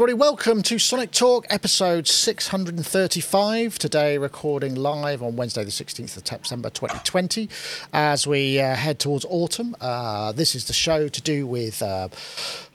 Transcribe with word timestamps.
Everybody. 0.00 0.18
Welcome 0.18 0.62
to 0.62 0.78
Sonic 0.78 1.10
Talk, 1.10 1.44
episode 1.50 2.08
635. 2.08 3.78
Today, 3.78 4.16
recording 4.16 4.74
live 4.74 5.22
on 5.22 5.36
Wednesday, 5.36 5.62
the 5.62 5.70
16th 5.70 6.16
of 6.16 6.26
September 6.26 6.70
2020, 6.70 7.50
as 7.92 8.26
we 8.26 8.58
uh, 8.58 8.76
head 8.76 8.98
towards 8.98 9.26
autumn. 9.28 9.76
Uh, 9.78 10.32
this 10.32 10.54
is 10.54 10.64
the 10.64 10.72
show 10.72 11.08
to 11.08 11.20
do 11.20 11.46
with, 11.46 11.82
uh, 11.82 12.08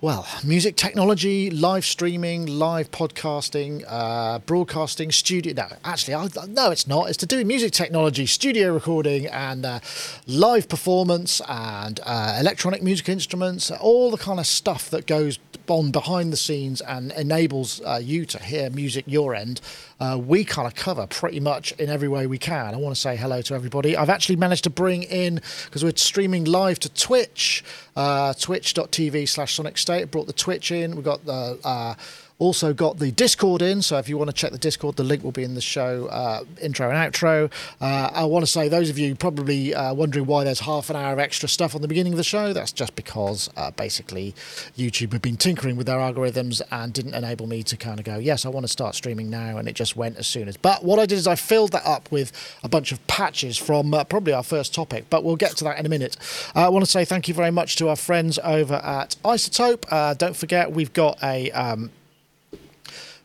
well, 0.01 0.27
music 0.43 0.75
technology, 0.75 1.49
live 1.49 1.83
streaming, 1.83 2.45
live 2.45 2.91
podcasting, 2.91 3.83
uh, 3.87 4.37
broadcasting, 4.37 5.11
studio. 5.11 5.53
No, 5.53 5.67
actually, 5.83 6.13
I, 6.13 6.27
no, 6.47 6.69
it's 6.69 6.85
not. 6.85 7.09
It's 7.09 7.17
to 7.17 7.25
do 7.25 7.37
with 7.37 7.47
music 7.47 7.71
technology, 7.71 8.27
studio 8.27 8.71
recording, 8.71 9.25
and 9.25 9.65
uh, 9.65 9.79
live 10.27 10.69
performance, 10.69 11.41
and 11.49 11.99
uh, 12.05 12.37
electronic 12.39 12.83
music 12.83 13.09
instruments, 13.09 13.71
all 13.71 14.11
the 14.11 14.17
kind 14.17 14.39
of 14.39 14.45
stuff 14.45 14.91
that 14.91 15.07
goes 15.07 15.39
on 15.69 15.91
behind 15.91 16.31
the 16.31 16.37
scenes 16.37 16.81
and 16.81 17.11
enables 17.13 17.81
uh, 17.81 17.99
you 18.01 18.25
to 18.25 18.39
hear 18.39 18.69
music 18.69 19.05
your 19.07 19.35
end, 19.35 19.61
uh, 19.99 20.19
we 20.21 20.43
kind 20.43 20.67
of 20.67 20.75
cover 20.75 21.07
pretty 21.07 21.39
much 21.39 21.71
in 21.73 21.89
every 21.89 22.07
way 22.07 22.27
we 22.27 22.37
can. 22.37 22.73
I 22.73 22.77
want 22.77 22.95
to 22.95 23.01
say 23.01 23.15
hello 23.15 23.41
to 23.43 23.53
everybody. 23.53 23.95
I've 23.95 24.09
actually 24.09 24.35
managed 24.35 24.63
to 24.65 24.69
bring 24.69 25.03
in, 25.03 25.41
because 25.65 25.83
we're 25.83 25.93
streaming 25.95 26.45
live 26.45 26.79
to 26.79 26.89
Twitch, 26.89 27.63
uh, 27.95 28.33
twitch.tv 28.33 29.27
slash 29.27 29.55
Sonic 29.55 29.77
State, 29.77 30.11
brought 30.11 30.27
the 30.27 30.33
Twitch 30.33 30.71
in. 30.71 30.95
We've 30.95 31.05
got 31.05 31.25
the. 31.25 31.95
Also 32.37 32.73
got 32.73 32.99
the 32.99 33.11
Discord 33.11 33.61
in, 33.61 33.81
so 33.81 33.97
if 33.97 34.09
you 34.09 34.17
want 34.17 34.29
to 34.29 34.35
check 34.35 34.51
the 34.51 34.57
Discord, 34.57 34.97
the 34.97 35.05
link 35.05 35.23
will 35.23 35.31
be 35.31 35.43
in 35.43 35.55
the 35.55 35.61
show 35.61 36.07
uh, 36.07 36.43
intro 36.61 36.89
and 36.89 37.13
outro. 37.13 37.49
Uh, 37.79 38.09
I 38.13 38.25
want 38.25 38.43
to 38.43 38.51
say, 38.51 38.67
those 38.67 38.89
of 38.89 38.99
you 38.99 39.15
probably 39.15 39.73
uh, 39.73 39.93
wondering 39.93 40.25
why 40.25 40.43
there's 40.43 40.59
half 40.59 40.89
an 40.89 40.97
hour 40.97 41.13
of 41.13 41.19
extra 41.19 41.47
stuff 41.47 41.75
on 41.75 41.81
the 41.81 41.87
beginning 41.87 42.11
of 42.11 42.17
the 42.17 42.25
show, 42.25 42.51
that's 42.51 42.73
just 42.73 42.93
because 42.97 43.49
uh, 43.55 43.71
basically 43.71 44.35
YouTube 44.77 45.13
have 45.13 45.21
been 45.21 45.37
tinkering 45.37 45.77
with 45.77 45.87
their 45.87 45.99
algorithms 45.99 46.61
and 46.71 46.91
didn't 46.91 47.13
enable 47.13 47.47
me 47.47 47.63
to 47.63 47.77
kind 47.77 47.99
of 47.99 48.05
go, 48.05 48.17
yes, 48.17 48.45
I 48.45 48.49
want 48.49 48.65
to 48.65 48.71
start 48.71 48.95
streaming 48.95 49.29
now, 49.29 49.57
and 49.57 49.69
it 49.69 49.75
just 49.75 49.95
went 49.95 50.17
as 50.17 50.27
soon 50.27 50.49
as. 50.49 50.57
But 50.57 50.83
what 50.83 50.99
I 50.99 51.05
did 51.05 51.17
is 51.17 51.27
I 51.27 51.35
filled 51.35 51.71
that 51.71 51.87
up 51.87 52.11
with 52.11 52.33
a 52.63 52.67
bunch 52.67 52.91
of 52.91 53.05
patches 53.07 53.57
from 53.57 53.93
uh, 53.93 54.03
probably 54.03 54.33
our 54.33 54.43
first 54.43 54.73
topic, 54.73 55.05
but 55.09 55.23
we'll 55.23 55.37
get 55.37 55.55
to 55.57 55.63
that 55.63 55.79
in 55.79 55.85
a 55.85 55.89
minute. 55.89 56.17
Uh, 56.53 56.65
I 56.65 56.69
want 56.69 56.83
to 56.83 56.91
say 56.91 57.05
thank 57.05 57.29
you 57.29 57.33
very 57.33 57.51
much 57.51 57.77
to 57.77 57.87
our 57.87 57.95
friends 57.95 58.39
over 58.43 58.73
at 58.75 59.15
iZotope. 59.23 60.17
don't 60.17 60.35
forget, 60.35 60.73
we've 60.73 60.91
got 60.91 61.17
a. 61.23 61.49
Um, 61.51 61.91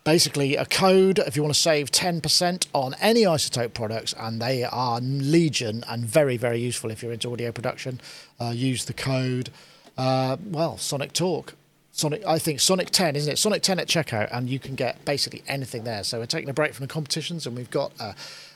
basically 0.04 0.56
a 0.56 0.64
code 0.64 1.18
if 1.18 1.36
you 1.36 1.42
want 1.42 1.54
to 1.54 1.60
save 1.60 1.90
10% 1.90 2.66
on 2.72 2.94
any 3.00 3.22
iZotope 3.22 3.74
products 3.74 4.14
and 4.18 4.40
they 4.40 4.64
are 4.64 5.00
legion 5.00 5.84
and 5.88 6.04
very 6.04 6.36
very 6.36 6.58
useful 6.58 6.90
if 6.90 7.02
you're 7.02 7.12
into 7.12 7.30
audio 7.32 7.52
production 7.52 8.00
uh, 8.40 8.50
use 8.50 8.84
the 8.86 8.94
code 8.94 9.50
uh, 9.98 10.36
well 10.44 10.78
sonic 10.78 11.12
talk. 11.12 11.54
Sonic 11.92 12.24
i 12.26 12.38
think 12.38 12.60
sonic 12.60 12.90
10 12.90 13.16
isn't 13.16 13.32
it? 13.32 13.36
Sonic 13.36 13.62
10 13.62 13.80
at 13.80 13.88
checkout 13.88 14.28
and 14.32 14.48
you 14.48 14.58
can 14.58 14.74
get 14.74 15.04
basically 15.04 15.42
anything 15.46 15.84
there. 15.84 16.02
So 16.04 16.18
we're 16.18 16.26
taking 16.26 16.48
a 16.48 16.54
break 16.54 16.72
from 16.72 16.84
the 16.86 16.92
competitions 16.92 17.46
and 17.46 17.56
we've 17.56 17.70
got 17.70 17.92
uh, 18.00 18.12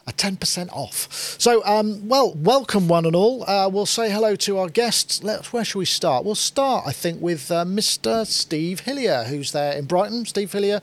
a 0.06 0.12
10% 0.12 0.68
off. 0.70 1.08
So, 1.40 1.64
um, 1.64 2.08
well, 2.08 2.34
welcome 2.34 2.88
one 2.88 3.06
and 3.06 3.16
all. 3.16 3.48
Uh, 3.48 3.68
we'll 3.68 3.86
say 3.86 4.10
hello 4.10 4.36
to 4.36 4.58
our 4.58 4.68
guests. 4.68 5.22
Let's, 5.22 5.52
where 5.52 5.64
shall 5.64 5.78
we 5.78 5.86
start? 5.86 6.24
We'll 6.24 6.34
start, 6.34 6.84
I 6.86 6.92
think, 6.92 7.22
with 7.22 7.50
uh, 7.50 7.64
Mr. 7.64 8.26
Steve 8.26 8.80
Hillier, 8.80 9.24
who's 9.24 9.52
there 9.52 9.72
in 9.72 9.86
Brighton. 9.86 10.26
Steve 10.26 10.52
Hillier. 10.52 10.82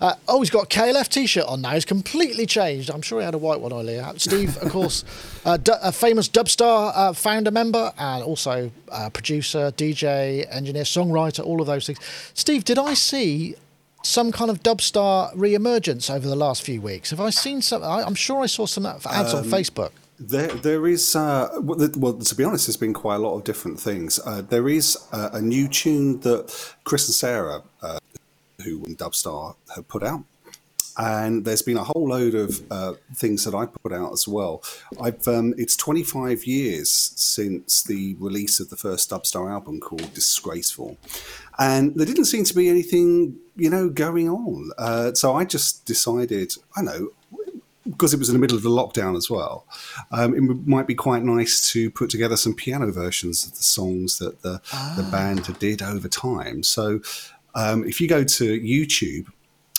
Uh, 0.00 0.14
oh, 0.26 0.40
he's 0.40 0.50
got 0.50 0.64
a 0.64 0.66
KLF 0.66 1.08
t 1.08 1.26
shirt 1.26 1.46
on 1.46 1.60
now. 1.60 1.70
He's 1.70 1.84
completely 1.84 2.46
changed. 2.46 2.90
I'm 2.90 3.02
sure 3.02 3.20
he 3.20 3.24
had 3.24 3.34
a 3.34 3.38
white 3.38 3.60
one 3.60 3.72
earlier. 3.72 4.12
Steve, 4.16 4.56
of 4.58 4.72
course, 4.72 5.04
a 5.44 5.92
famous 5.92 6.28
Dubstar 6.28 6.92
uh, 6.94 7.12
founder 7.12 7.52
member 7.52 7.92
and 7.98 8.24
also 8.24 8.72
uh, 8.90 9.10
producer, 9.10 9.70
DJ, 9.72 10.46
engineer, 10.50 10.84
songwriter, 10.84 11.44
all 11.44 11.60
of 11.60 11.68
those 11.68 11.86
things. 11.86 12.00
Steve, 12.34 12.64
did 12.64 12.78
I 12.78 12.94
see 12.94 13.54
some 14.02 14.32
kind 14.32 14.50
of 14.50 14.62
Dubstar 14.62 15.32
re-emergence 15.34 16.10
over 16.10 16.28
the 16.28 16.36
last 16.36 16.62
few 16.62 16.80
weeks? 16.80 17.10
Have 17.10 17.20
I 17.20 17.30
seen 17.30 17.62
some? 17.62 17.82
I, 17.82 18.02
am 18.06 18.14
sure 18.14 18.42
I 18.42 18.46
saw 18.46 18.66
some 18.66 18.86
ads 18.86 19.06
um, 19.06 19.38
on 19.38 19.44
Facebook. 19.44 19.90
There, 20.18 20.48
there 20.48 20.86
is. 20.86 21.14
Uh, 21.14 21.60
well, 21.60 22.14
to 22.14 22.34
be 22.34 22.44
honest, 22.44 22.66
there's 22.66 22.76
been 22.76 22.94
quite 22.94 23.16
a 23.16 23.18
lot 23.18 23.36
of 23.36 23.44
different 23.44 23.78
things. 23.78 24.18
Uh, 24.24 24.42
there 24.42 24.68
is 24.68 24.96
uh, 25.12 25.30
a 25.32 25.42
new 25.42 25.68
tune 25.68 26.20
that 26.20 26.74
Chris 26.84 27.06
and 27.06 27.14
Sarah, 27.14 27.62
uh, 27.82 27.98
who 28.64 28.82
in 28.84 28.96
Dubstar, 28.96 29.56
have 29.74 29.86
put 29.88 30.02
out, 30.02 30.24
and 30.96 31.44
there's 31.44 31.62
been 31.62 31.76
a 31.76 31.84
whole 31.84 32.08
load 32.08 32.34
of 32.34 32.62
uh, 32.70 32.94
things 33.14 33.44
that 33.44 33.54
I 33.54 33.66
put 33.66 33.92
out 33.92 34.12
as 34.12 34.26
well. 34.26 34.62
I've 35.00 35.26
um, 35.28 35.54
it's 35.58 35.76
25 35.76 36.44
years 36.46 36.90
since 36.90 37.82
the 37.82 38.16
release 38.18 38.58
of 38.60 38.70
the 38.70 38.76
first 38.76 39.10
Dubstar 39.10 39.50
album 39.50 39.80
called 39.80 40.14
Disgraceful, 40.14 40.96
and 41.58 41.94
there 41.94 42.06
didn't 42.06 42.26
seem 42.26 42.44
to 42.44 42.54
be 42.54 42.68
anything 42.68 43.36
you 43.56 43.70
know 43.70 43.88
going 43.88 44.28
on. 44.28 44.70
Uh, 44.78 45.14
so 45.14 45.34
I 45.34 45.44
just 45.44 45.84
decided, 45.86 46.54
I 46.76 46.82
know. 46.82 47.10
Because 47.88 48.12
it 48.12 48.18
was 48.18 48.28
in 48.28 48.32
the 48.32 48.40
middle 48.40 48.56
of 48.56 48.64
the 48.64 48.68
lockdown 48.68 49.16
as 49.16 49.30
well, 49.30 49.64
um, 50.10 50.34
it 50.34 50.66
might 50.66 50.88
be 50.88 50.94
quite 50.96 51.22
nice 51.22 51.70
to 51.70 51.88
put 51.88 52.10
together 52.10 52.36
some 52.36 52.52
piano 52.52 52.90
versions 52.90 53.46
of 53.46 53.52
the 53.52 53.62
songs 53.62 54.18
that 54.18 54.42
the, 54.42 54.60
ah. 54.72 54.94
the 54.96 55.04
band 55.04 55.56
did 55.60 55.82
over 55.82 56.08
time. 56.08 56.64
So, 56.64 56.98
um, 57.54 57.84
if 57.84 58.00
you 58.00 58.08
go 58.08 58.24
to 58.24 58.60
YouTube 58.60 59.28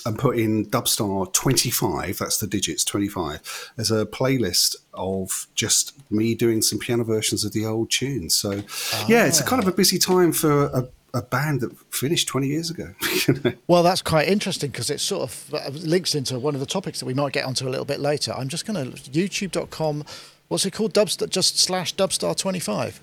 and 0.06 0.18
put 0.18 0.40
in 0.40 0.68
Dubstar 0.68 1.34
25, 1.34 2.18
that's 2.18 2.38
the 2.38 2.48
digits 2.48 2.86
25, 2.86 3.74
there's 3.76 3.92
a 3.92 4.06
playlist 4.06 4.78
of 4.94 5.48
just 5.54 5.94
me 6.10 6.34
doing 6.34 6.62
some 6.62 6.80
piano 6.80 7.04
versions 7.04 7.44
of 7.44 7.52
the 7.52 7.66
old 7.66 7.92
tunes. 7.92 8.34
So, 8.34 8.64
ah. 8.94 9.06
yeah, 9.10 9.26
it's 9.26 9.42
a 9.42 9.44
kind 9.44 9.62
of 9.62 9.68
a 9.68 9.74
busy 9.74 10.00
time 10.00 10.32
for 10.32 10.68
a, 10.68 10.88
a 11.14 11.22
band 11.22 11.62
that 11.62 11.78
finished 11.92 12.28
20 12.28 12.48
years 12.48 12.70
ago. 12.70 12.94
well, 13.68 13.84
that's 13.84 14.02
quite 14.02 14.28
interesting 14.28 14.72
because 14.72 14.90
it 14.90 15.00
sort 15.00 15.24
of 15.24 15.54
uh, 15.54 15.70
links 15.70 16.16
into 16.16 16.40
one 16.40 16.54
of 16.54 16.60
the 16.60 16.66
topics 16.66 17.00
that 17.00 17.06
we 17.06 17.14
might 17.14 17.34
get 17.34 17.46
onto 17.46 17.68
a 17.68 17.70
little 17.70 17.86
bit 17.86 18.00
later. 18.00 18.34
I'm 18.34 18.50
just 18.50 18.66
going 18.66 18.92
to 18.92 18.98
youtube.com, 19.12 20.04
what's 20.48 20.66
it 20.66 20.72
called? 20.72 20.94
Dubstar, 20.94 21.30
just 21.30 21.60
slash 21.60 21.96
Dubstar 21.96 22.36
25. 22.36 23.00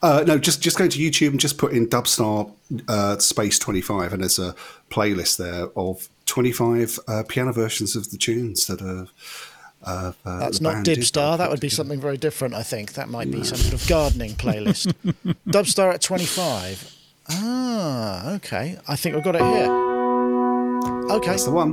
Uh, 0.00 0.24
no, 0.26 0.36
just 0.36 0.60
just 0.60 0.76
go 0.76 0.88
to 0.88 0.98
YouTube 0.98 1.28
and 1.28 1.38
just 1.38 1.58
put 1.58 1.72
in 1.72 1.86
Dubstar 1.86 2.50
uh, 2.88 3.18
Space 3.18 3.58
25, 3.58 4.12
and 4.12 4.22
there's 4.22 4.38
a 4.38 4.54
playlist 4.90 5.36
there 5.36 5.68
of 5.76 6.08
25 6.26 6.98
uh, 7.06 7.22
piano 7.28 7.52
versions 7.52 7.94
of 7.94 8.10
the 8.10 8.16
tunes 8.16 8.66
that 8.66 8.82
are. 8.82 9.06
Uh, 9.84 10.12
That's 10.24 10.60
not 10.60 10.84
Dibstar. 10.84 11.38
That 11.38 11.50
would 11.50 11.60
be 11.60 11.68
something 11.68 12.00
very 12.00 12.16
different, 12.16 12.54
I 12.54 12.62
think. 12.62 12.92
That 12.94 13.08
might 13.08 13.32
be 13.32 13.42
some 13.42 13.58
sort 13.58 13.74
of 13.74 13.88
gardening 13.88 14.34
playlist. 14.34 14.92
Dubstar 15.48 15.92
at 15.92 16.00
25. 16.00 17.01
Ah, 17.34 18.34
okay. 18.34 18.78
I 18.88 18.96
think 18.96 19.14
we've 19.14 19.24
got 19.24 19.36
it 19.36 19.42
here. 19.42 19.70
Okay. 21.10 21.30
That's 21.30 21.44
the 21.44 21.50
one. 21.52 21.72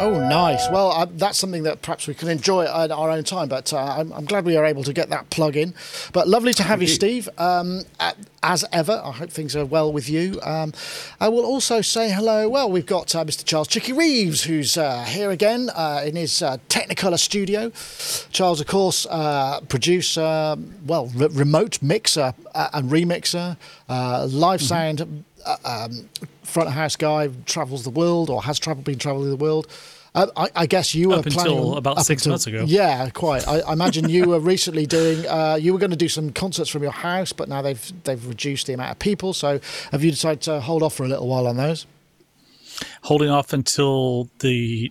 Oh, 0.00 0.20
nice. 0.28 0.68
Well, 0.70 0.92
uh, 0.92 1.06
that's 1.10 1.38
something 1.38 1.64
that 1.64 1.82
perhaps 1.82 2.06
we 2.06 2.14
can 2.14 2.28
enjoy 2.28 2.64
at 2.66 2.92
our 2.92 3.10
own 3.10 3.24
time, 3.24 3.48
but 3.48 3.72
uh, 3.72 3.78
I'm, 3.78 4.12
I'm, 4.12 4.26
glad 4.26 4.44
we 4.44 4.56
are 4.56 4.64
able 4.64 4.84
to 4.84 4.92
get 4.92 5.08
that 5.10 5.28
plug 5.30 5.56
in. 5.56 5.74
But 6.12 6.28
lovely 6.28 6.54
to 6.54 6.62
have 6.62 6.80
you, 6.80 6.86
Steve. 6.86 7.28
Um, 7.36 7.82
as 8.42 8.64
ever, 8.70 9.02
I 9.04 9.10
hope 9.10 9.30
things 9.30 9.56
are 9.56 9.64
well 9.64 9.92
with 9.92 10.08
you. 10.08 10.38
Um, 10.44 10.72
I 11.20 11.28
will 11.28 11.44
also 11.44 11.80
say 11.80 12.12
hello. 12.12 12.48
Well, 12.48 12.70
we've 12.70 12.86
got 12.86 13.12
uh, 13.16 13.24
Mr. 13.24 13.44
Charles 13.44 13.66
Chicky 13.66 13.92
Reeves, 13.92 14.44
who's 14.44 14.76
uh, 14.76 15.02
here 15.02 15.32
again 15.32 15.68
uh, 15.74 16.02
in 16.04 16.14
his 16.14 16.42
uh, 16.42 16.58
Technicolor 16.68 17.18
studio. 17.18 17.72
Charles, 18.30 18.60
of 18.60 18.68
course, 18.68 19.04
producer, 19.68 20.56
well, 20.86 21.06
re- 21.08 21.28
remote 21.32 21.82
mixer 21.82 22.34
and 22.54 22.88
remixer, 22.88 23.56
live 23.88 24.60
mm-hmm. 24.60 24.64
sound 24.64 25.24
um, 25.64 26.08
front 26.42 26.68
of 26.68 26.74
house 26.74 26.96
guy 26.96 27.28
travels 27.46 27.84
the 27.84 27.90
world 27.90 28.30
or 28.30 28.42
has 28.42 28.58
traveled, 28.58 28.84
been 28.84 28.98
traveling 28.98 29.30
the 29.30 29.36
world. 29.36 29.66
Uh, 30.14 30.26
I, 30.36 30.48
I, 30.56 30.66
guess 30.66 30.94
you 30.94 31.10
were 31.10 31.16
up 31.16 31.26
until 31.26 31.72
on, 31.72 31.78
about 31.78 32.04
six 32.04 32.22
until, 32.22 32.32
months 32.32 32.46
ago. 32.46 32.64
Yeah, 32.66 33.08
quite. 33.10 33.46
I, 33.46 33.60
I 33.60 33.72
imagine 33.74 34.08
you 34.08 34.30
were 34.30 34.40
recently 34.40 34.86
doing. 34.86 35.26
Uh, 35.26 35.58
you 35.60 35.72
were 35.72 35.78
going 35.78 35.90
to 35.90 35.96
do 35.96 36.08
some 36.08 36.32
concerts 36.32 36.70
from 36.70 36.82
your 36.82 36.92
house, 36.92 37.32
but 37.32 37.48
now 37.48 37.62
they've 37.62 37.92
they've 38.04 38.26
reduced 38.26 38.66
the 38.66 38.72
amount 38.72 38.92
of 38.92 38.98
people. 38.98 39.34
So, 39.34 39.60
have 39.92 40.02
you 40.02 40.10
decided 40.10 40.40
to 40.42 40.60
hold 40.60 40.82
off 40.82 40.94
for 40.94 41.04
a 41.04 41.08
little 41.08 41.28
while 41.28 41.46
on 41.46 41.56
those? 41.56 41.86
Holding 43.02 43.28
off 43.28 43.52
until 43.52 44.30
the 44.38 44.90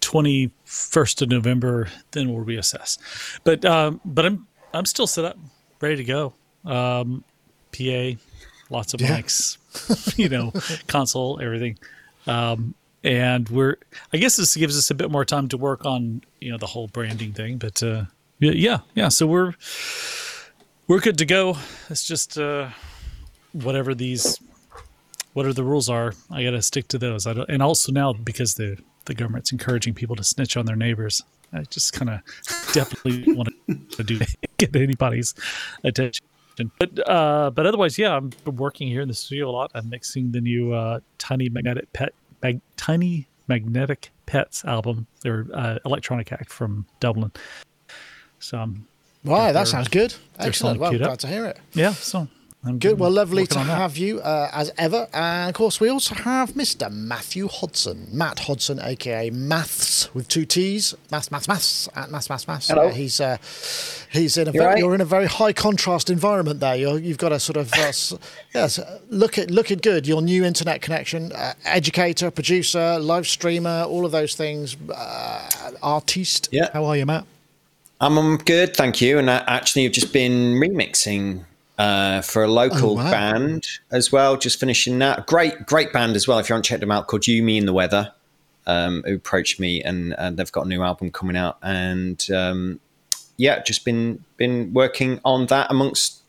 twenty 0.00 0.50
first 0.64 1.20
of 1.20 1.28
November, 1.28 1.88
then 2.12 2.32
we'll 2.32 2.44
reassess. 2.44 2.98
But 3.42 3.64
um, 3.64 4.00
but 4.04 4.24
I'm 4.24 4.46
I'm 4.72 4.86
still 4.86 5.08
set 5.08 5.24
up, 5.24 5.36
ready 5.80 5.96
to 5.96 6.04
go. 6.04 6.32
Um, 6.64 7.24
PA, 7.72 8.12
lots 8.74 8.92
of 8.92 9.00
yeah. 9.00 9.20
mics, 9.20 9.56
you 10.18 10.28
know, 10.28 10.52
console, 10.86 11.40
everything. 11.40 11.78
Um, 12.26 12.74
and 13.02 13.48
we're, 13.48 13.76
I 14.12 14.16
guess 14.16 14.36
this 14.36 14.56
gives 14.56 14.76
us 14.76 14.90
a 14.90 14.94
bit 14.94 15.10
more 15.10 15.24
time 15.24 15.48
to 15.48 15.56
work 15.56 15.84
on, 15.84 16.22
you 16.40 16.50
know, 16.50 16.58
the 16.58 16.66
whole 16.66 16.88
branding 16.88 17.32
thing. 17.32 17.58
But 17.58 17.82
uh, 17.82 18.04
yeah, 18.40 18.78
yeah. 18.94 19.08
So 19.08 19.26
we're 19.26 19.54
we're 20.88 21.00
good 21.00 21.18
to 21.18 21.26
go. 21.26 21.56
It's 21.90 22.04
just 22.04 22.38
uh, 22.38 22.70
whatever 23.52 23.94
these, 23.94 24.38
whatever 25.32 25.52
the 25.52 25.64
rules 25.64 25.88
are, 25.88 26.14
I 26.30 26.42
got 26.44 26.52
to 26.52 26.62
stick 26.62 26.88
to 26.88 26.98
those. 26.98 27.26
I 27.26 27.34
don't, 27.34 27.48
and 27.48 27.62
also 27.62 27.92
now 27.92 28.12
because 28.12 28.54
the 28.54 28.78
the 29.04 29.14
government's 29.14 29.52
encouraging 29.52 29.94
people 29.94 30.16
to 30.16 30.24
snitch 30.24 30.56
on 30.56 30.64
their 30.64 30.76
neighbors, 30.76 31.22
I 31.52 31.62
just 31.62 31.92
kind 31.92 32.10
of 32.10 32.20
definitely 32.72 33.34
want 33.34 33.50
to 33.92 34.02
do 34.02 34.20
get 34.56 34.74
anybody's 34.74 35.34
attention. 35.84 36.24
But 36.78 37.08
uh, 37.08 37.50
but 37.50 37.66
otherwise, 37.66 37.98
yeah, 37.98 38.16
I'm 38.16 38.30
working 38.46 38.88
here 38.88 39.00
in 39.00 39.08
the 39.08 39.14
studio 39.14 39.50
a 39.50 39.52
lot. 39.52 39.70
I'm 39.74 39.88
mixing 39.90 40.32
the 40.32 40.40
new 40.40 40.72
uh, 40.72 41.00
Tiny 41.18 41.48
Magnetic 41.48 41.92
Pet 41.92 42.14
mag, 42.42 42.60
Tiny 42.76 43.26
Magnetic 43.48 44.10
Pets 44.26 44.64
album, 44.64 45.06
their 45.22 45.46
uh, 45.52 45.78
electronic 45.84 46.32
act 46.32 46.50
from 46.50 46.86
Dublin. 47.00 47.32
So 48.38 48.58
I'm 48.58 48.86
Wow, 49.24 49.52
that 49.52 49.66
sounds 49.68 49.88
good. 49.88 50.14
Excellent. 50.38 50.78
Well, 50.78 50.96
glad 50.96 51.18
to 51.20 51.26
hear 51.26 51.46
it. 51.46 51.58
Yeah, 51.72 51.92
so 51.92 52.28
I'm 52.66 52.78
good. 52.78 52.98
Well, 52.98 53.10
lovely 53.10 53.46
to 53.48 53.58
have 53.58 53.98
you 53.98 54.20
uh, 54.20 54.48
as 54.52 54.72
ever. 54.78 55.06
And 55.12 55.50
of 55.50 55.54
course, 55.54 55.80
we 55.80 55.90
also 55.90 56.14
have 56.14 56.52
Mr. 56.52 56.90
Matthew 56.90 57.46
Hodson, 57.46 58.08
Matt 58.10 58.40
Hodson, 58.40 58.80
aka 58.80 59.28
Maths 59.28 60.12
with 60.14 60.28
two 60.28 60.46
T's, 60.46 60.94
Maths, 61.10 61.30
Maths, 61.30 61.46
Maths, 61.46 61.88
at 61.94 62.10
Maths, 62.10 62.30
Maths, 62.30 62.48
Maths. 62.48 62.68
Hello. 62.68 62.88
Uh, 62.88 62.92
he's 62.92 63.20
uh, 63.20 63.36
he's 64.10 64.38
in 64.38 64.48
a 64.48 64.52
very, 64.52 64.64
right. 64.64 64.78
you're 64.78 64.94
in 64.94 65.02
a 65.02 65.04
very 65.04 65.26
high 65.26 65.52
contrast 65.52 66.08
environment 66.08 66.60
there. 66.60 66.74
you 66.74 66.88
have 66.88 67.18
got 67.18 67.32
a 67.32 67.38
sort 67.38 67.58
of 67.58 67.70
uh, 67.74 67.76
yes, 68.54 68.80
look 69.10 69.36
at 69.36 69.50
looking 69.50 69.78
good. 69.78 70.06
Your 70.06 70.22
new 70.22 70.42
internet 70.42 70.80
connection, 70.80 71.32
uh, 71.32 71.52
educator, 71.66 72.30
producer, 72.30 72.98
live 72.98 73.26
streamer, 73.26 73.82
all 73.82 74.06
of 74.06 74.12
those 74.12 74.36
things, 74.36 74.76
uh, 74.90 75.70
artiste. 75.82 76.48
Yeah. 76.50 76.70
How 76.72 76.86
are 76.86 76.96
you, 76.96 77.04
Matt? 77.04 77.26
I'm 78.00 78.38
good, 78.38 78.74
thank 78.74 79.02
you. 79.02 79.18
And 79.18 79.28
actually, 79.28 79.82
you've 79.82 79.92
just 79.92 80.14
been 80.14 80.54
remixing 80.54 81.44
uh, 81.78 82.20
for 82.20 82.44
a 82.44 82.48
local 82.48 82.90
oh, 82.90 82.94
wow. 82.94 83.10
band 83.10 83.66
as 83.90 84.12
well. 84.12 84.36
Just 84.36 84.60
finishing 84.60 84.98
that. 85.00 85.26
Great, 85.26 85.66
great 85.66 85.92
band 85.92 86.16
as 86.16 86.28
well. 86.28 86.38
If 86.38 86.48
you 86.48 86.54
haven't 86.54 86.64
checked 86.64 86.80
them 86.80 86.90
out, 86.90 87.06
called 87.06 87.26
You, 87.26 87.42
Me, 87.42 87.58
and 87.58 87.66
the 87.66 87.72
Weather, 87.72 88.12
um, 88.66 89.02
who 89.06 89.16
approached 89.16 89.58
me, 89.58 89.82
and, 89.82 90.14
and, 90.18 90.36
they've 90.36 90.50
got 90.50 90.66
a 90.66 90.68
new 90.68 90.82
album 90.82 91.10
coming 91.10 91.36
out. 91.36 91.58
And 91.62 92.24
um, 92.30 92.80
yeah, 93.36 93.62
just 93.62 93.84
been 93.84 94.24
been 94.36 94.72
working 94.72 95.20
on 95.24 95.46
that 95.46 95.70
amongst 95.70 96.22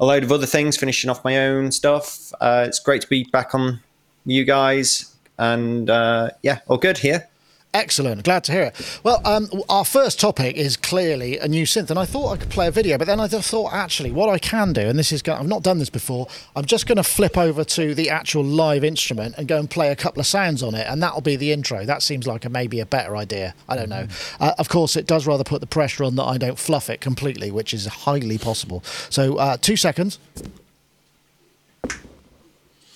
a 0.00 0.04
load 0.04 0.22
of 0.22 0.32
other 0.32 0.46
things, 0.46 0.76
finishing 0.76 1.10
off 1.10 1.24
my 1.24 1.38
own 1.38 1.72
stuff. 1.72 2.32
Uh, 2.40 2.64
it's 2.66 2.78
great 2.78 3.02
to 3.02 3.08
be 3.08 3.24
back 3.24 3.54
on 3.54 3.80
you 4.24 4.44
guys, 4.44 5.14
and 5.38 5.90
uh, 5.90 6.30
yeah, 6.42 6.60
all 6.68 6.78
good 6.78 6.98
here. 6.98 7.28
Excellent. 7.74 8.22
Glad 8.22 8.44
to 8.44 8.52
hear 8.52 8.62
it. 8.62 9.00
Well, 9.02 9.20
um, 9.24 9.50
our 9.68 9.84
first 9.84 10.20
topic 10.20 10.54
is 10.54 10.76
clearly 10.76 11.38
a 11.38 11.48
new 11.48 11.64
synth, 11.64 11.90
and 11.90 11.98
I 11.98 12.04
thought 12.04 12.30
I 12.30 12.36
could 12.36 12.50
play 12.50 12.68
a 12.68 12.70
video, 12.70 12.96
but 12.96 13.08
then 13.08 13.18
I 13.18 13.26
just 13.26 13.50
thought 13.50 13.72
actually 13.72 14.12
what 14.12 14.28
I 14.28 14.38
can 14.38 14.72
do, 14.72 14.82
and 14.82 14.96
this 14.96 15.10
is 15.10 15.24
I've 15.26 15.48
not 15.48 15.64
done 15.64 15.78
this 15.78 15.90
before. 15.90 16.28
I'm 16.54 16.66
just 16.66 16.86
going 16.86 16.98
to 16.98 17.02
flip 17.02 17.36
over 17.36 17.64
to 17.64 17.92
the 17.92 18.10
actual 18.10 18.44
live 18.44 18.84
instrument 18.84 19.34
and 19.36 19.48
go 19.48 19.58
and 19.58 19.68
play 19.68 19.90
a 19.90 19.96
couple 19.96 20.20
of 20.20 20.26
sounds 20.26 20.62
on 20.62 20.76
it, 20.76 20.86
and 20.88 21.02
that'll 21.02 21.20
be 21.20 21.34
the 21.34 21.50
intro. 21.50 21.84
That 21.84 22.00
seems 22.00 22.28
like 22.28 22.44
a 22.44 22.48
maybe 22.48 22.78
a 22.78 22.86
better 22.86 23.16
idea. 23.16 23.56
I 23.68 23.74
don't 23.74 23.88
know. 23.88 24.06
Uh, 24.38 24.52
of 24.56 24.68
course, 24.68 24.94
it 24.94 25.08
does 25.08 25.26
rather 25.26 25.42
put 25.42 25.60
the 25.60 25.66
pressure 25.66 26.04
on 26.04 26.14
that 26.14 26.24
I 26.24 26.38
don't 26.38 26.58
fluff 26.58 26.88
it 26.88 27.00
completely, 27.00 27.50
which 27.50 27.74
is 27.74 27.86
highly 27.86 28.38
possible. 28.38 28.84
So 29.10 29.36
uh, 29.36 29.56
two 29.56 29.76
seconds. 29.76 30.20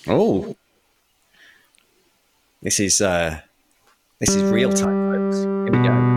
Oh, 0.07 0.55
this 2.61 2.79
is. 2.79 3.01
Uh 3.01 3.41
this 4.19 4.35
is 4.35 4.43
real 4.51 4.73
time, 4.73 5.13
folks. 5.13 5.37
Here 5.43 5.71
we 5.71 5.87
go. 5.87 6.08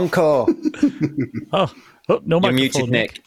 Encore. 0.00 0.48
oh, 1.52 1.72
oh, 2.08 2.20
no 2.24 2.40
You're 2.40 2.52
muted, 2.52 2.88
Nick. 2.88 3.22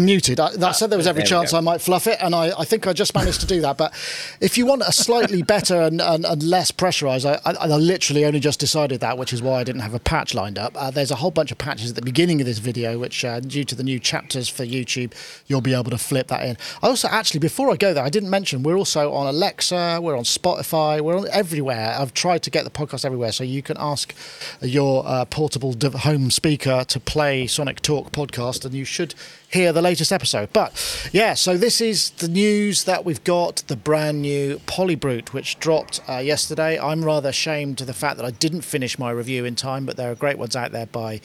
I'm 0.00 0.06
muted. 0.06 0.40
I, 0.40 0.68
I 0.68 0.72
said 0.72 0.88
there 0.88 0.96
was 0.96 1.06
every 1.06 1.22
there 1.22 1.28
chance 1.28 1.52
I 1.52 1.60
might 1.60 1.80
fluff 1.80 2.06
it, 2.06 2.16
and 2.20 2.34
I, 2.34 2.58
I, 2.58 2.64
think 2.64 2.86
I 2.86 2.94
just 2.94 3.14
managed 3.14 3.40
to 3.42 3.46
do 3.46 3.60
that. 3.60 3.76
But 3.76 3.92
if 4.40 4.56
you 4.56 4.64
want 4.64 4.80
a 4.82 4.92
slightly 4.92 5.42
better 5.54 5.82
and, 5.82 6.00
and, 6.00 6.24
and 6.24 6.42
less 6.42 6.70
pressurized, 6.70 7.26
I, 7.26 7.34
I, 7.44 7.52
I, 7.52 7.66
literally 7.66 8.24
only 8.24 8.40
just 8.40 8.58
decided 8.58 9.00
that, 9.00 9.18
which 9.18 9.32
is 9.32 9.42
why 9.42 9.60
I 9.60 9.64
didn't 9.64 9.82
have 9.82 9.92
a 9.92 9.98
patch 9.98 10.34
lined 10.34 10.58
up. 10.58 10.74
Uh, 10.74 10.90
there's 10.90 11.10
a 11.10 11.16
whole 11.16 11.30
bunch 11.30 11.52
of 11.52 11.58
patches 11.58 11.90
at 11.90 11.96
the 11.96 12.02
beginning 12.02 12.40
of 12.40 12.46
this 12.46 12.58
video, 12.58 12.98
which, 12.98 13.24
uh, 13.24 13.40
due 13.40 13.64
to 13.64 13.74
the 13.74 13.82
new 13.82 13.98
chapters 13.98 14.48
for 14.48 14.64
YouTube, 14.64 15.12
you'll 15.46 15.60
be 15.60 15.74
able 15.74 15.90
to 15.90 15.98
flip 15.98 16.28
that 16.28 16.42
in. 16.46 16.56
I 16.82 16.88
also, 16.88 17.08
actually, 17.08 17.40
before 17.40 17.70
I 17.70 17.76
go 17.76 17.92
there, 17.92 18.04
I 18.04 18.10
didn't 18.10 18.30
mention 18.30 18.62
we're 18.62 18.78
also 18.78 19.12
on 19.12 19.26
Alexa, 19.26 20.00
we're 20.00 20.16
on 20.16 20.24
Spotify, 20.24 21.02
we're 21.02 21.18
on 21.18 21.28
everywhere. 21.30 21.94
I've 21.98 22.14
tried 22.14 22.42
to 22.44 22.50
get 22.50 22.64
the 22.64 22.70
podcast 22.70 23.04
everywhere, 23.04 23.32
so 23.32 23.44
you 23.44 23.62
can 23.62 23.76
ask 23.78 24.14
your 24.62 25.06
uh, 25.06 25.26
portable 25.26 25.74
home 25.98 26.30
speaker 26.30 26.84
to 26.88 27.00
play 27.00 27.46
Sonic 27.46 27.82
Talk 27.82 28.12
podcast, 28.12 28.64
and 28.64 28.72
you 28.72 28.86
should 28.86 29.14
hear 29.50 29.72
the 29.72 29.82
latest 29.82 30.12
episode. 30.12 30.52
But 30.52 30.72
yeah, 31.12 31.34
so 31.34 31.56
this 31.56 31.80
is 31.80 32.10
the 32.10 32.28
news 32.28 32.84
that 32.84 33.04
we've 33.04 33.22
got 33.24 33.56
the 33.66 33.76
brand 33.76 34.22
new 34.22 34.60
Polybrute, 34.66 35.32
which 35.32 35.58
dropped 35.58 36.00
uh, 36.08 36.18
yesterday. 36.18 36.78
I'm 36.78 37.04
rather 37.04 37.30
ashamed 37.30 37.78
to 37.78 37.84
the 37.84 37.92
fact 37.92 38.16
that 38.16 38.24
I 38.24 38.30
didn't 38.30 38.62
finish 38.62 38.98
my 38.98 39.10
review 39.10 39.44
in 39.44 39.56
time, 39.56 39.86
but 39.86 39.96
there 39.96 40.10
are 40.10 40.14
great 40.14 40.38
ones 40.38 40.54
out 40.54 40.72
there 40.72 40.86
by, 40.86 41.20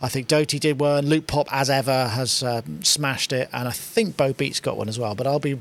I 0.00 0.08
think 0.08 0.28
Doty 0.28 0.58
did 0.58 0.80
one, 0.80 1.06
Loopop, 1.06 1.48
as 1.50 1.68
ever, 1.68 2.08
has 2.08 2.42
uh, 2.42 2.62
smashed 2.82 3.32
it, 3.32 3.48
and 3.52 3.66
I 3.66 3.72
think 3.72 4.16
Bo 4.16 4.32
Beats 4.32 4.60
got 4.60 4.76
one 4.76 4.88
as 4.88 4.98
well, 4.98 5.14
but 5.14 5.26
I'll 5.26 5.40
be 5.40 5.58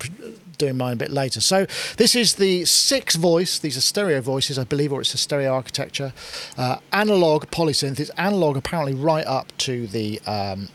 doing 0.58 0.78
mine 0.78 0.94
a 0.94 0.98
bit 0.98 1.12
later. 1.12 1.42
So 1.42 1.66
this 1.98 2.16
is 2.16 2.36
the 2.36 2.66
six 2.66 3.16
voice. 3.16 3.58
These 3.58 3.76
are 3.76 3.82
stereo 3.82 4.22
voices, 4.22 4.60
I 4.60 4.64
believe, 4.64 4.94
or 4.94 5.02
it's 5.02 5.14
a 5.14 5.18
stereo 5.18 5.52
architecture. 5.52 6.14
Uh, 6.58 6.78
analog 6.92 7.46
polysynth. 7.48 8.00
It's 8.00 8.12
analog 8.12 8.56
apparently 8.56 8.94
right 8.94 9.26
up 9.26 9.56
to 9.60 9.88
the 9.88 10.20
um, 10.28 10.70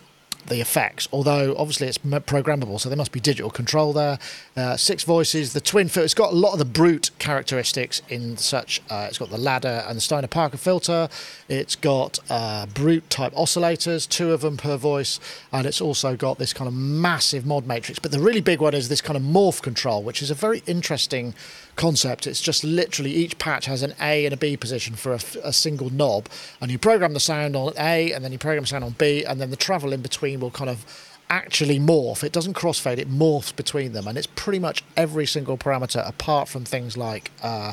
the 0.48 0.60
effects, 0.60 1.08
although 1.12 1.54
obviously 1.56 1.86
it's 1.86 1.98
programmable, 1.98 2.80
so 2.80 2.88
there 2.88 2.98
must 2.98 3.12
be 3.12 3.20
digital 3.20 3.50
control 3.50 3.92
there. 3.92 4.18
Uh, 4.56 4.76
six 4.76 5.04
voices, 5.04 5.52
the 5.52 5.60
twin 5.60 5.88
filter, 5.88 6.04
it's 6.04 6.14
got 6.14 6.32
a 6.32 6.36
lot 6.36 6.52
of 6.52 6.58
the 6.58 6.64
brute 6.64 7.10
characteristics 7.18 8.02
in 8.08 8.36
such, 8.36 8.82
uh, 8.90 9.06
it's 9.08 9.18
got 9.18 9.30
the 9.30 9.38
ladder 9.38 9.84
and 9.86 9.96
the 9.96 10.00
Steiner 10.00 10.28
Parker 10.28 10.56
filter, 10.56 11.08
it's 11.48 11.76
got 11.76 12.18
uh, 12.30 12.66
brute 12.66 13.08
type 13.10 13.32
oscillators, 13.34 14.08
two 14.08 14.32
of 14.32 14.40
them 14.40 14.56
per 14.56 14.76
voice, 14.76 15.20
and 15.52 15.66
it's 15.66 15.80
also 15.80 16.16
got 16.16 16.38
this 16.38 16.52
kind 16.52 16.68
of 16.68 16.74
massive 16.74 17.46
mod 17.46 17.66
matrix. 17.66 17.98
But 17.98 18.12
the 18.12 18.20
really 18.20 18.40
big 18.40 18.60
one 18.60 18.74
is 18.74 18.88
this 18.88 19.00
kind 19.00 19.16
of 19.16 19.22
morph 19.22 19.62
control, 19.62 20.02
which 20.02 20.22
is 20.22 20.30
a 20.30 20.34
very 20.34 20.62
interesting 20.66 21.34
concept. 21.78 22.26
It's 22.26 22.42
just 22.42 22.62
literally 22.64 23.12
each 23.12 23.38
patch 23.38 23.64
has 23.64 23.82
an 23.82 23.94
A 24.00 24.26
and 24.26 24.34
a 24.34 24.36
B 24.36 24.56
position 24.56 24.94
for 24.94 25.12
a, 25.12 25.20
a, 25.42 25.52
single 25.52 25.88
knob, 25.88 26.28
and 26.60 26.70
you 26.70 26.78
program 26.78 27.14
the 27.14 27.20
sound 27.20 27.56
on 27.56 27.72
A, 27.78 28.12
and 28.12 28.22
then 28.22 28.32
you 28.32 28.38
program 28.38 28.66
sound 28.66 28.84
on 28.84 28.90
B, 28.98 29.24
and 29.24 29.40
then 29.40 29.50
the 29.50 29.56
travel 29.56 29.94
in 29.94 30.02
between 30.02 30.40
will 30.40 30.50
kind 30.50 30.68
of 30.68 30.84
actually 31.30 31.78
morph. 31.78 32.22
It 32.22 32.32
doesn't 32.32 32.54
crossfade; 32.54 32.98
it 32.98 33.10
morphs 33.10 33.54
between 33.54 33.92
them, 33.92 34.06
and 34.06 34.18
it's 34.18 34.26
pretty 34.26 34.58
much 34.58 34.84
every 34.96 35.24
single 35.24 35.56
parameter 35.56 36.06
apart 36.06 36.48
from 36.48 36.64
things 36.64 36.98
like 36.98 37.30
uh, 37.42 37.72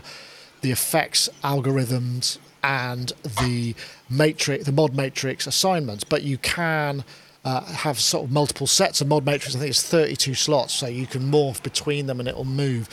the 0.62 0.71
effects 0.71 1.27
algorithms 1.43 2.38
and 2.63 3.12
the 3.41 3.75
matrix, 4.09 4.65
the 4.65 4.71
mod 4.71 4.95
matrix 4.95 5.45
assignments. 5.45 6.05
But 6.05 6.24
you 6.24 6.38
can. 6.38 7.03
Uh, 7.47 7.62
have 7.62 8.00
sort 8.00 8.25
of 8.25 8.31
multiple 8.31 8.65
sets 8.65 9.01
of 9.01 9.07
mod 9.07 9.24
matrix. 9.24 9.55
I 9.55 9.59
think 9.59 9.69
it's 9.69 9.83
32 9.83 10.33
slots, 10.33 10.74
so 10.74 10.88
you 10.88 11.05
can 11.05 11.31
morph 11.31 11.62
between 11.62 12.07
them 12.07 12.19
and 12.19 12.27
it 12.27 12.35
will 12.35 12.43
move. 12.43 12.89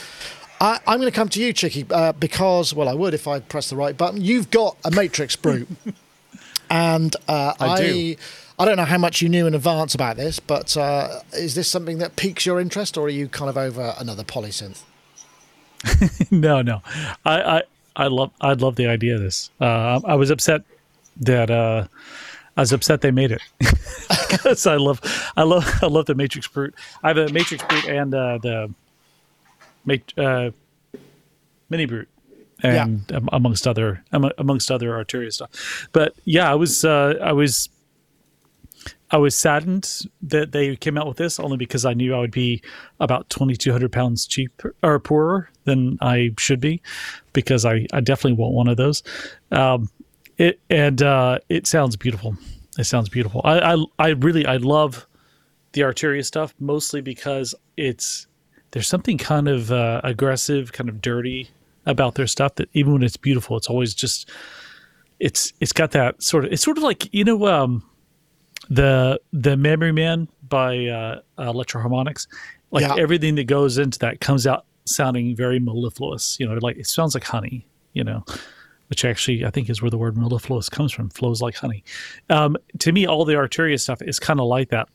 I, 0.63 0.79
am 0.87 1.01
going 1.01 1.11
to 1.11 1.15
come 1.15 1.29
to 1.31 1.43
you, 1.43 1.53
Chicky, 1.53 1.85
uh, 1.91 2.13
because, 2.13 2.73
well, 2.73 2.89
I 2.89 2.95
would 2.95 3.15
if 3.15 3.27
I 3.27 3.41
press 3.41 3.69
the 3.69 3.75
right 3.75 3.97
button. 3.97 4.21
You've 4.21 4.49
got 4.51 4.77
a 4.85 4.93
Matrix 4.93 5.35
Brute. 5.35 5.69
and 6.71 7.17
uh, 7.27 7.55
I, 7.59 7.67
I, 7.67 7.81
do. 7.81 8.17
I 8.61 8.65
don't 8.65 8.77
know 8.77 8.85
how 8.85 8.99
much 8.99 9.21
you 9.21 9.29
knew 9.29 9.49
in 9.49 9.57
advance 9.57 9.93
about 9.93 10.17
this, 10.17 10.39
but 10.39 10.77
uh, 10.77 11.21
is 11.33 11.57
this 11.57 11.67
something 11.67 11.99
that 11.99 12.15
piques 12.15 12.47
your 12.47 12.61
interest, 12.61 12.97
or 12.97 13.07
are 13.07 13.11
you 13.11 13.27
kind 13.27 13.51
of 13.51 13.59
over 13.59 13.95
another 13.99 14.23
polysynth? 14.23 14.83
no, 16.31 16.63
no. 16.63 16.81
I, 17.25 17.43
I, 17.43 17.63
I 17.97 18.07
love, 18.07 18.31
I 18.41 18.53
love 18.53 18.77
the 18.77 18.87
idea 18.87 19.17
of 19.17 19.21
this. 19.21 19.51
Uh, 19.61 20.01
I 20.05 20.15
was 20.15 20.31
upset 20.31 20.63
that, 21.17 21.51
uh, 21.51 21.89
I 22.57 22.61
was 22.61 22.73
upset 22.73 23.01
they 23.01 23.11
made 23.11 23.33
it 23.33 23.43
because 24.31 24.69
I 24.69 24.77
love, 24.77 25.01
I 25.37 25.43
love, 25.43 25.69
I 25.83 25.87
love 25.87 26.07
the 26.07 26.15
Matrix 26.15 26.47
Brute. 26.47 26.75
I 27.03 27.09
have 27.09 27.17
a 27.17 27.33
Matrix 27.33 27.65
Brute 27.65 27.87
and 27.87 28.15
uh, 28.15 28.39
the, 29.85 30.03
uh, 30.17 30.51
Mini 31.69 31.87
Brute, 31.87 32.09
and 32.63 33.05
yeah. 33.11 33.21
amongst 33.33 33.67
other 33.67 34.05
amongst 34.13 34.71
other 34.71 34.91
Arturia 34.91 35.33
stuff. 35.33 35.89
But 35.93 36.15
yeah, 36.25 36.51
I 36.51 36.55
was, 36.55 36.85
uh, 36.85 37.15
I 37.23 37.33
was 37.33 37.69
I 39.13 39.19
was 39.19 39.37
saddened 39.37 40.07
that 40.23 40.53
they 40.53 40.75
came 40.75 40.97
out 40.97 41.07
with 41.07 41.19
this 41.19 41.39
only 41.39 41.59
because 41.59 41.85
I 41.85 41.93
knew 41.93 42.15
I 42.15 42.19
would 42.19 42.31
be 42.31 42.63
about 42.99 43.29
2,200 43.29 43.93
pounds 43.93 44.27
cheaper 44.27 44.75
or 44.83 44.99
poorer 44.99 45.51
than 45.65 45.99
I 46.01 46.31
should 46.39 46.61
be 46.61 46.81
because 47.35 47.67
I, 47.67 47.87
I 47.93 48.01
definitely 48.01 48.39
want 48.39 48.55
one 48.55 48.69
of 48.69 48.79
those. 48.79 49.03
Um, 49.51 49.91
it, 50.39 50.61
and 50.71 51.03
uh, 51.03 51.41
it 51.51 51.67
sounds 51.67 51.97
beautiful. 51.97 52.37
It 52.79 52.85
sounds 52.85 53.11
beautiful. 53.11 53.43
I, 53.45 53.75
I, 53.75 53.85
I 53.99 54.09
really, 54.11 54.47
I 54.47 54.57
love 54.57 55.07
the 55.73 55.83
Arturia 55.83 56.25
stuff 56.25 56.55
mostly 56.59 57.03
because 57.03 57.55
it's, 57.77 58.27
there's 58.73 58.89
something 58.89 59.17
kind 59.17 59.49
of 59.49 59.73
uh, 59.73 60.01
aggressive, 60.05 60.73
kind 60.73 60.91
of 60.91 61.01
dirty 61.01 61.51
about 61.87 62.17
their 62.17 62.27
stuff 62.27 62.57
that 62.57 62.69
even 62.75 62.93
when 62.93 63.03
it's 63.03 63.17
beautiful, 63.17 63.57
it's 63.57 63.69
always 63.69 63.95
just, 63.95 64.29
it's, 65.21 65.53
it's 65.61 65.73
got 65.73 65.93
that 65.93 66.23
sort 66.23 66.45
of, 66.45 66.53
it's 66.53 66.63
sort 66.63 66.77
of 66.77 66.83
like, 66.83 67.13
you 67.15 67.25
know, 67.25 67.47
um, 67.47 67.85
the 68.71 69.21
the 69.33 69.57
Memory 69.57 69.93
Man 69.93 70.29
by 70.49 70.87
uh, 70.87 71.21
Electro-Harmonix, 71.37 72.29
like 72.71 72.83
yeah. 72.83 72.95
everything 72.97 73.35
that 73.35 73.45
goes 73.45 73.77
into 73.77 73.99
that 73.99 74.21
comes 74.21 74.47
out 74.47 74.67
sounding 74.85 75.35
very 75.35 75.59
mellifluous. 75.59 76.39
You 76.39 76.49
know, 76.49 76.57
like 76.63 76.77
it 76.77 76.87
sounds 76.87 77.15
like 77.15 77.25
honey. 77.25 77.67
You 77.93 78.05
know, 78.05 78.25
which 78.89 79.05
actually 79.05 79.45
I 79.45 79.51
think 79.51 79.69
is 79.69 79.83
where 79.83 79.91
the 79.91 79.99
word 79.99 80.17
mellifluous 80.17 80.69
comes 80.69 80.93
from. 80.93 81.11
Flows 81.11 81.43
like 81.43 81.57
honey. 81.57 81.83
Um, 82.31 82.57
to 82.79 82.93
me, 82.93 83.05
all 83.05 83.25
the 83.25 83.35
Arturia 83.35 83.79
stuff 83.81 84.01
is 84.01 84.19
kind 84.19 84.41
of 84.41 84.47
like 84.47 84.71
that. 84.71 84.89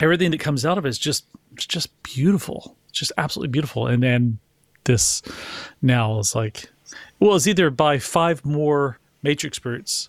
Everything 0.00 0.30
that 0.30 0.40
comes 0.40 0.64
out 0.64 0.78
of 0.78 0.86
it 0.86 0.88
is 0.88 0.98
just 0.98 1.26
it's 1.54 1.66
just 1.66 2.02
beautiful. 2.02 2.76
Just 2.90 3.12
absolutely 3.16 3.50
beautiful. 3.50 3.86
And 3.86 4.02
then 4.02 4.38
this 4.84 5.22
now 5.82 6.18
is 6.18 6.34
like, 6.34 6.70
well, 7.18 7.36
it's 7.36 7.46
either 7.46 7.70
buy 7.70 7.98
five 7.98 8.44
more 8.44 8.98
Matrix 9.22 9.58
Brutes 9.58 10.08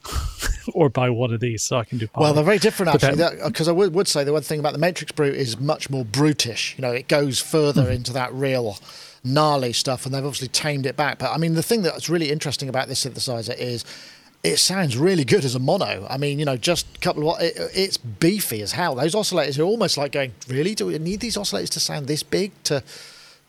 or 0.73 0.89
buy 0.89 1.09
one 1.09 1.33
of 1.33 1.39
these 1.39 1.63
so 1.63 1.77
I 1.77 1.83
can 1.83 1.97
do 1.97 2.07
poly. 2.07 2.23
Well, 2.23 2.33
they're 2.33 2.43
very 2.43 2.59
different 2.59 2.93
actually, 2.93 3.37
because 3.45 3.67
I 3.67 3.71
would, 3.71 3.93
would 3.93 4.07
say 4.07 4.23
the 4.23 4.33
one 4.33 4.41
thing 4.41 4.59
about 4.59 4.73
the 4.73 4.79
Matrix 4.79 5.11
Brute 5.11 5.35
is 5.35 5.59
much 5.59 5.89
more 5.89 6.05
brutish. 6.05 6.75
You 6.77 6.83
know, 6.83 6.91
it 6.91 7.07
goes 7.07 7.39
further 7.39 7.85
mm. 7.85 7.95
into 7.95 8.13
that 8.13 8.33
real 8.33 8.77
gnarly 9.23 9.73
stuff, 9.73 10.05
and 10.05 10.15
they've 10.15 10.25
obviously 10.25 10.47
tamed 10.47 10.85
it 10.85 10.95
back. 10.95 11.19
But 11.19 11.31
I 11.31 11.37
mean, 11.37 11.53
the 11.55 11.63
thing 11.63 11.81
that's 11.81 12.09
really 12.09 12.31
interesting 12.31 12.69
about 12.69 12.87
this 12.87 13.05
synthesizer 13.05 13.57
is 13.57 13.83
it 14.43 14.57
sounds 14.57 14.97
really 14.97 15.23
good 15.23 15.45
as 15.45 15.55
a 15.55 15.59
mono. 15.59 16.07
I 16.09 16.17
mean, 16.17 16.39
you 16.39 16.45
know, 16.45 16.57
just 16.57 16.87
a 16.95 16.99
couple 16.99 17.31
of 17.31 17.41
it, 17.41 17.53
it's 17.73 17.97
beefy 17.97 18.61
as 18.61 18.71
hell. 18.71 18.95
Those 18.95 19.13
oscillators 19.13 19.59
are 19.59 19.63
almost 19.63 19.97
like 19.97 20.11
going, 20.11 20.33
really? 20.47 20.73
Do 20.73 20.87
we 20.87 20.97
need 20.97 21.19
these 21.19 21.37
oscillators 21.37 21.69
to 21.69 21.79
sound 21.79 22.07
this 22.07 22.23
big 22.23 22.51
to 22.65 22.83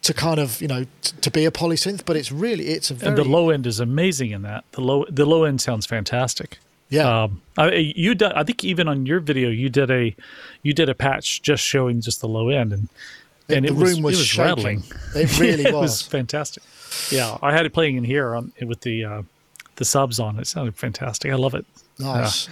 to 0.03 0.13
kind 0.13 0.41
of 0.41 0.61
you 0.61 0.69
know 0.69 0.85
t- 1.03 1.17
to 1.21 1.31
be 1.31 1.45
a 1.47 1.51
polysynth? 1.51 2.05
But 2.05 2.17
it's 2.17 2.31
really 2.31 2.69
it's 2.69 2.91
a 2.91 2.95
very 2.95 3.09
and 3.09 3.19
the 3.19 3.25
low 3.25 3.51
end 3.51 3.67
is 3.67 3.81
amazing 3.81 4.33
in 4.33 4.43
that. 4.43 4.65
The 4.73 4.83
low 4.83 5.07
the 5.09 5.25
low 5.25 5.45
end 5.45 5.61
sounds 5.61 5.87
fantastic. 5.87 6.59
Yeah, 6.91 7.23
um, 7.23 7.41
I, 7.57 7.73
you 7.77 8.15
did. 8.15 8.33
I 8.33 8.45
think 8.45 8.63
even 8.65 8.87
on 8.87 9.07
your 9.07 9.21
video, 9.21 9.49
you 9.49 9.71
did 9.71 9.91
a 9.91 10.15
you 10.63 10.75
did 10.75 10.91
a 10.91 10.95
patch 10.95 11.41
just 11.41 11.65
showing 11.65 12.03
just 12.03 12.21
the 12.21 12.29
low 12.29 12.51
end, 12.51 12.75
and 12.75 12.89
and 13.49 13.65
it, 13.65 13.71
it 13.71 13.75
was, 13.75 13.99
was, 13.99 14.17
it 14.17 14.19
was 14.19 14.39
rattling. 14.39 14.83
It 15.15 15.39
really 15.39 15.65
it 15.67 15.73
was. 15.73 15.83
was 15.83 16.03
fantastic. 16.03 16.63
Yeah, 17.11 17.39
I 17.41 17.53
had 17.53 17.65
it 17.65 17.73
playing 17.73 17.97
in 17.97 18.05
here 18.05 18.35
on 18.35 18.53
with 18.61 18.83
the 18.83 19.05
uh, 19.07 19.23
the 19.83 19.87
subs 19.87 20.21
on. 20.21 20.39
It 20.39 20.47
sounded 20.47 20.77
fantastic. 20.77 21.33
I 21.33 21.35
love 21.35 21.55
it. 21.55 21.67
Nice. 21.99 22.49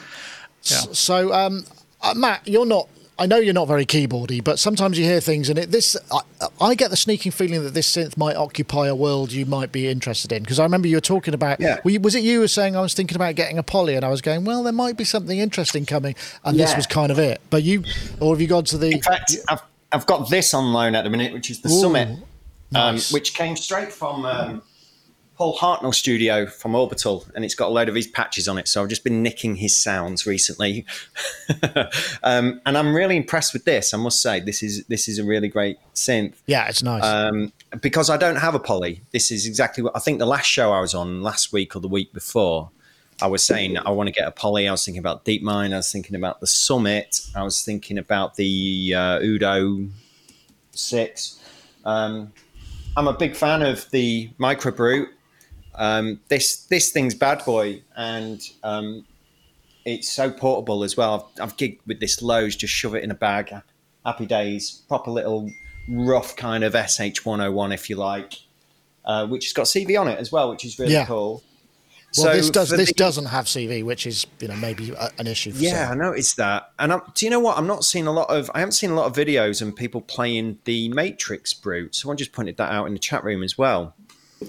Yeah. 0.64 0.78
So, 0.92 1.32
um, 1.32 1.64
uh, 2.02 2.14
Matt, 2.14 2.46
you're 2.46 2.66
not 2.66 2.88
I 3.20 3.26
know 3.26 3.36
you're 3.36 3.52
not 3.52 3.68
very 3.68 3.84
keyboardy, 3.84 4.42
but 4.42 4.58
sometimes 4.58 4.98
you 4.98 5.04
hear 5.04 5.20
things, 5.20 5.50
and 5.50 5.58
it, 5.58 5.70
this 5.70 5.94
I, 6.10 6.20
I, 6.58 6.74
get 6.74 6.88
the 6.88 6.96
sneaking 6.96 7.32
feeling 7.32 7.62
that 7.64 7.74
this 7.74 7.94
synth 7.94 8.16
might 8.16 8.34
occupy 8.34 8.86
a 8.86 8.94
world 8.94 9.30
you 9.30 9.44
might 9.44 9.70
be 9.70 9.88
interested 9.88 10.32
in. 10.32 10.42
Because 10.42 10.58
I 10.58 10.62
remember 10.62 10.88
you 10.88 10.96
were 10.96 11.02
talking 11.02 11.34
about, 11.34 11.60
yeah. 11.60 11.80
was 11.84 12.14
it 12.14 12.22
you 12.22 12.40
were 12.40 12.48
saying 12.48 12.76
I 12.76 12.80
was 12.80 12.94
thinking 12.94 13.16
about 13.16 13.34
getting 13.34 13.58
a 13.58 13.62
poly, 13.62 13.94
and 13.94 14.06
I 14.06 14.08
was 14.08 14.22
going, 14.22 14.46
well, 14.46 14.62
there 14.62 14.72
might 14.72 14.96
be 14.96 15.04
something 15.04 15.38
interesting 15.38 15.84
coming, 15.84 16.14
and 16.46 16.56
yeah. 16.56 16.64
this 16.64 16.74
was 16.74 16.86
kind 16.86 17.12
of 17.12 17.18
it. 17.18 17.42
But 17.50 17.62
you, 17.62 17.84
or 18.20 18.34
have 18.34 18.40
you 18.40 18.46
gone 18.46 18.64
to 18.64 18.78
the? 18.78 18.92
In 18.92 19.02
fact, 19.02 19.36
I've 19.50 19.60
I've 19.92 20.06
got 20.06 20.30
this 20.30 20.54
on 20.54 20.72
loan 20.72 20.94
at 20.94 21.04
the 21.04 21.10
minute, 21.10 21.34
which 21.34 21.50
is 21.50 21.60
the 21.60 21.68
Ooh, 21.68 21.78
Summit, 21.78 22.08
um, 22.08 22.24
nice. 22.72 23.12
um, 23.12 23.14
which 23.14 23.34
came 23.34 23.54
straight 23.54 23.92
from. 23.92 24.24
Um, 24.24 24.62
Paul 25.40 25.56
Hartnoll 25.56 25.94
studio 25.94 26.44
from 26.44 26.74
Orbital, 26.74 27.24
and 27.34 27.46
it's 27.46 27.54
got 27.54 27.68
a 27.68 27.72
load 27.72 27.88
of 27.88 27.94
his 27.94 28.06
patches 28.06 28.46
on 28.46 28.58
it. 28.58 28.68
So 28.68 28.82
I've 28.82 28.90
just 28.90 29.04
been 29.04 29.22
nicking 29.22 29.56
his 29.56 29.74
sounds 29.74 30.26
recently, 30.26 30.84
um, 32.22 32.60
and 32.66 32.76
I'm 32.76 32.94
really 32.94 33.16
impressed 33.16 33.54
with 33.54 33.64
this. 33.64 33.94
I 33.94 33.96
must 33.96 34.20
say, 34.20 34.40
this 34.40 34.62
is 34.62 34.84
this 34.88 35.08
is 35.08 35.18
a 35.18 35.24
really 35.24 35.48
great 35.48 35.78
synth. 35.94 36.34
Yeah, 36.44 36.68
it's 36.68 36.82
nice. 36.82 37.02
Um, 37.02 37.54
because 37.80 38.10
I 38.10 38.18
don't 38.18 38.36
have 38.36 38.54
a 38.54 38.58
poly. 38.58 39.00
This 39.12 39.30
is 39.30 39.46
exactly 39.46 39.82
what 39.82 39.96
I 39.96 40.00
think. 40.00 40.18
The 40.18 40.26
last 40.26 40.44
show 40.44 40.72
I 40.72 40.80
was 40.82 40.92
on 40.92 41.22
last 41.22 41.54
week 41.54 41.74
or 41.74 41.80
the 41.80 41.88
week 41.88 42.12
before, 42.12 42.68
I 43.22 43.26
was 43.26 43.42
saying 43.42 43.78
I 43.78 43.92
want 43.92 44.08
to 44.08 44.12
get 44.12 44.28
a 44.28 44.32
poly. 44.32 44.68
I 44.68 44.72
was 44.72 44.84
thinking 44.84 44.98
about 44.98 45.24
DeepMind. 45.24 45.72
I 45.72 45.76
was 45.76 45.90
thinking 45.90 46.16
about 46.16 46.40
the 46.40 46.46
Summit. 46.46 47.26
I 47.34 47.44
was 47.44 47.64
thinking 47.64 47.96
about 47.96 48.34
the 48.34 48.94
uh, 48.94 49.20
Udo 49.22 49.88
Six. 50.72 51.40
Um, 51.86 52.30
I'm 52.94 53.08
a 53.08 53.14
big 53.14 53.34
fan 53.34 53.62
of 53.62 53.90
the 53.90 54.28
Microbrute. 54.38 55.06
Um, 55.74 56.20
this 56.28 56.64
this 56.64 56.90
thing's 56.90 57.14
bad 57.14 57.44
boy, 57.44 57.82
and 57.96 58.40
um, 58.62 59.06
it's 59.84 60.10
so 60.10 60.30
portable 60.30 60.84
as 60.84 60.96
well. 60.96 61.30
I've, 61.36 61.42
I've 61.42 61.56
gigged 61.56 61.78
with 61.86 62.00
this 62.00 62.22
Lowe's, 62.22 62.56
just 62.56 62.74
shove 62.74 62.94
it 62.94 63.04
in 63.04 63.10
a 63.10 63.14
bag. 63.14 63.54
Happy 64.04 64.26
days, 64.26 64.82
proper 64.88 65.10
little 65.10 65.50
rough 65.88 66.36
kind 66.36 66.64
of 66.64 66.72
SH101, 66.74 67.74
if 67.74 67.90
you 67.90 67.96
like, 67.96 68.34
uh, 69.04 69.26
which 69.26 69.46
has 69.46 69.52
got 69.52 69.66
CV 69.66 70.00
on 70.00 70.08
it 70.08 70.18
as 70.18 70.32
well, 70.32 70.50
which 70.50 70.64
is 70.64 70.78
really 70.78 70.92
yeah. 70.92 71.06
cool. 71.06 71.42
Well, 72.16 72.26
so 72.26 72.32
this 72.32 72.50
does 72.50 72.70
this 72.70 72.88
the, 72.88 72.94
doesn't 72.94 73.26
have 73.26 73.44
CV, 73.44 73.84
which 73.84 74.04
is 74.04 74.26
you 74.40 74.48
know 74.48 74.56
maybe 74.56 74.90
a, 74.90 75.10
an 75.18 75.28
issue. 75.28 75.52
For 75.52 75.58
you. 75.58 75.68
Yeah, 75.68 75.90
some. 75.90 76.00
I 76.00 76.04
noticed 76.04 76.36
that. 76.38 76.72
And 76.80 76.92
I'm, 76.92 77.02
do 77.14 77.24
you 77.24 77.30
know 77.30 77.38
what? 77.38 77.56
I'm 77.56 77.68
not 77.68 77.84
seeing 77.84 78.08
a 78.08 78.12
lot 78.12 78.28
of. 78.30 78.50
I 78.52 78.58
haven't 78.58 78.72
seen 78.72 78.90
a 78.90 78.94
lot 78.94 79.06
of 79.06 79.14
videos 79.14 79.62
and 79.62 79.74
people 79.74 80.00
playing 80.00 80.58
the 80.64 80.88
Matrix 80.88 81.54
Brute. 81.54 81.94
Someone 81.94 82.16
just 82.16 82.32
pointed 82.32 82.56
that 82.56 82.72
out 82.72 82.86
in 82.86 82.94
the 82.94 82.98
chat 82.98 83.22
room 83.22 83.44
as 83.44 83.56
well. 83.56 83.94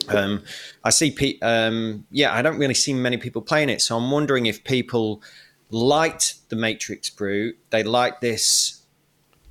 Um, 0.07 0.43
I 0.83 0.89
see, 0.89 1.11
pe- 1.11 1.39
um, 1.39 2.05
yeah, 2.11 2.33
I 2.33 2.41
don't 2.41 2.57
really 2.57 2.73
see 2.73 2.93
many 2.93 3.17
people 3.17 3.41
playing 3.41 3.69
it. 3.69 3.81
So 3.81 3.97
I'm 3.97 4.09
wondering 4.09 4.45
if 4.45 4.63
people 4.63 5.21
liked 5.69 6.49
the 6.49 6.55
Matrix 6.55 7.09
Brute, 7.09 7.57
they 7.69 7.83
liked 7.83 8.21
this 8.21 8.81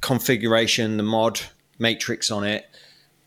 configuration, 0.01 0.97
the 0.97 1.03
mod 1.03 1.41
Matrix 1.79 2.31
on 2.31 2.45
it, 2.45 2.69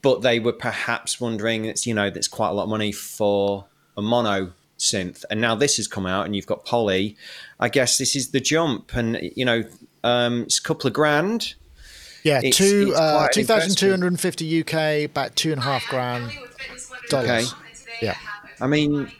but 0.01 0.21
they 0.21 0.39
were 0.39 0.53
perhaps 0.53 1.19
wondering, 1.19 1.65
it's 1.65 1.85
you 1.87 1.93
know, 1.93 2.09
that's 2.09 2.27
quite 2.27 2.49
a 2.49 2.53
lot 2.53 2.63
of 2.63 2.69
money 2.69 2.91
for 2.91 3.65
a 3.97 4.01
mono 4.01 4.53
synth, 4.77 5.23
and 5.29 5.39
now 5.39 5.55
this 5.55 5.77
has 5.77 5.87
come 5.87 6.05
out, 6.05 6.25
and 6.25 6.35
you've 6.35 6.47
got 6.47 6.65
Poly. 6.65 7.15
I 7.59 7.69
guess 7.69 7.97
this 7.97 8.15
is 8.15 8.31
the 8.31 8.39
jump, 8.39 8.93
and 8.95 9.19
you 9.35 9.45
know, 9.45 9.63
um, 10.03 10.43
it's 10.43 10.59
a 10.59 10.63
couple 10.63 10.87
of 10.87 10.93
grand. 10.93 11.55
Yeah, 12.23 12.41
it's, 12.43 12.57
two 12.57 12.89
it's 12.89 12.99
uh, 12.99 13.27
two 13.33 13.43
thousand 13.43 13.77
two 13.77 13.89
hundred 13.89 14.07
and 14.07 14.19
fifty 14.19 14.61
UK, 14.61 15.05
about 15.09 15.35
two 15.35 15.51
and 15.51 15.59
a 15.59 15.63
half 15.63 15.85
grand 15.87 16.31
dollars. 16.31 16.82
Okay. 17.11 17.43
Yeah. 18.01 18.17
I 18.61 18.67
mean, 18.67 19.11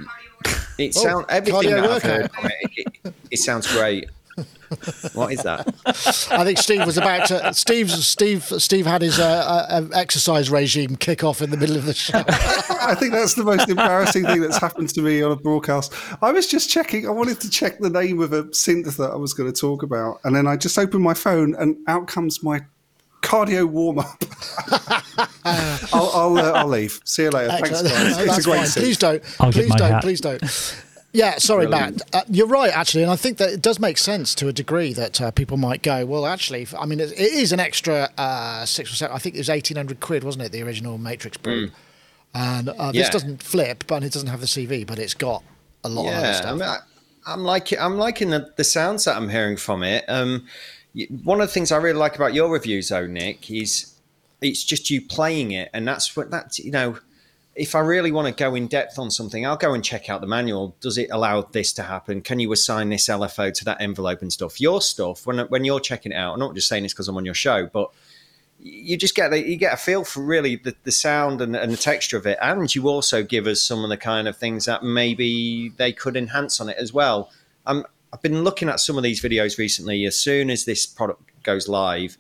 it 0.78 0.96
oh, 0.98 1.04
sounds 1.04 1.26
everything 1.30 1.72
that 1.72 1.86
I've 1.86 2.04
heard 2.04 2.32
from 2.32 2.46
it, 2.46 2.92
it, 3.04 3.14
it 3.32 3.38
sounds 3.38 3.72
great. 3.72 4.10
what 5.14 5.32
is 5.32 5.44
that? 5.44 5.68
I 6.32 6.44
think 6.44 6.58
Steve 6.58 6.86
was 6.86 6.98
about 6.98 7.28
to. 7.28 7.54
Steve's 7.54 8.06
Steve. 8.08 8.44
Steve 8.44 8.86
had 8.86 9.02
his 9.02 9.20
uh, 9.20 9.68
uh, 9.70 9.88
exercise 9.94 10.50
regime 10.50 10.96
kick 10.96 11.24
off 11.24 11.42
in 11.42 11.52
the 11.52 11.58
middle 11.58 11.76
of 11.76 11.86
the 11.86 11.94
show. 11.94 12.24
I 12.28 12.96
think 12.96 13.14
that's 13.14 13.36
the 13.36 13.44
most 13.44 13.70
embarrassing 13.70 14.26
thing 14.26 14.42
that's 14.42 14.58
happened 14.58 14.90
to 14.90 15.02
me 15.02 15.22
on 15.22 15.32
a 15.32 15.36
broadcast. 15.36 15.94
I 16.22 16.32
was 16.32 16.48
just 16.48 16.70
checking. 16.70 17.08
I 17.08 17.12
wanted 17.12 17.40
to 17.42 17.50
check 17.50 17.80
the 17.80 17.90
name 17.90 18.20
of 18.20 18.34
a 18.34 18.44
synth 18.46 18.98
that 18.98 19.12
I 19.12 19.16
was 19.16 19.34
going 19.34 19.52
to 19.52 19.60
talk 19.60 19.84
about, 19.84 20.20
and 20.24 20.36
then 20.36 20.48
I 20.48 20.58
just 20.58 20.78
opened 20.80 21.04
my 21.04 21.14
phone, 21.14 21.56
and 21.56 21.78
out 21.88 22.08
comes 22.08 22.42
my 22.42 22.62
cardio 23.24 23.66
warm 23.66 24.00
up. 24.00 24.24
I'll, 25.94 26.12
I'll, 26.14 26.38
uh, 26.38 26.52
I'll, 26.52 26.68
leave. 26.68 27.00
See 27.04 27.24
you 27.24 27.32
later. 27.32 27.50
Thanks, 27.50 27.70
guys. 27.70 28.18
No, 28.18 28.24
it's 28.24 28.38
a 28.38 28.44
great 28.44 28.68
Please 28.68 28.98
don't. 28.98 29.24
I'll 29.40 29.52
please 29.52 29.74
don't. 29.74 29.92
Hat. 29.92 30.04
Please 30.04 30.22
don't. 30.22 30.44
Yeah, 31.14 31.38
sorry, 31.38 31.68
Matt. 31.68 32.02
Uh, 32.12 32.24
you're 32.28 32.48
right, 32.48 32.76
actually, 32.76 33.04
and 33.04 33.12
I 33.12 33.16
think 33.16 33.38
that 33.38 33.52
it 33.52 33.62
does 33.62 33.80
make 33.80 34.00
sense 34.00 34.34
to 34.36 34.48
a 34.48 34.54
degree 34.54 34.94
that 34.94 35.22
uh, 35.22 35.30
people 35.30 35.58
might 35.58 35.84
go, 35.84 36.08
well, 36.08 36.26
actually, 36.26 36.68
I 36.78 36.88
mean, 36.88 37.00
it, 37.00 37.12
it 37.12 37.34
is 37.34 37.52
an 37.52 37.60
extra 37.60 38.10
uh, 38.18 38.66
six 38.66 38.92
or 38.92 38.96
seven. 38.96 39.16
I 39.16 39.20
think 39.20 39.36
it 39.36 39.38
was 39.38 39.50
eighteen 39.50 39.78
hundred 39.78 40.00
quid, 40.00 40.24
wasn't 40.24 40.46
it? 40.46 40.52
The 40.52 40.64
original 40.64 40.98
Matrix 40.98 41.38
Brute, 41.38 41.70
mm. 41.70 41.74
and 42.34 42.70
uh, 42.70 42.92
this 42.92 43.10
doesn't 43.10 43.44
flip, 43.44 43.84
but 43.86 44.04
it 44.04 44.12
doesn't 44.12 44.30
have 44.30 44.42
the 44.42 44.48
CV, 44.48 44.88
but 44.88 44.98
it's 44.98 45.14
got 45.14 45.44
a 45.84 45.90
lot 45.90 46.06
yeah, 46.06 46.18
of 46.18 46.24
other 46.24 46.34
stuff. 46.34 46.50
I 46.50 46.54
mean, 46.54 46.80
I, 47.28 47.34
am 47.34 47.44
liking, 47.44 47.80
I'm 47.80 47.98
liking 47.98 48.32
the, 48.32 48.52
the, 48.56 48.64
sounds 48.64 49.06
that 49.06 49.16
I'm 49.16 49.30
hearing 49.30 49.56
from 49.56 49.84
it. 49.84 50.06
Um, 50.08 50.48
one 51.24 51.42
of 51.42 51.48
the 51.48 51.54
things 51.54 51.72
I 51.72 51.78
really 51.78 51.98
like 51.98 52.16
about 52.16 52.34
your 52.34 52.52
reviews, 52.52 52.90
though, 52.90 53.08
Nick, 53.08 53.50
is 53.50 53.96
it's 54.42 54.64
just 54.64 54.90
you 54.90 55.02
playing 55.02 55.52
it, 55.52 55.70
and 55.74 55.88
that's 55.88 56.16
what 56.16 56.30
that's 56.30 56.60
you 56.60 56.72
know. 56.72 57.00
if 57.56 57.76
I 57.76 57.80
really 57.80 58.12
want 58.12 58.28
to 58.28 58.34
go 58.44 58.56
in 58.56 58.68
depth 58.68 58.98
on 58.98 59.12
something, 59.12 59.46
I'll 59.46 59.58
go 59.58 59.74
and 59.74 59.84
check 59.84 60.10
out 60.10 60.22
the 60.22 60.28
manual. 60.28 60.76
Does 60.82 60.98
it 60.98 61.10
allow 61.12 61.42
this 61.42 61.74
to 61.74 61.84
happen? 61.84 62.22
Can 62.22 62.40
you 62.40 62.52
assign 62.52 62.90
this 62.90 63.08
LFO 63.08 63.54
to 63.54 63.66
that 63.66 63.82
envelope 63.82 64.22
and 64.22 64.32
stuff? 64.32 64.60
Your 64.62 64.82
stuff 64.82 65.26
when 65.26 65.40
when 65.40 65.66
you're 65.66 65.80
checking 65.80 66.12
it 66.12 66.16
out. 66.16 66.34
I'm 66.34 66.40
not 66.40 66.56
just 66.56 66.68
saying 66.68 66.84
this 66.84 66.94
because 66.94 67.08
I'm 67.08 67.18
on 67.18 67.26
your 67.26 67.34
show, 67.34 67.68
but 67.72 67.92
you 68.60 68.98
just 68.98 69.16
get 69.16 69.32
you 69.46 69.56
get 69.56 69.74
a 69.74 69.78
feel 69.78 70.04
for 70.04 70.24
really 70.24 70.56
the, 70.56 70.76
the 70.84 70.92
sound 70.92 71.42
and, 71.42 71.56
and 71.56 71.72
the 71.72 71.78
texture 71.78 72.18
of 72.18 72.26
it, 72.26 72.38
and 72.42 72.74
you 72.74 72.88
also 72.88 73.24
give 73.24 73.48
us 73.48 73.62
some 73.62 73.84
of 73.84 73.90
the 73.90 73.98
kind 73.98 74.28
of 74.28 74.38
things 74.38 74.66
that 74.66 74.84
maybe 74.84 75.70
they 75.78 75.92
could 75.92 76.16
enhance 76.16 76.62
on 76.62 76.70
it 76.70 76.78
as 76.78 76.94
well. 76.94 77.32
Um, 77.66 77.86
I've 78.14 78.22
been 78.22 78.44
looking 78.44 78.70
at 78.70 78.80
some 78.80 78.96
of 78.96 79.04
these 79.04 79.22
videos 79.22 79.58
recently. 79.58 80.06
As 80.06 80.18
soon 80.18 80.52
as 80.52 80.66
this 80.66 80.86
product 80.86 81.24
goes 81.42 81.68
live, 81.68 82.16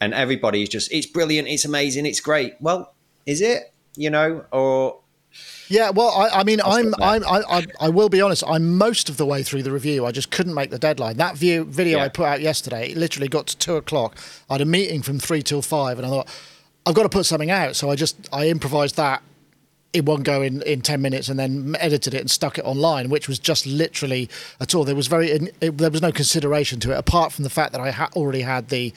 and 0.00 0.12
everybody's 0.12 0.68
just, 0.68 0.92
it's 0.92 1.06
brilliant, 1.06 1.46
it's 1.46 1.64
amazing, 1.64 2.04
it's 2.04 2.20
great. 2.20 2.54
Well, 2.60 2.94
is 3.24 3.40
it? 3.40 3.72
You 3.96 4.10
know, 4.10 4.44
or 4.50 5.00
yeah, 5.68 5.90
well, 5.90 6.08
I, 6.08 6.40
I 6.40 6.44
mean, 6.44 6.60
I'm, 6.64 6.94
I'm, 7.00 7.24
I, 7.24 7.66
I, 7.80 7.88
will 7.88 8.08
be 8.08 8.20
honest. 8.20 8.44
I'm 8.46 8.76
most 8.76 9.08
of 9.08 9.16
the 9.16 9.26
way 9.26 9.42
through 9.42 9.62
the 9.62 9.72
review. 9.72 10.04
I 10.04 10.12
just 10.12 10.30
couldn't 10.30 10.54
make 10.54 10.70
the 10.70 10.78
deadline. 10.78 11.16
That 11.16 11.36
view 11.36 11.64
video 11.64 11.98
yeah. 11.98 12.04
I 12.04 12.08
put 12.08 12.26
out 12.26 12.40
yesterday, 12.40 12.90
it 12.90 12.96
literally 12.96 13.28
got 13.28 13.46
to 13.48 13.56
two 13.56 13.76
o'clock. 13.76 14.18
I 14.50 14.54
had 14.54 14.60
a 14.60 14.66
meeting 14.66 15.02
from 15.02 15.18
three 15.18 15.42
till 15.42 15.62
five, 15.62 15.98
and 15.98 16.06
I 16.06 16.10
thought 16.10 16.28
I've 16.84 16.94
got 16.94 17.04
to 17.04 17.08
put 17.08 17.24
something 17.26 17.50
out. 17.50 17.76
So 17.76 17.90
I 17.90 17.96
just 17.96 18.28
I 18.32 18.48
improvised 18.48 18.96
that 18.96 19.22
in 19.92 20.04
one 20.04 20.22
go 20.22 20.42
in, 20.42 20.62
in 20.62 20.80
10 20.80 21.00
minutes 21.00 21.28
and 21.28 21.38
then 21.38 21.74
edited 21.78 22.12
it 22.12 22.20
and 22.20 22.30
stuck 22.30 22.58
it 22.58 22.64
online 22.64 23.08
which 23.08 23.28
was 23.28 23.38
just 23.38 23.66
literally 23.66 24.28
at 24.60 24.74
all 24.74 24.84
there 24.84 24.96
was 24.96 25.06
very 25.06 25.30
it, 25.30 25.78
there 25.78 25.90
was 25.90 26.02
no 26.02 26.12
consideration 26.12 26.80
to 26.80 26.92
it 26.92 26.98
apart 26.98 27.32
from 27.32 27.44
the 27.44 27.50
fact 27.50 27.72
that 27.72 27.80
i 27.80 27.90
ha- 27.90 28.10
already 28.14 28.42
had 28.42 28.68
the 28.68 28.92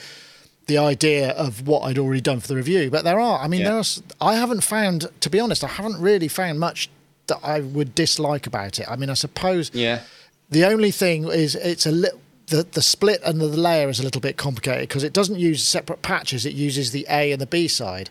the 0.69 0.77
idea 0.77 1.31
of 1.31 1.67
what 1.67 1.81
I'd 1.81 1.97
already 1.97 2.21
done 2.21 2.39
for 2.39 2.47
the 2.47 2.55
review. 2.55 2.89
But 2.89 3.03
there 3.03 3.19
are, 3.19 3.39
I 3.39 3.47
mean, 3.49 3.61
yeah. 3.61 3.73
there's, 3.73 4.01
I 4.21 4.35
haven't 4.35 4.61
found, 4.61 5.09
to 5.19 5.29
be 5.29 5.39
honest, 5.39 5.63
I 5.63 5.67
haven't 5.67 5.99
really 5.99 6.29
found 6.29 6.59
much 6.59 6.89
that 7.27 7.39
I 7.43 7.59
would 7.59 7.93
dislike 7.95 8.47
about 8.47 8.79
it. 8.79 8.85
I 8.89 8.95
mean, 8.95 9.09
I 9.09 9.15
suppose, 9.15 9.71
yeah, 9.73 10.03
the 10.49 10.65
only 10.65 10.91
thing 10.91 11.25
is 11.25 11.55
it's 11.55 11.85
a 11.85 11.91
little. 11.91 12.21
The, 12.47 12.63
the 12.63 12.81
split 12.81 13.21
and 13.23 13.39
the 13.39 13.45
layer 13.45 13.89
is 13.89 13.99
a 13.99 14.03
little 14.03 14.21
bit 14.21 14.35
complicated 14.35 14.89
because 14.89 15.03
it 15.03 15.13
doesn't 15.13 15.37
use 15.37 15.61
separate 15.63 16.01
patches. 16.01 16.47
It 16.47 16.55
uses 16.55 16.91
the 16.91 17.05
A 17.07 17.31
and 17.31 17.39
the 17.39 17.45
B 17.45 17.67
side. 17.67 18.09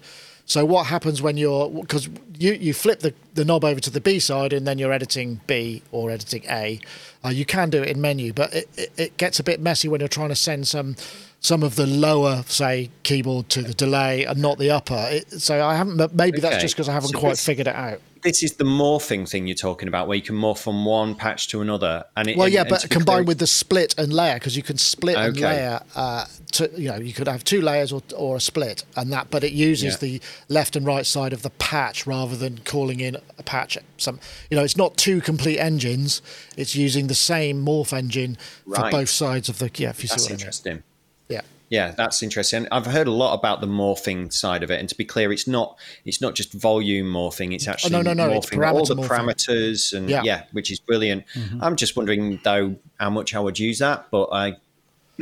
So 0.48 0.64
what 0.64 0.86
happens 0.86 1.20
when 1.20 1.36
you're 1.36 1.68
because 1.68 2.08
you, 2.38 2.54
you 2.54 2.72
flip 2.72 3.00
the, 3.00 3.12
the 3.34 3.44
knob 3.44 3.64
over 3.64 3.80
to 3.80 3.90
the 3.90 4.00
B 4.00 4.18
side 4.18 4.54
and 4.54 4.66
then 4.66 4.78
you're 4.78 4.92
editing 4.92 5.42
B 5.46 5.82
or 5.92 6.10
editing 6.10 6.44
A. 6.48 6.80
Uh, 7.22 7.28
you 7.28 7.44
can 7.44 7.68
do 7.68 7.82
it 7.82 7.90
in 7.90 8.00
menu, 8.00 8.32
but 8.32 8.54
it, 8.54 8.68
it, 8.76 8.92
it, 8.96 9.16
gets 9.18 9.38
a 9.38 9.44
bit 9.44 9.60
messy 9.60 9.88
when 9.88 10.00
you're 10.00 10.08
trying 10.08 10.30
to 10.30 10.36
send 10.36 10.66
some 10.66 10.96
some 11.40 11.62
of 11.62 11.76
the 11.76 11.86
lower, 11.86 12.44
say, 12.46 12.90
keyboard 13.02 13.50
to 13.50 13.62
the 13.62 13.74
delay 13.74 14.24
and 14.24 14.40
not 14.40 14.58
the 14.58 14.70
upper. 14.70 15.06
It, 15.10 15.30
so 15.32 15.64
I 15.64 15.76
haven't. 15.76 16.14
Maybe 16.14 16.38
okay. 16.38 16.48
that's 16.48 16.62
just 16.62 16.74
because 16.74 16.88
I 16.88 16.92
haven't 16.92 17.10
so 17.10 17.18
quite 17.18 17.36
figured 17.36 17.66
it 17.66 17.76
out. 17.76 18.00
This 18.28 18.42
is 18.42 18.56
the 18.56 18.64
morphing 18.64 19.26
thing 19.26 19.46
you're 19.46 19.54
talking 19.54 19.88
about, 19.88 20.06
where 20.06 20.14
you 20.14 20.22
can 20.22 20.36
morph 20.36 20.58
from 20.58 20.84
one 20.84 21.14
patch 21.14 21.48
to 21.48 21.62
another, 21.62 22.04
and 22.14 22.28
it, 22.28 22.36
well, 22.36 22.44
and, 22.44 22.52
yeah, 22.52 22.64
but 22.64 22.82
combined 22.90 23.06
clear, 23.06 23.22
with 23.22 23.38
the 23.38 23.46
split 23.46 23.94
and 23.96 24.12
layer, 24.12 24.34
because 24.34 24.54
you 24.54 24.62
can 24.62 24.76
split 24.76 25.16
okay. 25.16 25.28
and 25.28 25.40
layer. 25.40 25.80
Uh, 25.96 26.26
to, 26.52 26.70
you 26.76 26.90
know, 26.90 26.98
you 26.98 27.14
could 27.14 27.26
have 27.26 27.42
two 27.42 27.62
layers 27.62 27.90
or, 27.90 28.02
or 28.14 28.36
a 28.36 28.40
split, 28.40 28.84
and 28.96 29.10
that, 29.14 29.30
but 29.30 29.44
it 29.44 29.52
uses 29.52 29.94
yeah. 29.94 29.98
the 29.98 30.20
left 30.50 30.76
and 30.76 30.84
right 30.84 31.06
side 31.06 31.32
of 31.32 31.40
the 31.40 31.48
patch 31.48 32.06
rather 32.06 32.36
than 32.36 32.58
calling 32.66 33.00
in 33.00 33.16
a 33.38 33.42
patch. 33.42 33.78
Some, 33.96 34.20
you 34.50 34.58
know, 34.58 34.62
it's 34.62 34.76
not 34.76 34.98
two 34.98 35.22
complete 35.22 35.58
engines; 35.58 36.20
it's 36.54 36.76
using 36.76 37.06
the 37.06 37.14
same 37.14 37.64
morph 37.64 37.94
engine 37.94 38.36
right. 38.66 38.76
for 38.78 38.90
both 38.90 39.08
sides 39.08 39.48
of 39.48 39.58
the. 39.58 39.70
Yeah, 39.74 39.88
if 39.88 40.02
you 40.02 40.08
That's 40.10 40.24
see 40.24 40.34
what 40.34 40.40
interesting. 40.40 40.72
I 40.72 40.74
mean. 40.74 40.82
Yeah. 41.30 41.40
Yeah, 41.70 41.90
that's 41.90 42.22
interesting. 42.22 42.66
I've 42.72 42.86
heard 42.86 43.06
a 43.06 43.12
lot 43.12 43.34
about 43.34 43.60
the 43.60 43.66
morphing 43.66 44.32
side 44.32 44.62
of 44.62 44.70
it, 44.70 44.80
and 44.80 44.88
to 44.88 44.94
be 44.94 45.04
clear, 45.04 45.32
it's 45.32 45.46
not 45.46 45.78
it's 46.04 46.20
not 46.20 46.34
just 46.34 46.52
volume 46.52 47.06
morphing; 47.12 47.54
it's 47.54 47.68
actually 47.68 47.96
oh, 47.96 48.02
no, 48.02 48.14
no, 48.14 48.26
no, 48.26 48.40
morphing 48.40 48.66
all 48.66 48.84
the 48.84 48.94
morphing. 48.94 49.08
parameters, 49.08 49.96
and 49.96 50.08
yeah. 50.08 50.22
yeah. 50.24 50.44
which 50.52 50.70
is 50.70 50.80
brilliant. 50.80 51.24
Mm-hmm. 51.34 51.62
I'm 51.62 51.76
just 51.76 51.96
wondering 51.96 52.40
though 52.42 52.76
how 52.98 53.10
much 53.10 53.34
I 53.34 53.40
would 53.40 53.58
use 53.58 53.80
that, 53.80 54.06
but 54.10 54.28
I 54.32 54.56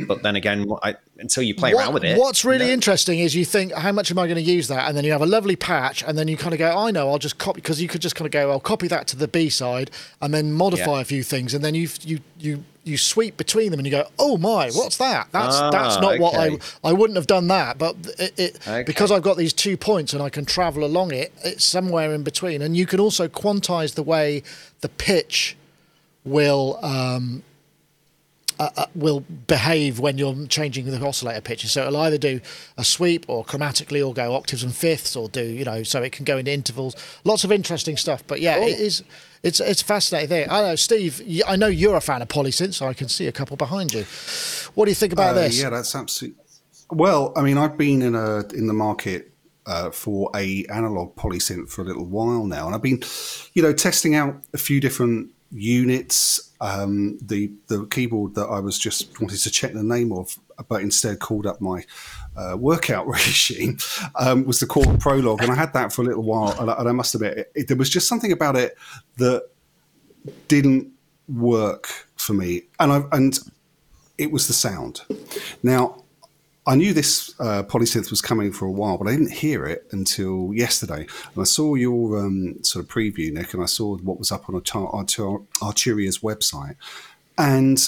but 0.05 0.21
then 0.21 0.35
again, 0.35 0.67
I, 0.83 0.95
until 1.17 1.41
you 1.43 1.55
play 1.55 1.73
what, 1.73 1.83
around 1.83 1.93
with 1.95 2.03
it. 2.03 2.19
What's 2.19 2.45
really 2.45 2.65
you 2.65 2.67
know? 2.67 2.73
interesting 2.75 3.19
is 3.19 3.35
you 3.35 3.45
think, 3.45 3.73
how 3.73 3.91
much 3.91 4.11
am 4.11 4.19
I 4.19 4.27
going 4.27 4.35
to 4.35 4.41
use 4.41 4.67
that? 4.67 4.87
And 4.87 4.95
then 4.95 5.03
you 5.03 5.11
have 5.11 5.23
a 5.23 5.27
lovely 5.27 5.55
patch, 5.55 6.03
and 6.03 6.17
then 6.17 6.27
you 6.27 6.37
kind 6.37 6.53
of 6.53 6.59
go, 6.59 6.77
I 6.77 6.91
know, 6.91 7.09
I'll 7.09 7.17
just 7.17 7.39
copy 7.39 7.61
because 7.61 7.81
you 7.81 7.87
could 7.87 8.01
just 8.01 8.15
kind 8.15 8.27
of 8.27 8.31
go, 8.31 8.51
I'll 8.51 8.59
copy 8.59 8.87
that 8.89 9.07
to 9.07 9.15
the 9.15 9.27
B 9.27 9.49
side, 9.49 9.89
and 10.21 10.33
then 10.33 10.53
modify 10.53 10.95
yeah. 10.95 11.01
a 11.01 11.05
few 11.05 11.23
things, 11.23 11.53
and 11.53 11.63
then 11.63 11.73
you 11.73 11.89
you 12.01 12.19
you 12.39 12.63
you 12.87 12.97
sweep 12.97 13.37
between 13.37 13.71
them, 13.71 13.79
and 13.79 13.85
you 13.85 13.91
go, 13.91 14.07
oh 14.17 14.37
my, 14.37 14.69
what's 14.71 14.97
that? 14.97 15.27
That's 15.31 15.55
ah, 15.55 15.69
that's 15.69 15.99
not 15.99 16.13
okay. 16.13 16.21
what 16.21 16.35
I 16.35 16.57
I 16.83 16.93
wouldn't 16.93 17.17
have 17.17 17.27
done 17.27 17.47
that, 17.49 17.77
but 17.77 17.95
it, 18.17 18.33
it 18.37 18.55
okay. 18.61 18.83
because 18.83 19.11
I've 19.11 19.21
got 19.21 19.37
these 19.37 19.53
two 19.53 19.77
points 19.77 20.13
and 20.13 20.21
I 20.21 20.29
can 20.29 20.45
travel 20.45 20.83
along 20.83 21.13
it, 21.13 21.33
it's 21.43 21.65
somewhere 21.65 22.13
in 22.13 22.23
between, 22.23 22.61
and 22.61 22.75
you 22.75 22.85
can 22.85 22.99
also 22.99 23.27
quantize 23.27 23.95
the 23.95 24.03
way 24.03 24.43
the 24.81 24.89
pitch 24.89 25.55
will. 26.23 26.79
Um, 26.83 27.43
uh, 28.59 28.69
uh, 28.77 28.85
will 28.95 29.21
behave 29.47 29.99
when 29.99 30.17
you're 30.17 30.47
changing 30.47 30.85
the 30.85 31.05
oscillator 31.05 31.41
pitches. 31.41 31.71
So 31.71 31.87
it'll 31.87 31.97
either 31.97 32.17
do 32.17 32.41
a 32.77 32.83
sweep 32.83 33.25
or 33.27 33.45
chromatically 33.45 34.05
or 34.05 34.13
go 34.13 34.33
octaves 34.35 34.63
and 34.63 34.75
fifths 34.75 35.15
or 35.15 35.29
do, 35.29 35.43
you 35.43 35.65
know, 35.65 35.83
so 35.83 36.01
it 36.01 36.11
can 36.11 36.25
go 36.25 36.37
into 36.37 36.51
intervals. 36.51 36.95
Lots 37.23 37.43
of 37.43 37.51
interesting 37.51 37.97
stuff. 37.97 38.23
But 38.25 38.41
yeah, 38.41 38.57
it 38.57 38.79
is. 38.79 39.03
It's 39.43 39.59
it's 39.59 39.81
fascinating 39.81 40.29
thing. 40.29 40.47
I 40.49 40.61
know, 40.61 40.75
Steve. 40.75 41.21
I 41.47 41.55
know 41.55 41.67
you're 41.67 41.95
a 41.95 42.01
fan 42.01 42.21
of 42.21 42.27
polysynth, 42.27 42.73
so 42.73 42.87
I 42.87 42.93
can 42.93 43.07
see 43.07 43.27
a 43.27 43.31
couple 43.31 43.55
behind 43.55 43.93
you. 43.93 44.05
What 44.73 44.85
do 44.85 44.91
you 44.91 44.95
think 44.95 45.13
about 45.13 45.37
uh, 45.37 45.41
this? 45.41 45.61
Yeah, 45.61 45.69
that's 45.69 45.95
absolutely. 45.95 46.43
Well, 46.89 47.33
I 47.35 47.41
mean, 47.41 47.57
I've 47.57 47.77
been 47.77 48.01
in 48.01 48.15
a 48.15 48.39
in 48.53 48.67
the 48.67 48.73
market 48.73 49.31
uh, 49.67 49.91
for 49.91 50.31
a 50.35 50.65
analog 50.65 51.15
polysynth 51.15 51.69
for 51.69 51.81
a 51.81 51.85
little 51.85 52.05
while 52.05 52.45
now, 52.45 52.65
and 52.65 52.73
I've 52.73 52.81
been, 52.81 53.03
you 53.53 53.61
know, 53.61 53.73
testing 53.73 54.15
out 54.15 54.41
a 54.53 54.57
few 54.57 54.79
different 54.79 55.31
units. 55.51 56.51
Um, 56.59 57.17
the 57.21 57.51
the 57.67 57.85
keyboard 57.87 58.35
that 58.35 58.45
I 58.45 58.59
was 58.59 58.79
just 58.79 59.19
wanted 59.21 59.39
to 59.39 59.51
check 59.51 59.73
the 59.73 59.83
name 59.83 60.11
of, 60.11 60.37
but 60.67 60.81
instead 60.81 61.19
called 61.19 61.45
up 61.45 61.61
my 61.61 61.83
uh, 62.35 62.55
workout 62.57 63.07
regime 63.07 63.77
um, 64.15 64.45
was 64.45 64.59
the 64.59 64.65
Korg 64.65 64.99
Prologue, 64.99 65.41
and 65.41 65.51
I 65.51 65.55
had 65.55 65.73
that 65.73 65.93
for 65.93 66.01
a 66.01 66.05
little 66.05 66.23
while. 66.23 66.59
And 66.59 66.71
I, 66.71 66.75
and 66.79 66.89
I 66.89 66.91
must 66.91 67.15
admit, 67.15 67.37
it, 67.37 67.51
it, 67.55 67.67
there 67.67 67.77
was 67.77 67.89
just 67.89 68.07
something 68.07 68.31
about 68.31 68.55
it 68.55 68.75
that 69.17 69.49
didn't 70.47 70.91
work 71.27 71.87
for 72.15 72.33
me, 72.33 72.63
and 72.79 72.91
I 72.91 73.03
and 73.11 73.37
it 74.17 74.31
was 74.31 74.47
the 74.47 74.53
sound. 74.53 75.01
Now 75.61 76.03
I 76.67 76.75
knew 76.75 76.91
this 76.91 77.33
uh, 77.39 77.63
polysynth 77.63 78.09
was 78.09 78.21
coming 78.21 78.51
for 78.51 78.65
a 78.65 78.71
while, 78.71 78.97
but 78.97 79.07
I 79.07 79.11
didn't 79.11 79.31
hear 79.31 79.65
it 79.65 79.87
until 79.91 80.51
yesterday. 80.53 81.07
And 81.33 81.41
I 81.41 81.45
saw 81.45 81.75
your 81.75 82.19
um, 82.19 82.61
sort 82.61 82.83
of 82.83 82.91
preview, 82.91 83.31
Nick, 83.31 83.53
and 83.53 83.63
I 83.63 83.67
saw 83.67 83.95
what 83.97 84.19
was 84.19 84.33
up 84.33 84.49
on 84.49 84.55
Arturia's 84.55 86.19
website. 86.19 86.75
And 87.37 87.79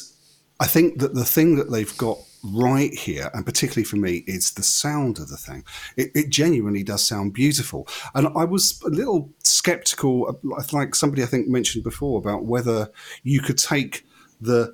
I 0.62 0.68
think 0.68 1.00
that 1.00 1.13
the 1.13 1.26
thing 1.26 1.58
that 1.58 1.72
they've 1.72 1.98
got 1.98 2.20
right 2.42 2.94
here, 2.94 3.30
and 3.34 3.46
particularly 3.46 3.84
for 3.84 3.98
me, 3.98 4.24
is 4.28 4.52
the 4.52 4.63
sound 4.63 5.20
of 5.20 5.28
the 5.28 5.36
thing. 5.36 5.65
It, 5.98 6.12
it, 6.15 6.30
genuinely 6.30 6.84
does 6.84 7.04
sound 7.04 7.34
beautiful. 7.34 7.86
And 8.15 8.28
I 8.36 8.46
was 8.46 8.82
a 8.84 8.89
little 8.89 9.30
skeptical, 9.44 10.39
like 10.72 10.96
somebody 10.96 11.22
I 11.22 11.26
think 11.26 11.50
mentioned 11.50 11.84
before, 11.84 12.18
about 12.18 12.46
whether 12.46 12.89
you 13.24 13.42
could 13.42 13.58
take 13.58 14.06
the 14.39 14.72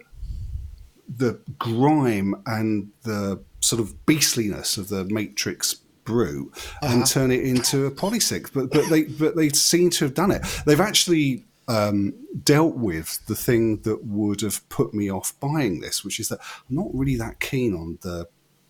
the 1.18 1.40
grime 1.60 2.36
and 2.48 2.90
the 3.04 3.40
sort 3.66 3.80
of 3.80 4.06
beastliness 4.06 4.78
of 4.78 4.90
the 4.90 5.06
Matrix 5.06 5.76
Brute 6.06 6.52
uh-huh. 6.56 6.94
and 6.94 7.06
turn 7.06 7.32
it 7.32 7.44
into 7.44 7.86
a 7.86 7.92
polysynth. 7.92 8.54
But 8.54 8.72
but 8.72 8.90
they 8.90 9.04
but 9.04 9.36
they 9.36 9.50
seem 9.50 9.90
to 9.92 10.06
have 10.06 10.14
done 10.14 10.32
it. 10.32 10.44
They've 10.66 10.80
actually 10.80 11.44
um, 11.68 12.14
dealt 12.44 12.76
with 12.76 13.26
the 13.26 13.36
thing 13.36 13.82
that 13.82 14.06
would 14.06 14.42
have 14.42 14.68
put 14.70 14.94
me 14.94 15.12
off 15.12 15.38
buying 15.40 15.82
this, 15.82 16.06
which 16.06 16.20
is 16.20 16.30
that 16.30 16.40
I'm 16.70 16.76
not 16.76 16.90
really 16.94 17.16
that 17.18 17.40
keen 17.40 17.74
on 17.74 17.98
the 18.02 18.28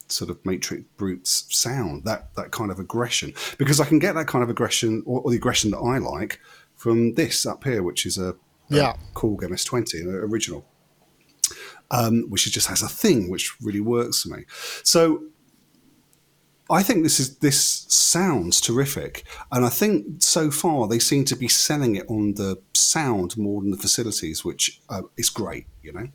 sort 0.08 0.30
of 0.30 0.44
Matrix 0.46 0.84
Brute's 0.98 1.46
sound, 1.50 2.06
that 2.06 2.34
that 2.36 2.52
kind 2.52 2.72
of 2.72 2.80
aggression, 2.80 3.34
because 3.58 3.80
I 3.80 3.86
can 3.86 4.00
get 4.00 4.16
that 4.16 4.28
kind 4.28 4.44
of 4.44 4.50
aggression 4.50 5.04
or, 5.06 5.22
or 5.22 5.32
the 5.32 5.38
aggression 5.38 5.72
that 5.72 5.80
I 5.80 5.98
like 5.98 6.40
from 6.76 7.16
this 7.16 7.46
up 7.46 7.64
here, 7.64 7.84
which 7.84 8.06
is 8.06 8.18
a, 8.18 8.36
yeah. 8.70 8.94
a 8.94 9.18
Korg 9.18 9.40
MS20, 9.40 10.06
original 10.06 10.66
um, 11.92 12.30
which 12.30 12.52
just 12.52 12.68
has 12.68 12.82
a 12.82 12.88
thing 12.88 13.30
which 13.30 13.56
really 13.62 13.82
works 13.82 14.24
for 14.24 14.30
me. 14.30 14.46
So 14.84 15.24
I 16.70 16.82
think 16.82 17.04
this 17.04 17.20
is 17.20 17.38
this 17.38 17.86
sounds 17.88 18.60
terrific, 18.60 19.24
and 19.52 19.64
I 19.66 19.70
think 19.70 20.24
so 20.24 20.50
far 20.50 20.88
they 20.88 21.00
seem 21.00 21.26
to 21.26 21.36
be 21.36 21.48
selling 21.48 21.96
it 21.96 22.06
on 22.10 22.34
the 22.34 22.60
sound 22.74 23.38
more 23.38 23.62
than 23.62 23.72
the 23.72 23.78
facilities, 23.78 24.44
which 24.44 24.82
uh, 24.90 25.04
is 25.16 25.30
great, 25.30 25.68
you 25.84 25.94
know. 25.94 26.08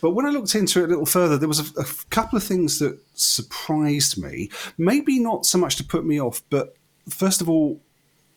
But 0.00 0.10
when 0.10 0.26
I 0.26 0.30
looked 0.30 0.54
into 0.54 0.80
it 0.80 0.84
a 0.84 0.88
little 0.88 1.06
further, 1.06 1.36
there 1.36 1.48
was 1.48 1.76
a, 1.76 1.80
a 1.80 1.84
couple 2.08 2.36
of 2.36 2.44
things 2.44 2.78
that 2.78 2.98
surprised 3.14 4.16
me. 4.16 4.48
Maybe 4.78 5.18
not 5.18 5.44
so 5.44 5.58
much 5.58 5.76
to 5.76 5.84
put 5.84 6.06
me 6.06 6.20
off, 6.20 6.42
but 6.50 6.76
first 7.08 7.40
of 7.40 7.50
all, 7.50 7.80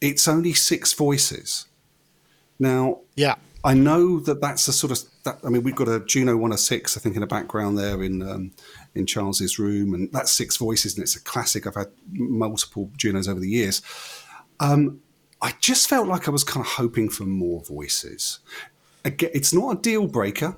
it's 0.02 0.28
only 0.28 0.54
six 0.54 0.92
voices. 0.92 1.68
Now, 2.60 3.00
yeah, 3.16 3.36
I 3.64 3.74
know 3.74 4.20
that 4.20 4.42
that's 4.42 4.68
a 4.68 4.74
sort 4.74 4.92
of. 4.92 5.00
That, 5.24 5.40
I 5.44 5.50
mean, 5.50 5.64
we've 5.64 5.76
got 5.76 5.88
a 5.88 6.02
Juno 6.02 6.34
106, 6.34 6.98
I 6.98 7.00
think, 7.00 7.16
in 7.16 7.22
the 7.22 7.28
background 7.28 7.78
there 7.78 8.04
in 8.04 8.22
um, 8.22 8.52
in 8.94 9.06
Charles's 9.06 9.58
room, 9.58 9.94
and 9.94 10.12
that's 10.12 10.32
six 10.32 10.58
voices, 10.58 10.96
and 10.96 11.04
it's 11.04 11.16
a 11.16 11.22
classic. 11.22 11.66
I've 11.66 11.76
had 11.76 11.88
multiple 12.12 12.92
Junos 12.98 13.28
over 13.28 13.40
the 13.40 13.50
years. 13.50 13.82
Um, 14.60 15.02
I 15.42 15.54
just 15.60 15.90
felt 15.90 16.08
like 16.08 16.28
I 16.28 16.32
was 16.32 16.44
kind 16.44 16.66
of 16.66 16.72
hoping 16.74 17.10
for 17.10 17.24
more 17.24 17.62
voices. 17.62 18.40
Again, 19.06 19.32
it's 19.34 19.54
not 19.54 19.78
a 19.78 19.82
deal 19.82 20.08
breaker, 20.08 20.58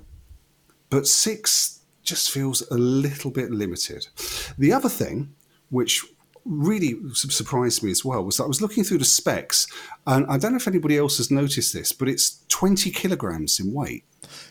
but 0.90 1.08
six 1.08 1.82
just 2.04 2.30
feels 2.30 2.62
a 2.70 2.76
little 2.76 3.32
bit 3.32 3.52
limited. 3.52 4.08
The 4.58 4.72
other 4.72 4.90
thing, 4.90 5.34
which 5.70 6.06
really 6.46 6.96
surprised 7.14 7.84
me 7.84 7.92
as 7.92 8.06
well 8.06 8.24
was 8.24 8.38
that 8.38 8.44
I 8.44 8.48
was 8.48 8.62
looking 8.62 8.84
through 8.84 9.00
the 9.00 9.06
specs, 9.06 9.68
and 10.08 10.26
I 10.28 10.38
don't 10.38 10.52
know 10.52 10.58
if 10.58 10.68
anybody 10.68 10.98
else 10.98 11.18
has 11.18 11.32
noticed 11.32 11.74
this, 11.74 11.92
but 11.92 12.08
it's 12.08 12.44
20 12.50 12.92
kilograms 12.92 13.60
in 13.60 13.74
weight. 13.74 14.04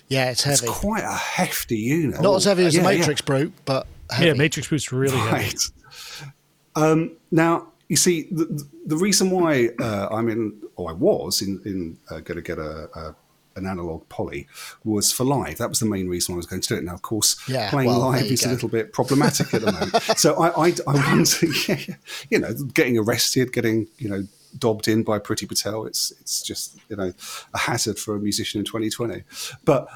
Yeah, 0.09 0.31
it's 0.31 0.43
heavy. 0.43 0.67
It's 0.67 0.79
quite 0.79 1.05
a 1.05 1.13
hefty 1.13 1.79
unit. 1.79 2.21
Not 2.21 2.37
as 2.37 2.45
heavy 2.45 2.67
as 2.67 2.75
yeah, 2.75 2.83
the 2.83 2.89
Matrix 2.89 3.21
yeah. 3.21 3.27
Brute, 3.27 3.53
but 3.65 3.87
heavy. 4.11 4.27
yeah, 4.27 4.33
Matrix 4.35 4.69
Brute's 4.69 4.93
really 4.93 5.17
right. 5.17 5.43
heavy. 5.43 6.33
Um, 6.77 7.13
now, 7.31 7.69
you 7.89 7.97
see, 7.97 8.29
the, 8.31 8.67
the 8.87 8.97
reason 8.97 9.31
why 9.31 9.71
uh, 9.81 10.09
I'm 10.11 10.29
in, 10.29 10.61
or 10.77 10.91
I 10.91 10.93
was 10.93 11.43
in, 11.43 11.61
in 11.65 11.99
uh, 12.11 12.21
going 12.21 12.37
to 12.37 12.43
get 12.43 12.59
a, 12.59 12.89
a 12.99 13.15
an 13.57 13.67
analog 13.67 14.09
poly 14.09 14.47
was 14.85 15.13
for 15.13 15.25
live. 15.25 15.59
That 15.59 15.69
was 15.69 15.81
the 15.81 15.87
main 15.87 16.09
reason 16.09 16.35
I 16.35 16.37
was 16.37 16.47
going 16.47 16.63
to 16.63 16.69
do 16.69 16.75
it. 16.77 16.85
Now, 16.85 16.95
of 16.95 17.03
course, 17.03 17.37
yeah, 17.49 17.71
playing 17.71 17.91
well, 17.91 18.01
live 18.01 18.23
is 18.25 18.43
go. 18.43 18.51
a 18.51 18.53
little 18.53 18.69
bit 18.69 18.93
problematic 18.93 19.53
at 19.55 19.63
the 19.63 19.73
moment. 19.73 20.03
so 20.19 20.35
I, 20.35 20.69
I, 20.69 20.75
I 20.87 20.95
wonder, 20.95 21.47
yeah, 21.69 21.81
you 22.31 22.39
know, 22.39 22.55
getting 22.73 22.99
arrested, 22.99 23.53
getting, 23.53 23.89
you 23.99 24.09
know, 24.09 24.25
dobbed 24.59 24.89
in 24.89 25.03
by 25.03 25.19
Priti 25.19 25.49
Patel. 25.49 25.87
It's 25.87 26.13
it's 26.21 26.43
just 26.43 26.79
you 26.89 26.97
know 26.97 27.13
a 27.53 27.59
hazard 27.59 27.99
for 27.99 28.15
a 28.17 28.21
musician 28.21 28.61
in 28.61 28.65
2020. 28.65 29.25
But 29.65 29.89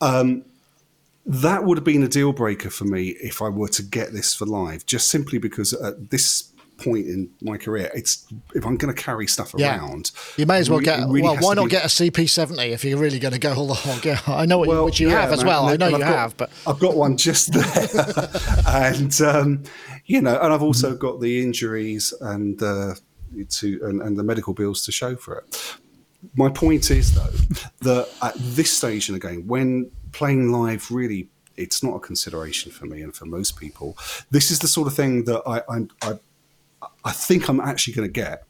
um, 0.00 0.44
that 1.26 1.64
would 1.64 1.78
have 1.78 1.84
been 1.84 2.02
a 2.02 2.08
deal 2.08 2.32
breaker 2.32 2.70
for 2.70 2.84
me 2.84 3.10
if 3.20 3.42
I 3.42 3.48
were 3.48 3.68
to 3.68 3.82
get 3.82 4.12
this 4.12 4.34
for 4.34 4.46
live, 4.46 4.86
just 4.86 5.08
simply 5.08 5.38
because 5.38 5.74
this 6.10 6.52
point 6.78 7.06
in 7.06 7.30
my 7.42 7.56
career, 7.56 7.90
it's 7.94 8.26
if 8.54 8.64
I'm 8.64 8.76
going 8.76 8.94
to 8.94 9.02
carry 9.02 9.26
stuff 9.26 9.54
yeah. 9.56 9.78
around, 9.78 10.12
you 10.36 10.46
may 10.46 10.58
as 10.58 10.70
well 10.70 10.80
get. 10.80 11.00
Really 11.00 11.22
well, 11.22 11.36
why 11.36 11.54
not 11.54 11.64
be, 11.64 11.70
get 11.70 11.84
a 11.84 11.88
CP70 11.88 12.70
if 12.70 12.84
you're 12.84 12.98
really 12.98 13.18
going 13.18 13.34
to 13.34 13.40
go 13.40 13.54
all 13.54 13.66
the 13.66 13.74
hog? 13.74 14.04
Yeah, 14.04 14.20
I 14.26 14.46
know 14.46 14.58
what, 14.58 14.68
well, 14.68 14.84
which 14.84 15.00
you 15.00 15.10
yeah, 15.10 15.20
have 15.20 15.32
as 15.32 15.44
well. 15.44 15.66
I 15.66 15.76
know 15.76 15.88
you 15.88 15.98
got, 15.98 16.06
have, 16.06 16.36
but 16.36 16.50
I've 16.66 16.78
got 16.78 16.96
one 16.96 17.16
just 17.16 17.52
there, 17.52 18.28
and 18.66 19.20
um, 19.20 19.64
you 20.06 20.20
know, 20.20 20.38
and 20.40 20.52
I've 20.52 20.62
also 20.62 20.96
got 20.96 21.20
the 21.20 21.42
injuries 21.42 22.14
and 22.20 22.62
uh, 22.62 22.94
to 23.48 23.80
and, 23.82 24.02
and 24.02 24.16
the 24.16 24.22
medical 24.22 24.54
bills 24.54 24.84
to 24.86 24.92
show 24.92 25.16
for 25.16 25.38
it. 25.38 25.76
My 26.34 26.48
point 26.48 26.90
is 26.90 27.14
though 27.14 27.68
that 27.82 28.08
at 28.22 28.34
this 28.36 28.70
stage 28.70 29.08
in 29.08 29.14
the 29.14 29.20
game, 29.20 29.46
when 29.46 29.90
playing 30.12 30.50
live 30.52 30.90
really 30.90 31.28
it's 31.58 31.82
not 31.82 31.96
a 31.96 31.98
consideration 31.98 32.70
for 32.70 32.86
me 32.86 33.02
and 33.02 33.14
for 33.14 33.26
most 33.26 33.58
people. 33.58 33.98
This 34.30 34.50
is 34.50 34.60
the 34.60 34.68
sort 34.68 34.86
of 34.86 34.94
thing 34.94 35.24
that 35.24 35.42
I, 35.44 35.58
I, 35.68 35.86
I 36.02 36.18
I 37.04 37.12
think 37.12 37.48
I'm 37.48 37.60
actually 37.60 37.94
going 37.94 38.08
to 38.08 38.12
get 38.12 38.44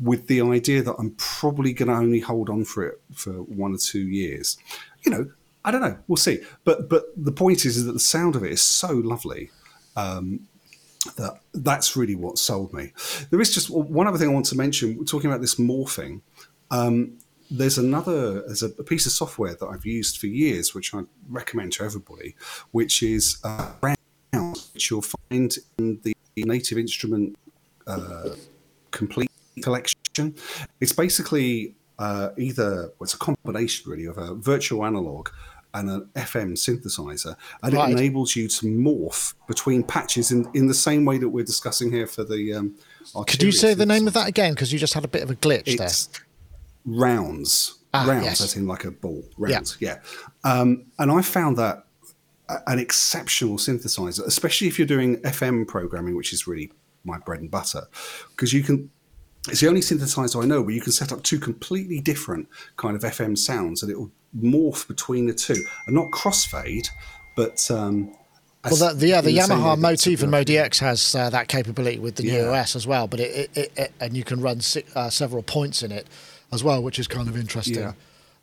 with 0.00 0.26
the 0.26 0.40
idea 0.40 0.82
that 0.82 0.94
I'm 0.98 1.12
probably 1.16 1.72
going 1.72 1.88
to 1.88 1.94
only 1.94 2.20
hold 2.20 2.50
on 2.50 2.64
for 2.64 2.84
it 2.84 3.00
for 3.14 3.32
one 3.32 3.74
or 3.74 3.78
two 3.78 4.08
years. 4.08 4.58
You 5.02 5.12
know, 5.12 5.30
I 5.64 5.70
don't 5.70 5.82
know. 5.82 5.98
We'll 6.08 6.16
see. 6.16 6.40
But 6.64 6.88
but 6.88 7.04
the 7.16 7.32
point 7.32 7.64
is, 7.64 7.76
is 7.76 7.84
that 7.84 7.92
the 7.92 8.00
sound 8.00 8.36
of 8.36 8.44
it 8.44 8.52
is 8.52 8.62
so 8.62 8.92
lovely. 8.92 9.50
Um, 9.96 10.48
that 11.16 11.40
that's 11.54 11.96
really 11.96 12.14
what 12.14 12.38
sold 12.38 12.72
me. 12.72 12.92
There 13.30 13.40
is 13.40 13.54
just 13.54 13.70
one 13.70 14.06
other 14.06 14.18
thing 14.18 14.28
I 14.28 14.32
want 14.32 14.46
to 14.46 14.56
mention. 14.56 14.98
We're 14.98 15.04
talking 15.04 15.30
about 15.30 15.40
this 15.40 15.54
morphing. 15.54 16.20
Um, 16.70 17.18
there's 17.50 17.78
another 17.78 18.42
there's 18.42 18.62
a, 18.62 18.68
piece 18.68 19.06
of 19.06 19.12
software 19.12 19.54
that 19.54 19.66
I've 19.66 19.86
used 19.86 20.18
for 20.18 20.26
years, 20.26 20.74
which 20.74 20.94
I 20.94 21.00
recommend 21.28 21.72
to 21.74 21.84
everybody, 21.84 22.36
which 22.70 23.02
is 23.02 23.38
uh, 23.44 23.72
which 24.32 24.90
you'll 24.90 25.02
find 25.02 25.56
in 25.78 26.00
the 26.02 26.14
Native 26.36 26.78
Instrument 26.78 27.36
uh, 27.90 28.34
complete 28.90 29.30
collection. 29.62 30.34
It's 30.80 30.92
basically 30.92 31.74
uh, 31.98 32.30
either 32.38 32.92
well, 32.98 33.02
it's 33.02 33.14
a 33.14 33.18
combination 33.18 33.90
really 33.90 34.06
of 34.06 34.18
a 34.18 34.34
virtual 34.34 34.84
analog 34.84 35.28
and 35.74 35.88
an 35.88 36.08
FM 36.16 36.52
synthesizer, 36.52 37.36
and 37.62 37.74
right. 37.74 37.90
it 37.90 37.92
enables 37.92 38.34
you 38.34 38.48
to 38.48 38.66
morph 38.66 39.34
between 39.46 39.84
patches 39.84 40.32
in, 40.32 40.48
in 40.54 40.66
the 40.66 40.74
same 40.74 41.04
way 41.04 41.18
that 41.18 41.28
we're 41.28 41.44
discussing 41.44 41.92
here 41.92 42.06
for 42.06 42.24
the. 42.24 42.54
Um, 42.54 42.74
Could 43.26 43.42
you 43.42 43.52
say 43.52 43.74
the 43.74 43.86
name 43.86 44.08
of 44.08 44.14
that 44.14 44.26
again? 44.26 44.54
Because 44.54 44.72
you 44.72 44.78
just 44.78 44.94
had 44.94 45.04
a 45.04 45.08
bit 45.08 45.22
of 45.22 45.30
a 45.30 45.36
glitch 45.36 45.68
it's 45.68 46.06
there. 46.06 46.24
Rounds, 46.86 47.78
ah, 47.94 48.04
rounds, 48.08 48.24
yes. 48.24 48.40
as 48.40 48.56
in 48.56 48.66
like 48.66 48.84
a 48.84 48.90
ball. 48.90 49.22
Rounds, 49.36 49.76
yeah. 49.78 49.98
yeah. 50.44 50.50
Um, 50.50 50.86
and 50.98 51.12
I 51.12 51.22
found 51.22 51.56
that 51.58 51.84
an 52.66 52.78
exceptional 52.78 53.56
synthesizer, 53.56 54.26
especially 54.26 54.66
if 54.66 54.78
you're 54.78 54.88
doing 54.88 55.18
FM 55.18 55.68
programming, 55.68 56.16
which 56.16 56.32
is 56.32 56.46
really 56.46 56.72
my 57.04 57.18
bread 57.18 57.40
and 57.40 57.50
butter 57.50 57.82
because 58.30 58.52
you 58.52 58.62
can 58.62 58.90
it's 59.48 59.60
the 59.60 59.68
only 59.68 59.80
synthesizer 59.80 60.42
I 60.42 60.46
know 60.46 60.60
where 60.60 60.74
you 60.74 60.82
can 60.82 60.92
set 60.92 61.12
up 61.12 61.22
two 61.22 61.38
completely 61.38 62.00
different 62.00 62.48
kind 62.76 62.94
of 62.94 63.02
FM 63.02 63.38
sounds 63.38 63.82
and 63.82 63.90
it 63.90 63.98
will 63.98 64.10
morph 64.36 64.86
between 64.86 65.26
the 65.26 65.34
two 65.34 65.64
and 65.86 65.96
not 65.96 66.10
crossfade, 66.10 66.88
but 67.36 67.70
um, 67.70 68.14
well, 68.64 68.76
the, 68.76 68.94
the, 68.94 69.08
yeah, 69.08 69.20
the 69.22 69.34
Yamaha 69.34 69.78
Motif 69.78 70.22
and 70.22 70.32
MODX 70.32 70.80
has 70.80 71.14
uh, 71.14 71.30
that 71.30 71.48
capability 71.48 71.98
with 71.98 72.16
the 72.16 72.24
yeah. 72.24 72.42
new 72.42 72.48
OS 72.50 72.76
as 72.76 72.86
well, 72.86 73.06
but 73.06 73.18
it, 73.18 73.50
it, 73.54 73.72
it, 73.74 73.92
and 74.00 74.14
you 74.14 74.22
can 74.22 74.40
run 74.42 74.60
uh, 74.94 75.08
several 75.08 75.42
points 75.42 75.82
in 75.82 75.90
it 75.90 76.06
as 76.52 76.62
well, 76.62 76.82
which 76.82 76.98
is 76.98 77.08
kind 77.08 77.28
of 77.28 77.36
interesting. 77.36 77.76
Yeah. 77.76 77.92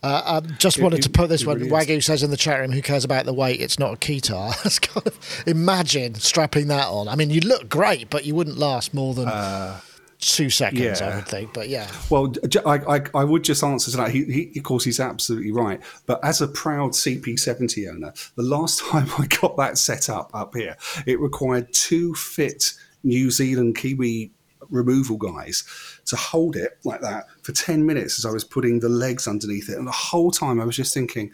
Uh, 0.03 0.41
I 0.43 0.47
just 0.57 0.79
wanted 0.79 0.99
it, 0.99 1.03
to 1.03 1.09
put 1.09 1.27
this 1.27 1.45
one. 1.45 1.57
Really 1.57 1.71
Wagyu 1.71 2.03
says 2.03 2.21
in 2.21 2.29
the 2.29 2.37
chat 2.37 2.59
room, 2.59 2.71
"Who 2.71 2.81
cares 2.81 3.03
about 3.03 3.25
the 3.25 3.33
weight? 3.33 3.59
It's 3.59 3.79
not 3.79 3.93
a 3.93 3.97
keytar." 3.97 4.53
It's 4.65 4.79
kind 4.79 5.07
of 5.07 5.43
imagine 5.47 6.15
strapping 6.15 6.67
that 6.67 6.87
on. 6.87 7.07
I 7.07 7.15
mean, 7.15 7.29
you 7.29 7.41
look 7.41 7.67
great, 7.67 8.09
but 8.09 8.25
you 8.25 8.35
wouldn't 8.35 8.57
last 8.57 8.93
more 8.93 9.13
than 9.15 9.27
uh, 9.27 9.79
two 10.19 10.49
seconds, 10.49 11.01
yeah. 11.01 11.07
I 11.07 11.15
would 11.15 11.27
think. 11.27 11.53
But 11.53 11.69
yeah. 11.69 11.89
Well, 12.09 12.33
I, 12.65 12.97
I, 12.97 13.01
I 13.15 13.23
would 13.23 13.43
just 13.43 13.63
answer 13.63 13.91
to 13.91 13.97
that. 13.97 14.11
He, 14.11 14.25
he, 14.25 14.59
of 14.59 14.63
course, 14.63 14.83
he's 14.83 14.99
absolutely 14.99 15.51
right. 15.51 15.81
But 16.05 16.23
as 16.23 16.41
a 16.41 16.47
proud 16.47 16.91
CP70 16.91 17.91
owner, 17.91 18.13
the 18.35 18.43
last 18.43 18.79
time 18.89 19.09
I 19.17 19.25
got 19.27 19.57
that 19.57 19.77
set 19.77 20.09
up 20.09 20.29
up 20.33 20.55
here, 20.55 20.77
it 21.05 21.19
required 21.19 21.73
two 21.73 22.13
fit 22.13 22.73
New 23.03 23.31
Zealand 23.31 23.77
Kiwi 23.77 24.31
removal 24.69 25.17
guys 25.17 25.63
to 26.05 26.15
hold 26.15 26.55
it 26.55 26.77
like 26.83 27.01
that 27.01 27.25
for 27.41 27.51
10 27.51 27.85
minutes 27.85 28.19
as 28.19 28.25
I 28.25 28.31
was 28.31 28.43
putting 28.43 28.79
the 28.79 28.89
legs 28.89 29.27
underneath 29.27 29.69
it. 29.69 29.77
And 29.77 29.87
the 29.87 29.91
whole 29.91 30.31
time 30.31 30.59
I 30.59 30.65
was 30.65 30.75
just 30.75 30.93
thinking, 30.93 31.31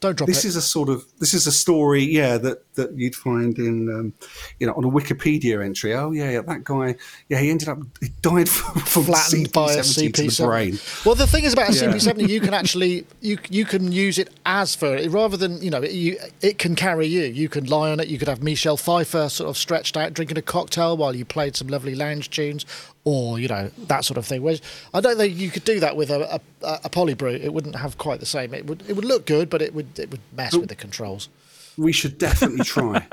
don't 0.00 0.16
drop 0.16 0.26
this 0.26 0.44
it. 0.44 0.48
is 0.48 0.56
a 0.56 0.62
sort 0.62 0.88
of 0.88 1.04
this 1.18 1.34
is 1.34 1.46
a 1.46 1.52
story, 1.52 2.02
yeah, 2.02 2.38
that 2.38 2.74
that 2.74 2.92
you'd 2.96 3.14
find 3.14 3.58
in 3.58 3.88
um, 3.88 4.12
you 4.58 4.66
know 4.66 4.72
on 4.74 4.84
a 4.84 4.88
Wikipedia 4.88 5.64
entry. 5.64 5.94
Oh 5.94 6.10
yeah, 6.10 6.30
yeah, 6.30 6.42
that 6.42 6.64
guy, 6.64 6.96
yeah, 7.28 7.38
he 7.38 7.50
ended 7.50 7.68
up 7.68 7.78
he 8.00 8.08
died 8.22 8.48
from, 8.48 8.80
from 8.82 9.04
flattened 9.04 9.52
by 9.52 9.72
a 9.72 9.80
CP7. 9.80 11.04
Well, 11.04 11.14
the 11.14 11.26
thing 11.26 11.44
is 11.44 11.52
about 11.52 11.70
a 11.70 11.74
yeah. 11.74 11.92
CP70, 11.92 12.28
you 12.28 12.40
can 12.40 12.54
actually 12.54 13.06
you 13.20 13.38
you 13.48 13.64
can 13.64 13.92
use 13.92 14.18
it 14.18 14.30
as 14.46 14.74
for 14.74 14.96
it 14.96 15.10
rather 15.10 15.36
than 15.36 15.62
you 15.62 15.70
know 15.70 15.82
it, 15.82 15.92
you, 15.92 16.18
it 16.40 16.58
can 16.58 16.74
carry 16.74 17.06
you. 17.06 17.24
You 17.24 17.48
can 17.48 17.66
lie 17.66 17.90
on 17.90 18.00
it. 18.00 18.08
You 18.08 18.18
could 18.18 18.28
have 18.28 18.42
Michelle 18.42 18.76
Pfeiffer 18.76 19.28
sort 19.28 19.50
of 19.50 19.56
stretched 19.56 19.96
out 19.96 20.14
drinking 20.14 20.38
a 20.38 20.42
cocktail 20.42 20.96
while 20.96 21.14
you 21.14 21.24
played 21.24 21.56
some 21.56 21.68
lovely 21.68 21.94
lounge 21.94 22.30
tunes, 22.30 22.64
or 23.04 23.38
you 23.38 23.48
know 23.48 23.70
that 23.86 24.04
sort 24.04 24.18
of 24.18 24.26
thing. 24.26 24.42
Whereas 24.42 24.60
I 24.92 25.00
don't 25.00 25.16
think 25.16 25.36
you 25.36 25.50
could 25.50 25.64
do 25.64 25.80
that 25.80 25.96
with 25.96 26.10
a, 26.10 26.40
a, 26.62 26.80
a 26.84 26.90
Polybrute. 26.90 27.42
It 27.42 27.52
wouldn't 27.52 27.76
have 27.76 27.98
quite 27.98 28.20
the 28.20 28.26
same. 28.26 28.54
It 28.54 28.66
would 28.66 28.82
it 28.88 28.94
would 28.94 29.04
look 29.04 29.26
good, 29.26 29.50
but 29.50 29.62
it 29.62 29.74
would 29.74 29.98
it 29.98 30.10
would 30.10 30.20
mess 30.36 30.52
but 30.52 30.60
with 30.60 30.68
the 30.68 30.76
controls. 30.76 31.28
We 31.76 31.92
should 31.92 32.18
definitely 32.18 32.64
try. 32.64 33.06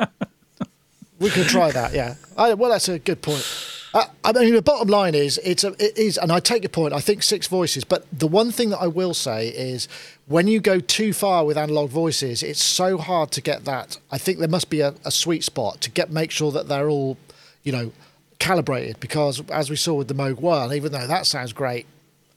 we 1.19 1.29
could 1.29 1.47
try 1.47 1.71
that. 1.71 1.93
Yeah. 1.93 2.15
I, 2.37 2.53
well, 2.53 2.71
that's 2.71 2.89
a 2.89 2.99
good 2.99 3.21
point. 3.21 3.45
Uh, 3.93 4.05
I 4.23 4.33
mean, 4.33 4.53
the 4.53 4.61
bottom 4.61 4.89
line 4.89 5.15
is 5.15 5.39
it's 5.43 5.63
a, 5.63 5.69
it 5.83 5.97
is, 5.97 6.17
and 6.17 6.31
I 6.31 6.39
take 6.39 6.63
your 6.63 6.69
point. 6.69 6.93
I 6.93 6.99
think 6.99 7.23
six 7.23 7.47
voices, 7.47 7.83
but 7.83 8.05
the 8.11 8.27
one 8.27 8.51
thing 8.51 8.69
that 8.69 8.79
I 8.79 8.87
will 8.87 9.13
say 9.13 9.47
is 9.47 9.87
when 10.27 10.47
you 10.47 10.59
go 10.59 10.79
too 10.79 11.13
far 11.13 11.45
with 11.45 11.57
analog 11.57 11.89
voices, 11.89 12.43
it's 12.43 12.61
so 12.61 12.97
hard 12.97 13.31
to 13.31 13.41
get 13.41 13.65
that. 13.65 13.97
I 14.11 14.17
think 14.17 14.39
there 14.39 14.47
must 14.49 14.69
be 14.69 14.81
a, 14.81 14.93
a 15.05 15.11
sweet 15.11 15.43
spot 15.43 15.81
to 15.81 15.89
get 15.89 16.11
make 16.11 16.31
sure 16.31 16.51
that 16.51 16.67
they're 16.67 16.89
all, 16.89 17.17
you 17.63 17.71
know, 17.71 17.91
calibrated 18.39 18.99
because 18.99 19.41
as 19.49 19.69
we 19.69 19.75
saw 19.75 19.93
with 19.93 20.07
the 20.07 20.13
Moog 20.13 20.39
One, 20.39 20.73
even 20.73 20.91
though 20.91 21.07
that 21.07 21.25
sounds 21.25 21.53
great 21.53 21.85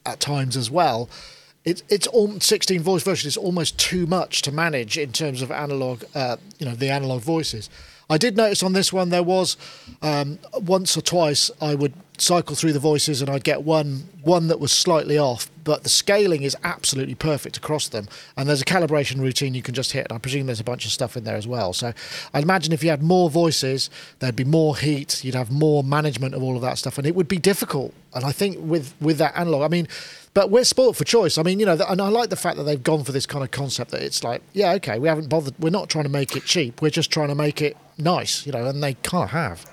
at 0.05 0.19
times 0.19 0.57
as 0.57 0.69
well, 0.69 1.09
it's 1.63 1.83
it's 1.89 2.07
all 2.07 2.39
16 2.39 2.81
voice 2.81 3.03
version 3.03 3.27
is 3.27 3.37
almost 3.37 3.77
too 3.77 4.07
much 4.07 4.41
to 4.43 4.51
manage 4.51 4.97
in 4.97 5.11
terms 5.11 5.41
of 5.41 5.51
analog, 5.51 6.03
uh, 6.15 6.37
you 6.57 6.65
know, 6.65 6.73
the 6.73 6.89
analog 6.89 7.21
voices. 7.21 7.69
I 8.09 8.17
did 8.17 8.35
notice 8.35 8.61
on 8.61 8.73
this 8.73 8.91
one 8.91 9.09
there 9.09 9.23
was 9.23 9.57
um, 10.01 10.39
once 10.53 10.97
or 10.97 11.01
twice 11.01 11.49
I 11.61 11.75
would 11.75 11.93
cycle 12.21 12.55
through 12.55 12.73
the 12.73 12.79
voices 12.79 13.21
and 13.21 13.29
I'd 13.29 13.43
get 13.43 13.63
one 13.63 14.03
one 14.23 14.47
that 14.49 14.59
was 14.59 14.71
slightly 14.71 15.17
off, 15.17 15.49
but 15.63 15.81
the 15.81 15.89
scaling 15.89 16.43
is 16.43 16.55
absolutely 16.63 17.15
perfect 17.15 17.57
across 17.57 17.87
them. 17.87 18.07
And 18.37 18.47
there's 18.47 18.61
a 18.61 18.65
calibration 18.65 19.19
routine 19.19 19.55
you 19.55 19.63
can 19.63 19.73
just 19.73 19.93
hit. 19.93 20.11
I 20.11 20.19
presume 20.19 20.45
there's 20.45 20.59
a 20.59 20.63
bunch 20.63 20.85
of 20.85 20.91
stuff 20.91 21.17
in 21.17 21.23
there 21.23 21.35
as 21.35 21.47
well. 21.47 21.73
So 21.73 21.91
I'd 22.33 22.43
imagine 22.43 22.71
if 22.71 22.83
you 22.83 22.91
had 22.91 23.01
more 23.01 23.31
voices, 23.31 23.89
there'd 24.19 24.35
be 24.35 24.43
more 24.43 24.77
heat. 24.77 25.23
You'd 25.23 25.33
have 25.33 25.49
more 25.49 25.83
management 25.83 26.35
of 26.35 26.43
all 26.43 26.55
of 26.55 26.61
that 26.61 26.77
stuff, 26.77 26.99
and 26.99 27.07
it 27.07 27.15
would 27.15 27.27
be 27.27 27.39
difficult. 27.39 27.93
And 28.13 28.23
I 28.23 28.31
think 28.31 28.57
with 28.59 28.93
with 29.01 29.17
that 29.17 29.37
analog, 29.37 29.63
I 29.63 29.67
mean. 29.67 29.87
But 30.33 30.49
we're 30.49 30.63
sport 30.63 30.95
for 30.95 31.03
choice. 31.03 31.37
I 31.37 31.43
mean, 31.43 31.59
you 31.59 31.65
know, 31.65 31.77
and 31.89 32.01
I 32.01 32.07
like 32.07 32.29
the 32.29 32.37
fact 32.37 32.55
that 32.55 32.63
they've 32.63 32.81
gone 32.81 33.03
for 33.03 33.11
this 33.11 33.25
kind 33.25 33.43
of 33.43 33.51
concept 33.51 33.91
that 33.91 34.01
it's 34.01 34.23
like, 34.23 34.41
yeah, 34.53 34.71
okay, 34.75 34.97
we 34.97 35.09
haven't 35.09 35.27
bothered. 35.27 35.55
We're 35.59 35.71
not 35.71 35.89
trying 35.89 36.05
to 36.05 36.09
make 36.09 36.37
it 36.37 36.45
cheap. 36.45 36.81
We're 36.81 36.89
just 36.89 37.11
trying 37.11 37.27
to 37.27 37.35
make 37.35 37.61
it 37.61 37.75
nice, 37.97 38.45
you 38.45 38.53
know, 38.53 38.65
and 38.65 38.81
they 38.81 38.93
kind 38.93 39.25
of 39.25 39.31
have. 39.31 39.65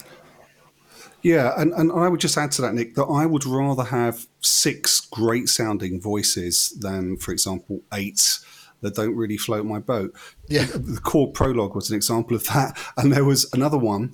Yeah, 1.22 1.52
and, 1.56 1.72
and 1.72 1.90
I 1.90 2.08
would 2.08 2.20
just 2.20 2.38
add 2.38 2.52
to 2.52 2.62
that, 2.62 2.74
Nick, 2.74 2.94
that 2.94 3.04
I 3.04 3.26
would 3.26 3.44
rather 3.44 3.84
have 3.84 4.26
six 4.40 5.00
great 5.00 5.48
sounding 5.48 6.00
voices 6.00 6.70
than, 6.80 7.16
for 7.16 7.32
example, 7.32 7.82
eight 7.92 8.38
that 8.80 8.94
don't 8.94 9.16
really 9.16 9.36
float 9.36 9.66
my 9.66 9.80
boat. 9.80 10.14
Yeah. 10.48 10.66
The 10.66 11.00
Korg 11.02 11.34
Prologue 11.34 11.74
was 11.74 11.90
an 11.90 11.96
example 11.96 12.36
of 12.36 12.44
that. 12.44 12.78
And 12.96 13.12
there 13.12 13.24
was 13.24 13.52
another 13.52 13.78
one, 13.78 14.12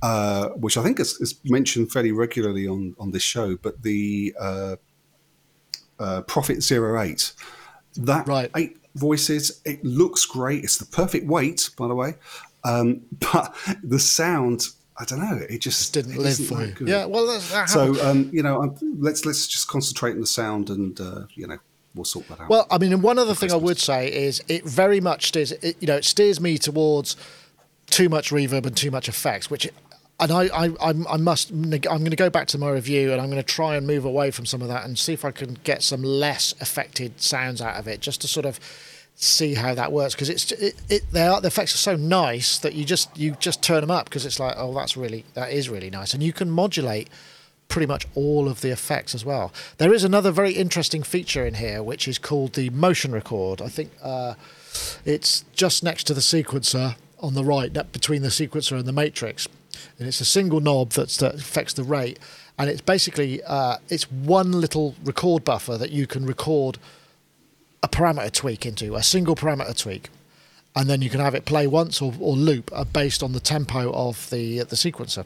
uh, 0.00 0.48
which 0.50 0.78
I 0.78 0.82
think 0.82 0.98
is, 1.00 1.20
is, 1.20 1.38
mentioned 1.44 1.92
fairly 1.92 2.12
regularly 2.12 2.66
on, 2.66 2.94
on 2.98 3.10
this 3.10 3.22
show, 3.22 3.56
but 3.56 3.82
the 3.82 4.34
uh, 4.40 4.76
uh, 5.98 6.22
Prophet 6.22 6.62
Zero 6.62 7.00
Eight. 7.00 7.32
That 7.96 8.26
right. 8.28 8.50
eight 8.56 8.78
voices, 8.94 9.60
it 9.64 9.84
looks 9.84 10.24
great. 10.24 10.64
It's 10.64 10.78
the 10.78 10.86
perfect 10.86 11.26
weight, 11.26 11.70
by 11.76 11.88
the 11.88 11.94
way. 11.94 12.14
Um, 12.64 13.02
but 13.32 13.54
the 13.82 13.98
sound 13.98 14.68
I 15.00 15.04
don't 15.04 15.20
know. 15.20 15.40
It 15.48 15.60
just 15.60 15.94
didn't 15.94 16.14
it 16.14 16.18
live 16.18 16.36
for 16.36 16.64
you. 16.64 16.74
Yeah, 16.84 17.04
well, 17.04 17.26
that's, 17.26 17.50
that 17.52 17.68
so 17.68 18.02
um, 18.04 18.30
you 18.32 18.42
know, 18.42 18.62
I'm, 18.62 18.74
let's 19.00 19.24
let's 19.24 19.46
just 19.46 19.68
concentrate 19.68 20.12
on 20.12 20.20
the 20.20 20.26
sound, 20.26 20.70
and 20.70 21.00
uh, 21.00 21.26
you 21.34 21.46
know, 21.46 21.58
we'll 21.94 22.04
sort 22.04 22.26
that 22.28 22.40
out. 22.40 22.48
Well, 22.48 22.66
I 22.70 22.78
mean, 22.78 22.92
and 22.92 23.02
one 23.02 23.18
other 23.18 23.34
thing 23.34 23.52
I 23.52 23.56
would 23.56 23.78
say 23.78 24.12
is 24.12 24.42
it 24.48 24.64
very 24.64 25.00
much 25.00 25.28
steers, 25.28 25.52
it, 25.52 25.76
you 25.80 25.86
know, 25.86 25.96
it 25.96 26.04
steers 26.04 26.40
me 26.40 26.58
towards 26.58 27.16
too 27.86 28.08
much 28.08 28.30
reverb 28.30 28.66
and 28.66 28.76
too 28.76 28.90
much 28.90 29.08
effects, 29.08 29.50
which. 29.50 29.68
And 30.20 30.32
I, 30.32 30.48
I, 30.48 30.74
I 31.08 31.16
must. 31.16 31.52
I'm 31.52 31.70
going 31.70 32.10
to 32.10 32.16
go 32.16 32.28
back 32.28 32.48
to 32.48 32.58
my 32.58 32.70
review, 32.70 33.12
and 33.12 33.20
I'm 33.20 33.30
going 33.30 33.40
to 33.40 33.46
try 33.46 33.76
and 33.76 33.86
move 33.86 34.04
away 34.04 34.32
from 34.32 34.46
some 34.46 34.62
of 34.62 34.66
that, 34.66 34.84
and 34.84 34.98
see 34.98 35.12
if 35.12 35.24
I 35.24 35.30
can 35.30 35.58
get 35.62 35.84
some 35.84 36.02
less 36.02 36.56
affected 36.60 37.20
sounds 37.20 37.62
out 37.62 37.76
of 37.76 37.86
it, 37.86 38.00
just 38.00 38.22
to 38.22 38.26
sort 38.26 38.44
of 38.44 38.58
see 39.20 39.54
how 39.54 39.74
that 39.74 39.90
works 39.90 40.14
because 40.14 40.30
it's 40.30 40.52
it, 40.52 40.76
it 40.88 41.02
they 41.10 41.26
are 41.26 41.40
the 41.40 41.48
effects 41.48 41.74
are 41.74 41.78
so 41.78 41.96
nice 41.96 42.56
that 42.58 42.74
you 42.74 42.84
just 42.84 43.16
you 43.18 43.32
just 43.40 43.60
turn 43.60 43.80
them 43.80 43.90
up 43.90 44.04
because 44.04 44.24
it's 44.24 44.38
like 44.38 44.54
oh 44.56 44.72
that's 44.72 44.96
really 44.96 45.24
that 45.34 45.50
is 45.50 45.68
really 45.68 45.90
nice. 45.90 46.14
And 46.14 46.22
you 46.22 46.32
can 46.32 46.48
modulate 46.48 47.08
pretty 47.66 47.86
much 47.86 48.06
all 48.14 48.48
of 48.48 48.60
the 48.60 48.70
effects 48.70 49.14
as 49.14 49.24
well. 49.24 49.52
There 49.78 49.92
is 49.92 50.04
another 50.04 50.30
very 50.30 50.52
interesting 50.52 51.02
feature 51.02 51.44
in 51.44 51.54
here 51.54 51.82
which 51.82 52.06
is 52.06 52.18
called 52.18 52.54
the 52.54 52.70
motion 52.70 53.12
record. 53.12 53.60
I 53.60 53.68
think 53.68 53.90
uh, 54.02 54.34
it's 55.04 55.44
just 55.52 55.82
next 55.82 56.04
to 56.04 56.14
the 56.14 56.20
sequencer 56.20 56.94
on 57.18 57.34
the 57.34 57.44
right 57.44 57.72
between 57.92 58.22
the 58.22 58.28
sequencer 58.28 58.78
and 58.78 58.86
the 58.86 58.92
matrix. 58.92 59.48
And 59.98 60.08
it's 60.08 60.20
a 60.20 60.24
single 60.24 60.60
knob 60.60 60.90
that's, 60.90 61.16
that 61.18 61.34
affects 61.34 61.72
the 61.74 61.82
rate. 61.82 62.18
And 62.56 62.70
it's 62.70 62.80
basically 62.80 63.42
uh, 63.42 63.78
it's 63.88 64.10
one 64.10 64.52
little 64.52 64.94
record 65.04 65.44
buffer 65.44 65.76
that 65.76 65.90
you 65.90 66.06
can 66.06 66.24
record 66.24 66.78
a 67.82 67.88
parameter 67.88 68.32
tweak 68.32 68.66
into 68.66 68.96
a 68.96 69.02
single 69.02 69.36
parameter 69.36 69.76
tweak, 69.76 70.10
and 70.74 70.88
then 70.88 71.02
you 71.02 71.10
can 71.10 71.20
have 71.20 71.34
it 71.34 71.44
play 71.44 71.66
once 71.66 72.02
or, 72.02 72.12
or 72.20 72.34
loop 72.34 72.70
uh, 72.74 72.84
based 72.84 73.22
on 73.22 73.32
the 73.32 73.40
tempo 73.40 73.92
of 73.92 74.28
the 74.30 74.58
the 74.58 74.76
sequencer, 74.76 75.24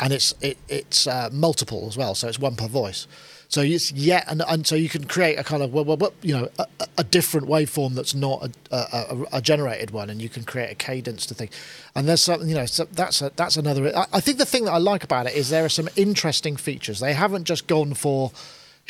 and 0.00 0.12
it's 0.12 0.34
it, 0.40 0.58
it's 0.68 1.06
uh, 1.06 1.28
multiple 1.32 1.86
as 1.88 1.96
well, 1.96 2.14
so 2.14 2.28
it's 2.28 2.38
one 2.38 2.56
per 2.56 2.68
voice. 2.68 3.06
So 3.52 3.60
it's 3.60 3.92
yeah, 3.92 4.24
and, 4.28 4.42
and 4.48 4.66
so 4.66 4.76
you 4.76 4.88
can 4.88 5.04
create 5.04 5.38
a 5.38 5.44
kind 5.44 5.62
of 5.62 5.74
you 6.22 6.32
know 6.32 6.48
a, 6.58 6.66
a 6.96 7.04
different 7.04 7.48
waveform 7.48 7.92
that's 7.92 8.14
not 8.14 8.50
a, 8.70 8.76
a, 8.76 9.24
a, 9.34 9.42
generated 9.42 9.90
one, 9.90 10.08
and 10.08 10.22
you 10.22 10.30
can 10.30 10.44
create 10.44 10.70
a 10.70 10.74
cadence 10.74 11.26
to 11.26 11.34
think. 11.34 11.50
And 11.94 12.08
there's 12.08 12.22
something 12.22 12.48
you 12.48 12.54
know 12.54 12.64
so 12.64 12.86
that's 12.86 13.18
that's 13.36 13.58
another. 13.58 13.94
I, 13.94 14.06
I 14.14 14.20
think 14.20 14.38
the 14.38 14.46
thing 14.46 14.64
that 14.64 14.72
I 14.72 14.78
like 14.78 15.04
about 15.04 15.26
it 15.26 15.34
is 15.34 15.50
there 15.50 15.66
are 15.66 15.68
some 15.68 15.90
interesting 15.96 16.56
features. 16.56 17.00
They 17.00 17.12
haven't 17.12 17.44
just 17.44 17.66
gone 17.66 17.92
for 17.92 18.32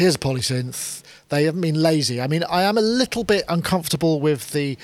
here's 0.03 0.17
a 0.17 0.19
polysynth. 0.19 1.03
They 1.29 1.45
haven't 1.45 1.61
been 1.61 1.81
lazy. 1.81 2.21
I 2.21 2.27
mean, 2.27 2.43
I 2.45 2.63
am 2.63 2.77
a 2.77 2.83
little 2.83 3.25
bit 3.25 3.45
uncomfortable 3.49 4.21
with 4.21 4.51
the 4.51 4.77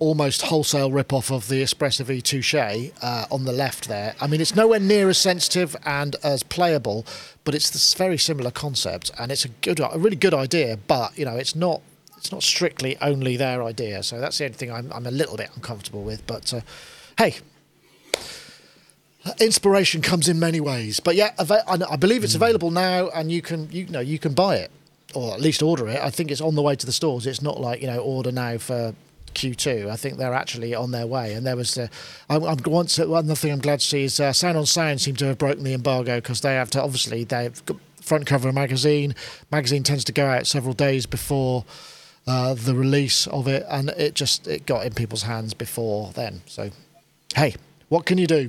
almost 0.00 0.42
wholesale 0.42 0.90
rip-off 0.90 1.30
of 1.30 1.46
the 1.46 1.62
Espressor 1.62 2.04
V 2.04 2.20
Touche 2.20 2.54
uh, 2.56 3.26
on 3.30 3.44
the 3.44 3.52
left 3.52 3.86
there. 3.88 4.16
I 4.20 4.26
mean, 4.26 4.40
it's 4.40 4.56
nowhere 4.56 4.80
near 4.80 5.08
as 5.08 5.18
sensitive 5.18 5.76
and 5.86 6.16
as 6.24 6.42
playable, 6.42 7.06
but 7.44 7.54
it's 7.54 7.70
this 7.70 7.94
very 7.94 8.18
similar 8.18 8.50
concept, 8.50 9.12
and 9.16 9.30
it's 9.30 9.44
a 9.44 9.48
good, 9.48 9.78
a 9.78 9.96
really 9.96 10.16
good 10.16 10.34
idea. 10.34 10.76
But 10.76 11.16
you 11.16 11.24
know, 11.24 11.36
it's 11.36 11.54
not 11.54 11.80
it's 12.16 12.32
not 12.32 12.42
strictly 12.42 12.96
only 13.00 13.36
their 13.36 13.62
idea. 13.62 14.02
So 14.02 14.18
that's 14.18 14.38
the 14.38 14.46
only 14.46 14.56
thing 14.56 14.72
I'm, 14.72 14.92
I'm 14.92 15.06
a 15.06 15.12
little 15.12 15.36
bit 15.36 15.50
uncomfortable 15.54 16.02
with. 16.02 16.26
But 16.26 16.52
uh, 16.52 16.62
hey, 17.16 17.36
inspiration 19.40 20.02
comes 20.02 20.28
in 20.28 20.38
many 20.38 20.60
ways. 20.60 21.00
But 21.00 21.16
yeah, 21.16 21.32
I 21.38 21.96
believe 21.96 22.24
it's 22.24 22.34
available 22.34 22.70
now, 22.70 23.08
and 23.08 23.30
you 23.30 23.42
can 23.42 23.70
you 23.70 23.86
know 23.86 24.00
you 24.00 24.18
can 24.18 24.34
buy 24.34 24.56
it 24.56 24.70
or 25.14 25.32
at 25.34 25.40
least 25.40 25.62
order 25.62 25.88
it. 25.88 26.00
I 26.00 26.10
think 26.10 26.30
it's 26.30 26.40
on 26.40 26.54
the 26.54 26.62
way 26.62 26.74
to 26.76 26.86
the 26.86 26.92
stores. 26.92 27.26
It's 27.26 27.42
not 27.42 27.60
like 27.60 27.80
you 27.80 27.86
know 27.86 27.98
order 27.98 28.32
now 28.32 28.58
for 28.58 28.94
Q2. 29.34 29.90
I 29.90 29.96
think 29.96 30.16
they're 30.16 30.34
actually 30.34 30.74
on 30.74 30.90
their 30.90 31.06
way. 31.06 31.34
And 31.34 31.46
there 31.46 31.56
was, 31.56 31.76
uh, 31.76 31.88
I'm, 32.30 32.44
I'm 32.44 32.58
once 32.66 32.98
one 32.98 33.26
thing 33.34 33.52
I'm 33.52 33.58
glad 33.58 33.80
to 33.80 33.86
see 33.86 34.04
is 34.04 34.18
uh, 34.20 34.32
Sound 34.32 34.56
on 34.56 34.66
Sound 34.66 35.00
seem 35.00 35.16
to 35.16 35.26
have 35.26 35.38
broken 35.38 35.64
the 35.64 35.74
embargo 35.74 36.16
because 36.16 36.40
they 36.40 36.54
have 36.54 36.70
to 36.70 36.82
obviously 36.82 37.24
they've 37.24 37.64
got 37.66 37.76
front 38.00 38.26
cover 38.26 38.48
of 38.48 38.54
a 38.54 38.58
magazine. 38.58 39.14
Magazine 39.50 39.82
tends 39.82 40.04
to 40.04 40.12
go 40.12 40.26
out 40.26 40.46
several 40.46 40.74
days 40.74 41.06
before. 41.06 41.64
Uh, 42.26 42.54
the 42.54 42.74
release 42.74 43.26
of 43.26 43.46
it, 43.46 43.66
and 43.68 43.90
it 43.90 44.14
just 44.14 44.48
it 44.48 44.64
got 44.64 44.86
in 44.86 44.94
people's 44.94 45.24
hands 45.24 45.52
before 45.52 46.10
then. 46.14 46.40
So, 46.46 46.70
hey, 47.36 47.54
what 47.90 48.06
can 48.06 48.16
you 48.16 48.26
do? 48.26 48.48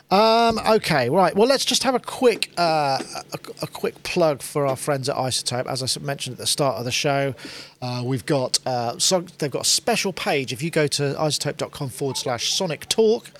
Um, 0.11 0.59
okay, 0.67 1.09
right. 1.09 1.33
Well, 1.33 1.47
let's 1.47 1.63
just 1.63 1.83
have 1.83 1.95
a 1.95 1.99
quick 1.99 2.51
uh, 2.57 3.01
a, 3.31 3.39
a, 3.61 3.67
quick 3.67 4.03
plug 4.03 4.41
for 4.41 4.67
our 4.67 4.75
friends 4.75 5.07
at 5.07 5.15
iZotope. 5.15 5.67
As 5.67 5.81
I 5.81 6.01
mentioned 6.01 6.33
at 6.33 6.37
the 6.37 6.47
start 6.47 6.75
of 6.75 6.83
the 6.83 6.91
show, 6.91 7.33
uh, 7.81 8.03
we've 8.03 8.25
got 8.25 8.59
uh, 8.65 8.99
so 8.99 9.21
they've 9.37 9.49
got 9.49 9.61
a 9.61 9.69
special 9.69 10.11
page. 10.11 10.51
If 10.51 10.61
you 10.61 10.69
go 10.69 10.85
to 10.87 11.15
izotope.com 11.17 11.87
forward 11.89 12.17
slash 12.17 12.51
Sonic 12.51 12.89
Talk, 12.89 13.31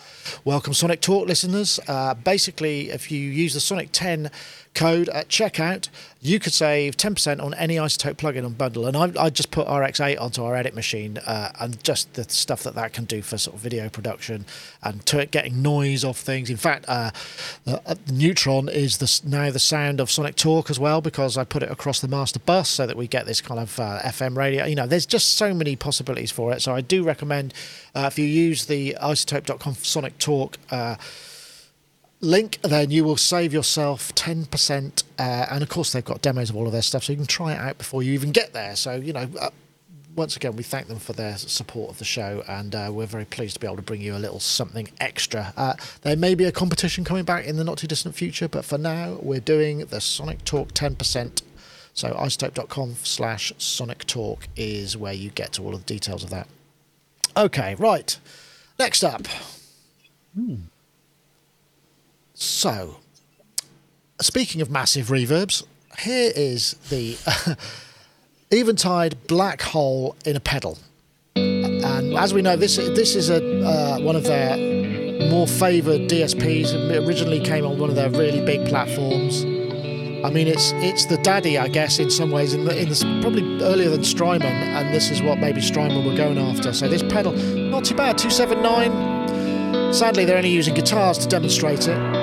welcome 0.46 0.74
Sonic 0.74 1.02
Talk 1.02 1.28
listeners. 1.28 1.78
Uh, 1.90 2.14
basically, 2.14 2.90
if 2.90 3.12
you 3.12 3.20
use 3.20 3.54
the 3.54 3.60
Sonic 3.60 3.90
10 3.92 4.32
code 4.74 5.10
at 5.10 5.28
checkout, 5.28 5.90
you 6.22 6.40
could 6.40 6.54
save 6.54 6.96
10% 6.96 7.44
on 7.44 7.54
any 7.56 7.76
iZotope 7.76 8.16
plugin 8.16 8.46
on 8.46 8.54
bundle. 8.54 8.86
And 8.86 8.96
I, 8.96 9.12
I 9.26 9.30
just 9.30 9.52
put 9.52 9.68
RX8 9.68 10.20
onto 10.20 10.44
our 10.44 10.56
edit 10.56 10.74
machine 10.74 11.18
uh, 11.18 11.52
and 11.60 11.84
just 11.84 12.14
the 12.14 12.24
stuff 12.24 12.64
that 12.64 12.76
that 12.76 12.94
can 12.94 13.06
do 13.06 13.22
for 13.22 13.38
sort 13.38 13.56
of 13.56 13.62
video 13.62 13.90
production 13.90 14.46
and 14.84 15.06
getting 15.32 15.62
noise 15.62 16.04
off 16.04 16.18
things. 16.18 16.50
Fact, 16.62 16.86
uh, 16.88 17.12
uh, 17.68 17.96
Neutron 18.12 18.70
is 18.70 19.00
the, 19.00 19.22
now 19.28 19.52
the 19.52 19.60
sound 19.60 20.00
of 20.00 20.12
Sonic 20.12 20.36
Talk 20.36 20.70
as 20.70 20.80
well 20.80 21.02
because 21.02 21.38
I 21.38 21.44
put 21.44 21.64
it 21.64 21.72
across 21.72 22.00
the 22.00 22.08
master 22.08 22.40
bus 22.40 22.70
so 22.70 22.86
that 22.88 22.96
we 22.96 23.08
get 23.08 23.26
this 23.26 23.42
kind 23.42 23.60
of 23.60 23.80
uh, 23.80 24.00
FM 24.04 24.38
radio. 24.38 24.66
You 24.66 24.76
know, 24.76 24.88
there's 24.88 25.06
just 25.06 25.34
so 25.34 25.54
many 25.54 25.76
possibilities 25.76 26.32
for 26.32 26.54
it. 26.54 26.62
So 26.62 26.74
I 26.74 26.82
do 26.82 27.04
recommend 27.04 27.54
uh, 27.96 28.10
if 28.12 28.20
you 28.20 28.26
use 28.26 28.66
the 28.66 28.96
izotope.com 29.02 29.74
Sonic 29.76 30.18
Talk 30.20 30.58
uh, 30.70 30.96
link, 32.22 32.60
then 32.62 32.92
you 32.92 33.04
will 33.04 33.18
save 33.18 33.54
yourself 33.54 34.14
10%. 34.16 35.04
Uh, 35.18 35.22
and 35.50 35.64
of 35.64 35.70
course, 35.70 35.92
they've 35.92 36.06
got 36.06 36.22
demos 36.22 36.50
of 36.50 36.56
all 36.56 36.68
of 36.68 36.72
their 36.72 36.82
stuff, 36.82 37.04
so 37.04 37.14
you 37.14 37.18
can 37.18 37.26
try 37.26 37.54
it 37.54 37.60
out 37.60 37.78
before 37.78 38.04
you 38.04 38.14
even 38.14 38.32
get 38.32 38.54
there. 38.54 38.76
So, 38.76 38.96
you 38.96 39.14
know, 39.14 39.28
uh, 39.40 39.50
once 40.16 40.36
again, 40.36 40.56
we 40.56 40.64
thank 40.64 40.88
them 40.88 41.00
for 41.00 41.14
their 41.14 41.38
support 41.38 41.92
of 41.92 41.98
the 41.98 42.06
show, 42.06 42.44
and 42.48 42.76
uh, 42.76 42.90
we're 42.92 43.06
very 43.06 43.26
pleased 43.26 43.56
to 43.56 43.60
be 43.60 43.68
able 43.68 43.78
to 43.78 43.82
bring 43.82 44.02
you 44.02 44.16
a 44.16 44.18
little 44.20 44.40
something 44.40 44.90
extra. 45.00 45.54
Uh, 45.56 45.74
there 46.02 46.16
may 46.16 46.36
be 46.36 46.46
a 46.46 46.52
competition 46.52 47.04
coming 47.04 47.24
back 47.24 47.46
in 47.46 47.58
the 47.58 47.64
not 47.64 47.78
too 47.78 47.88
distant 47.88 48.16
future, 48.16 48.48
but 48.48 48.66
for 48.66 48.78
now, 48.78 49.18
we're 49.22 49.40
doing 49.40 49.80
the 49.86 50.02
Sonic 50.02 50.44
Talk 50.44 50.74
10%. 50.74 51.42
So, 51.94 52.14
izotope.com 52.14 52.96
slash 53.04 53.54
Sonic 53.58 54.06
Talk 54.06 54.48
is 54.56 54.96
where 54.98 55.14
you 55.14 55.30
get 55.30 55.54
to 55.54 55.64
all 55.64 55.74
of 55.74 55.86
the 55.86 55.94
details 55.94 56.24
of 56.24 56.30
that. 56.30 56.48
Okay, 57.36 57.76
right. 57.76 58.18
Next 58.80 59.04
up. 59.04 59.28
Hmm. 60.36 60.56
So, 62.34 62.98
speaking 64.20 64.62
of 64.62 64.70
massive 64.70 65.08
reverbs, 65.08 65.64
here 66.00 66.32
is 66.36 66.74
the 66.90 67.18
Eventide 68.54 69.16
black 69.28 69.62
hole 69.62 70.14
in 70.26 70.36
a 70.36 70.40
pedal. 70.42 70.78
And 71.38 72.18
as 72.18 72.34
we 72.34 72.42
know, 72.42 72.58
this 72.58 72.76
this 72.76 73.16
is 73.16 73.30
a 73.30 73.42
uh, 73.66 74.00
one 74.02 74.18
of 74.18 74.26
their 74.26 74.58
more 75.30 75.48
favoured 75.48 76.10
DSPs. 76.10 76.74
It 76.74 77.08
originally 77.08 77.40
came 77.40 77.66
on 77.66 77.80
one 77.80 77.90
of 77.90 77.96
their 77.96 78.10
really 78.10 78.44
big 78.46 78.68
platforms. 78.68 79.46
I 80.26 80.30
mean, 80.30 80.50
it's 80.50 80.74
it's 80.74 81.06
the 81.06 81.16
daddy, 81.20 81.58
I 81.58 81.70
guess, 81.70 81.98
in 82.00 82.12
some 82.12 82.30
ways. 82.30 82.54
In 82.54 82.66
the, 82.66 82.78
in 82.78 83.22
probably 83.22 83.64
earlier 83.64 83.90
than 83.90 84.04
Strymon, 84.04 84.44
and 84.44 84.94
this 84.94 85.12
is 85.12 85.22
what 85.22 85.40
maybe 85.40 85.62
Strymon 85.62 86.06
were 86.06 86.18
going 86.18 86.38
after. 86.38 86.74
So 86.74 86.90
this 86.90 87.04
pedal, 87.04 87.32
not 87.32 87.86
too 87.86 87.96
bad, 87.96 88.18
two 88.18 88.30
seven 88.30 88.62
nine. 88.62 89.94
Sadly, 89.94 90.26
they're 90.26 90.38
only 90.38 90.50
using 90.50 90.74
guitars 90.74 91.18
to 91.20 91.28
demonstrate 91.30 91.88
it. 91.88 92.21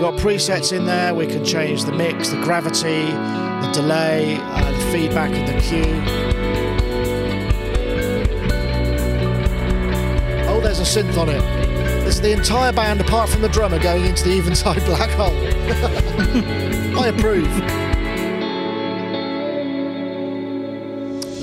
We've 0.00 0.10
got 0.10 0.18
presets 0.18 0.72
in 0.72 0.86
there. 0.86 1.14
We 1.14 1.26
can 1.26 1.44
change 1.44 1.84
the 1.84 1.92
mix, 1.92 2.30
the 2.30 2.40
gravity, 2.40 3.02
the 3.10 3.70
delay, 3.74 4.38
uh, 4.40 4.72
the 4.72 4.92
feedback 4.92 5.30
and 5.30 5.46
the 5.46 5.60
cue. 5.60 5.84
Oh, 10.48 10.58
there's 10.62 10.80
a 10.80 10.84
synth 10.84 11.18
on 11.18 11.28
it. 11.28 11.42
Is 12.06 12.18
the 12.18 12.32
entire 12.32 12.72
band, 12.72 13.02
apart 13.02 13.28
from 13.28 13.42
the 13.42 13.50
drummer, 13.50 13.78
going 13.78 14.06
into 14.06 14.24
the 14.24 14.38
Eventide 14.38 14.82
black 14.86 15.10
hole. 15.10 15.36
I 16.98 17.08
approve. 17.08 17.46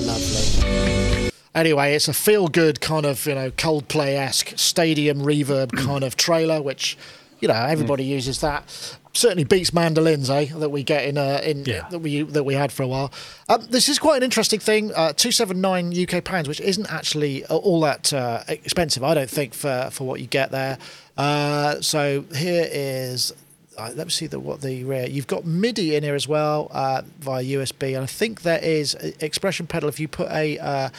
Lovely. 0.03 1.31
Anyway, 1.53 1.93
it's 1.93 2.07
a 2.07 2.13
feel 2.13 2.47
good 2.47 2.81
kind 2.81 3.05
of 3.05 3.23
you 3.27 3.35
know 3.35 3.51
Coldplay 3.51 4.15
esque 4.15 4.53
stadium 4.55 5.19
reverb 5.19 5.77
kind 5.77 6.03
of 6.03 6.17
trailer, 6.17 6.59
which 6.59 6.97
you 7.39 7.47
know 7.47 7.53
everybody 7.53 8.05
mm. 8.05 8.09
uses 8.09 8.41
that. 8.41 8.97
Certainly 9.13 9.45
beats 9.45 9.73
mandolins, 9.73 10.29
eh? 10.29 10.47
That 10.53 10.69
we 10.69 10.83
get 10.83 11.05
in 11.05 11.17
uh, 11.17 11.41
in 11.43 11.65
yeah. 11.65 11.87
that 11.89 11.99
we 11.99 12.21
that 12.21 12.43
we 12.43 12.53
had 12.53 12.71
for 12.71 12.83
a 12.83 12.87
while. 12.87 13.11
Um, 13.49 13.65
this 13.69 13.89
is 13.89 13.97
quite 13.97 14.17
an 14.17 14.23
interesting 14.23 14.59
thing. 14.59 14.93
Uh, 14.93 15.13
Two 15.13 15.31
seven 15.31 15.59
nine 15.59 15.93
UK 15.97 16.23
pounds, 16.23 16.47
which 16.47 16.61
isn't 16.61 16.91
actually 16.91 17.45
all 17.45 17.81
that 17.81 18.13
uh, 18.13 18.43
expensive, 18.47 19.03
I 19.03 19.13
don't 19.13 19.29
think, 19.29 19.53
for 19.53 19.89
for 19.91 20.05
what 20.05 20.19
you 20.19 20.27
get 20.27 20.51
there. 20.51 20.77
Uh, 21.17 21.81
so 21.81 22.25
here 22.35 22.67
is 22.71 23.33
uh, 23.77 23.91
let 23.95 24.07
me 24.07 24.11
see 24.11 24.27
the 24.27 24.39
what 24.39 24.61
the 24.61 24.83
rare. 24.83 25.07
You've 25.07 25.27
got 25.27 25.45
MIDI 25.45 25.95
in 25.95 26.03
here 26.03 26.15
as 26.15 26.27
well 26.27 26.69
uh, 26.71 27.03
via 27.19 27.43
USB, 27.43 27.93
and 27.95 28.03
I 28.03 28.07
think 28.07 28.41
there 28.41 28.59
is 28.59 28.95
expression 28.95 29.67
pedal. 29.67 29.87
If 29.87 29.99
you 29.99 30.07
put 30.07 30.29
a 30.31 30.57
uh, 30.57 30.89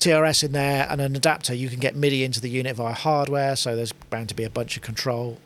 TRS 0.00 0.44
in 0.44 0.52
there 0.52 0.86
and 0.90 1.00
an 1.00 1.14
adapter, 1.14 1.54
you 1.54 1.68
can 1.68 1.78
get 1.78 1.94
MIDI 1.94 2.24
into 2.24 2.40
the 2.40 2.50
unit 2.50 2.76
via 2.76 2.92
hardware. 2.92 3.56
So 3.56 3.76
there's 3.76 3.92
bound 3.92 4.28
to 4.30 4.34
be 4.34 4.44
a 4.44 4.50
bunch 4.50 4.76
of 4.76 4.82
control. 4.82 5.38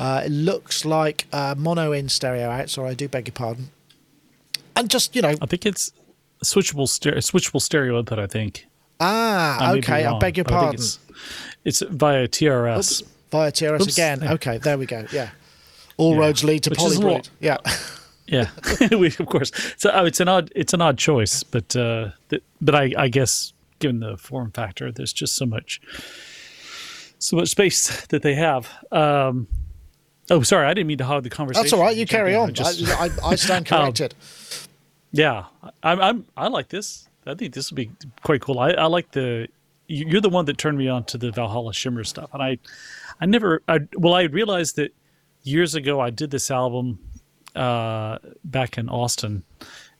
Uh, 0.00 0.22
it 0.24 0.30
looks 0.30 0.86
like 0.86 1.26
uh, 1.30 1.54
mono 1.58 1.92
in 1.92 2.08
stereo 2.08 2.48
out. 2.48 2.70
Sorry, 2.70 2.88
I 2.88 2.94
do 2.94 3.06
beg 3.06 3.28
your 3.28 3.34
pardon. 3.34 3.68
And 4.74 4.88
just 4.88 5.14
you 5.14 5.20
know, 5.20 5.34
I 5.42 5.46
think 5.46 5.66
it's 5.66 5.92
switchable 6.42 6.88
stereo, 6.88 7.18
switchable 7.18 7.60
stereo 7.60 7.98
input. 7.98 8.18
I 8.18 8.26
think. 8.26 8.66
Ah, 8.98 9.58
I 9.60 9.76
okay. 9.76 10.06
I 10.06 10.18
beg 10.18 10.38
your 10.38 10.44
pardon. 10.44 10.74
It's, 10.74 10.98
it's, 11.66 11.80
via 11.82 12.26
TRS. 12.26 13.02
Oops, 13.02 13.10
via 13.30 13.52
TRS 13.52 13.80
Oops. 13.82 13.92
again. 13.92 14.20
Yeah. 14.22 14.32
Okay, 14.32 14.56
there 14.56 14.78
we 14.78 14.86
go. 14.86 15.04
Yeah. 15.12 15.30
All 15.98 16.14
yeah. 16.14 16.20
roads 16.20 16.44
lead 16.44 16.62
to 16.62 16.70
Polybrute. 16.70 17.28
Yeah. 17.38 17.58
yeah, 18.26 18.48
we, 18.96 19.08
of 19.08 19.26
course. 19.26 19.52
So 19.76 19.90
oh, 19.92 20.06
it's 20.06 20.20
an 20.20 20.28
odd 20.28 20.50
it's 20.56 20.72
an 20.72 20.80
odd 20.80 20.96
choice, 20.96 21.42
but 21.42 21.76
uh, 21.76 22.12
th- 22.30 22.42
but 22.62 22.74
I, 22.74 22.92
I 22.96 23.08
guess 23.08 23.52
given 23.80 24.00
the 24.00 24.16
form 24.16 24.50
factor, 24.52 24.90
there's 24.90 25.12
just 25.12 25.36
so 25.36 25.44
much 25.44 25.78
so 27.18 27.36
much 27.36 27.48
space 27.48 28.06
that 28.06 28.22
they 28.22 28.34
have. 28.34 28.70
Um, 28.90 29.46
oh, 30.30 30.42
sorry, 30.42 30.66
I 30.66 30.74
didn't 30.74 30.86
mean 30.86 30.98
to 30.98 31.04
hog 31.04 31.22
the 31.22 31.30
conversation. 31.30 31.64
That's 31.64 31.72
all 31.72 31.80
right. 31.80 31.96
You 31.96 32.06
carry 32.06 32.34
on. 32.34 32.54
Just, 32.54 32.88
I, 32.88 33.06
I, 33.06 33.10
I, 33.24 33.34
stand 33.34 33.70
um, 33.72 33.80
corrected. 33.82 34.14
um, 34.14 34.68
yeah, 35.12 35.44
I'm, 35.82 36.00
I'm 36.00 36.26
I 36.36 36.48
like 36.48 36.68
this. 36.68 37.08
I 37.26 37.34
think 37.34 37.54
this 37.54 37.70
would 37.70 37.76
be 37.76 37.90
quite 38.22 38.40
cool. 38.40 38.58
I, 38.58 38.70
I 38.70 38.86
like 38.86 39.10
the 39.12 39.48
you're 39.86 40.20
the 40.20 40.30
one 40.30 40.44
that 40.46 40.56
turned 40.56 40.78
me 40.78 40.88
on 40.88 41.04
to 41.04 41.18
the 41.18 41.30
Valhalla 41.32 41.74
Shimmer 41.74 42.04
stuff, 42.04 42.30
and 42.32 42.42
I 42.42 42.58
I 43.20 43.26
never 43.26 43.62
I 43.68 43.80
well 43.96 44.14
I 44.14 44.22
realized 44.22 44.76
that 44.76 44.94
years 45.42 45.74
ago, 45.74 46.00
I 46.00 46.10
did 46.10 46.30
this 46.30 46.50
album 46.50 46.98
uh, 47.54 48.18
back 48.44 48.78
in 48.78 48.88
Austin, 48.88 49.42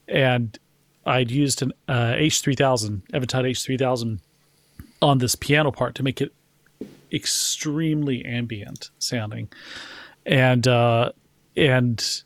and 0.08 0.58
I'd 1.06 1.30
used 1.30 1.62
an 1.62 1.72
uh, 1.88 2.12
H3000, 2.12 3.02
Eventide 3.12 3.44
H3000, 3.44 4.20
on 5.02 5.18
this 5.18 5.34
piano 5.34 5.70
part 5.70 5.94
to 5.96 6.02
make 6.02 6.20
it 6.20 6.32
extremely 7.12 8.24
ambient 8.24 8.90
sounding, 8.98 9.48
and 10.26 10.66
uh, 10.66 11.12
and 11.56 12.22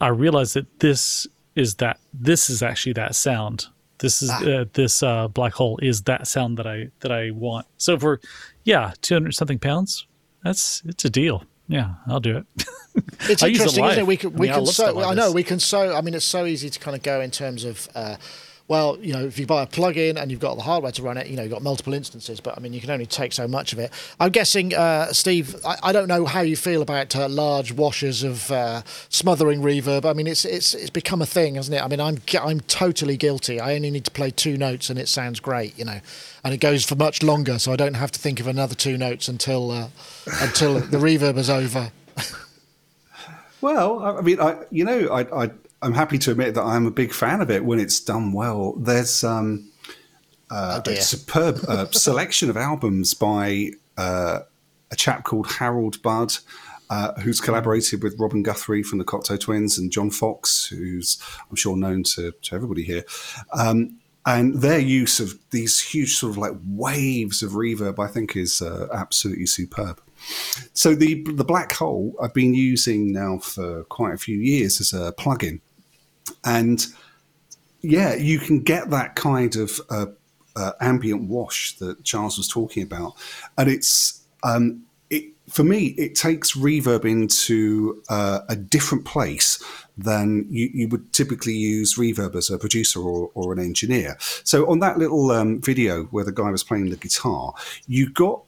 I 0.00 0.08
realized 0.08 0.54
that 0.54 0.80
this 0.80 1.26
is 1.54 1.76
that 1.76 1.98
this 2.12 2.50
is 2.50 2.62
actually 2.62 2.94
that 2.94 3.14
sound. 3.14 3.66
This 3.98 4.22
is 4.22 4.30
ah. 4.30 4.44
uh, 4.44 4.64
this 4.72 5.02
uh, 5.02 5.28
black 5.28 5.52
hole 5.52 5.78
is 5.80 6.02
that 6.02 6.26
sound 6.26 6.58
that 6.58 6.66
I 6.66 6.88
that 7.00 7.12
I 7.12 7.30
want. 7.30 7.66
So 7.76 7.98
for 7.98 8.20
yeah, 8.64 8.92
two 9.00 9.14
hundred 9.14 9.34
something 9.34 9.58
pounds, 9.58 10.06
that's 10.42 10.82
it's 10.84 11.04
a 11.04 11.10
deal. 11.10 11.44
Yeah, 11.68 11.94
I'll 12.08 12.20
do 12.20 12.38
it. 12.38 12.46
it's 13.30 13.42
interesting, 13.42 13.84
isn't 13.84 14.00
it? 14.00 14.06
We 14.06 14.16
can, 14.16 14.32
we 14.32 14.50
I 14.50 14.56
mean, 14.56 14.60
can 14.60 14.68
I 14.68 14.72
so. 14.72 15.00
I 15.00 15.14
know 15.14 15.32
we 15.32 15.44
can 15.44 15.60
so. 15.60 15.94
I 15.94 16.00
mean, 16.00 16.14
it's 16.14 16.24
so 16.24 16.44
easy 16.46 16.68
to 16.68 16.78
kind 16.78 16.96
of 16.96 17.02
go 17.02 17.20
in 17.20 17.30
terms 17.30 17.64
of. 17.64 17.88
Uh, 17.94 18.16
well, 18.68 18.96
you 19.00 19.12
know, 19.12 19.24
if 19.24 19.38
you 19.38 19.46
buy 19.46 19.62
a 19.62 19.66
plug-in 19.66 20.16
and 20.16 20.30
you've 20.30 20.40
got 20.40 20.56
the 20.56 20.62
hardware 20.62 20.92
to 20.92 21.02
run 21.02 21.16
it, 21.16 21.26
you 21.26 21.36
know, 21.36 21.42
you've 21.42 21.52
got 21.52 21.62
multiple 21.62 21.94
instances, 21.94 22.40
but 22.40 22.56
I 22.56 22.60
mean, 22.60 22.72
you 22.72 22.80
can 22.80 22.90
only 22.90 23.06
take 23.06 23.32
so 23.32 23.48
much 23.48 23.72
of 23.72 23.78
it. 23.78 23.90
I'm 24.20 24.30
guessing, 24.30 24.74
uh, 24.74 25.12
Steve, 25.12 25.56
I, 25.64 25.76
I, 25.82 25.92
don't 25.92 26.08
know 26.08 26.24
how 26.24 26.40
you 26.40 26.56
feel 26.56 26.80
about 26.80 27.14
uh, 27.16 27.28
large 27.28 27.72
washers 27.72 28.22
of 28.22 28.50
uh, 28.50 28.82
smothering 29.08 29.60
reverb. 29.60 30.04
I 30.04 30.12
mean, 30.12 30.26
it's 30.26 30.44
it's 30.44 30.74
it's 30.74 30.90
become 30.90 31.20
a 31.20 31.26
thing, 31.26 31.56
hasn't 31.56 31.76
it? 31.76 31.82
I 31.82 31.88
mean, 31.88 32.00
I'm 32.00 32.18
I'm 32.40 32.60
totally 32.60 33.16
guilty. 33.16 33.60
I 33.60 33.74
only 33.74 33.90
need 33.90 34.04
to 34.04 34.10
play 34.10 34.30
two 34.30 34.56
notes 34.56 34.90
and 34.90 34.98
it 34.98 35.08
sounds 35.08 35.40
great, 35.40 35.76
you 35.78 35.84
know, 35.84 36.00
and 36.44 36.54
it 36.54 36.58
goes 36.58 36.84
for 36.84 36.94
much 36.94 37.22
longer, 37.22 37.58
so 37.58 37.72
I 37.72 37.76
don't 37.76 37.94
have 37.94 38.12
to 38.12 38.20
think 38.20 38.40
of 38.40 38.46
another 38.46 38.74
two 38.74 38.96
notes 38.96 39.28
until 39.28 39.70
uh, 39.70 39.88
until 40.40 40.74
the 40.74 40.98
reverb 40.98 41.36
is 41.36 41.50
over. 41.50 41.90
well, 43.60 44.02
I 44.02 44.20
mean, 44.20 44.40
I 44.40 44.56
you 44.70 44.84
know, 44.84 45.08
I, 45.08 45.44
I 45.44 45.50
I'm 45.82 45.94
happy 45.94 46.18
to 46.18 46.30
admit 46.30 46.54
that 46.54 46.62
I'm 46.62 46.86
a 46.86 46.90
big 46.90 47.12
fan 47.12 47.40
of 47.40 47.50
it 47.50 47.64
when 47.64 47.80
it's 47.80 48.00
done 48.00 48.32
well. 48.32 48.74
There's 48.74 49.24
um, 49.24 49.70
uh, 50.50 50.80
oh 50.86 50.90
a 50.90 50.96
superb 50.96 51.58
uh, 51.66 51.86
selection 51.90 52.48
of 52.48 52.56
albums 52.56 53.14
by 53.14 53.70
uh, 53.96 54.40
a 54.90 54.96
chap 54.96 55.24
called 55.24 55.50
Harold 55.50 56.00
Budd. 56.02 56.34
Uh, 56.90 57.18
who's 57.22 57.40
collaborated 57.40 58.02
with 58.02 58.14
Robin 58.18 58.42
Guthrie 58.42 58.82
from 58.82 58.98
the 58.98 59.04
Cocteau 59.04 59.40
Twins 59.40 59.78
and 59.78 59.90
John 59.90 60.10
Foxx, 60.10 60.66
who's 60.66 61.16
I'm 61.48 61.56
sure 61.56 61.74
known 61.74 62.02
to, 62.02 62.32
to 62.32 62.54
everybody 62.54 62.82
here. 62.82 63.04
Um, 63.54 63.98
and 64.26 64.60
their 64.60 64.78
use 64.78 65.18
of 65.18 65.38
these 65.52 65.80
huge 65.80 66.14
sort 66.16 66.32
of 66.32 66.36
like 66.36 66.52
waves 66.66 67.42
of 67.42 67.52
reverb, 67.52 67.98
I 67.98 68.08
think, 68.08 68.36
is 68.36 68.60
uh, 68.60 68.88
absolutely 68.92 69.46
superb. 69.46 70.02
So 70.74 70.94
the 70.94 71.24
the 71.32 71.44
black 71.44 71.72
hole 71.72 72.14
I've 72.22 72.34
been 72.34 72.52
using 72.52 73.10
now 73.10 73.38
for 73.38 73.84
quite 73.84 74.12
a 74.12 74.18
few 74.18 74.36
years 74.36 74.78
as 74.78 74.92
a 74.92 75.12
plugin 75.12 75.60
and 76.44 76.86
yeah, 77.82 78.14
you 78.14 78.38
can 78.38 78.62
get 78.62 78.90
that 78.90 79.16
kind 79.16 79.56
of 79.56 79.80
uh, 79.90 80.06
uh, 80.56 80.72
ambient 80.80 81.28
wash 81.28 81.76
that 81.78 82.04
Charles 82.04 82.38
was 82.38 82.48
talking 82.48 82.82
about, 82.82 83.14
and 83.58 83.68
it's 83.68 84.22
um, 84.44 84.84
it 85.10 85.24
for 85.48 85.64
me. 85.64 85.86
It 85.98 86.14
takes 86.14 86.52
reverb 86.52 87.04
into 87.04 88.02
uh, 88.08 88.40
a 88.48 88.56
different 88.56 89.04
place 89.04 89.62
than 89.98 90.46
you, 90.48 90.70
you, 90.72 90.88
would 90.88 91.12
typically 91.12 91.54
use 91.54 91.96
reverb 91.96 92.34
as 92.34 92.48
a 92.50 92.58
producer 92.58 93.00
or, 93.00 93.30
or 93.34 93.52
an 93.52 93.58
engineer. 93.58 94.16
So 94.42 94.70
on 94.70 94.78
that 94.78 94.96
little 94.96 95.30
um, 95.30 95.60
video 95.60 96.04
where 96.04 96.24
the 96.24 96.32
guy 96.32 96.50
was 96.50 96.64
playing 96.64 96.88
the 96.88 96.96
guitar, 96.96 97.52
you 97.86 98.10
got 98.10 98.42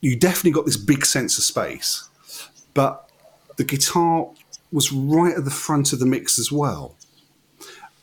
you 0.00 0.16
definitely 0.16 0.52
got 0.52 0.66
this 0.66 0.76
big 0.76 1.06
sense 1.06 1.38
of 1.38 1.44
space, 1.44 2.08
but 2.74 3.10
the 3.56 3.64
guitar 3.64 4.28
was 4.70 4.92
right 4.92 5.34
at 5.34 5.44
the 5.44 5.50
front 5.50 5.94
of 5.94 5.98
the 5.98 6.06
mix 6.06 6.38
as 6.38 6.52
well 6.52 6.94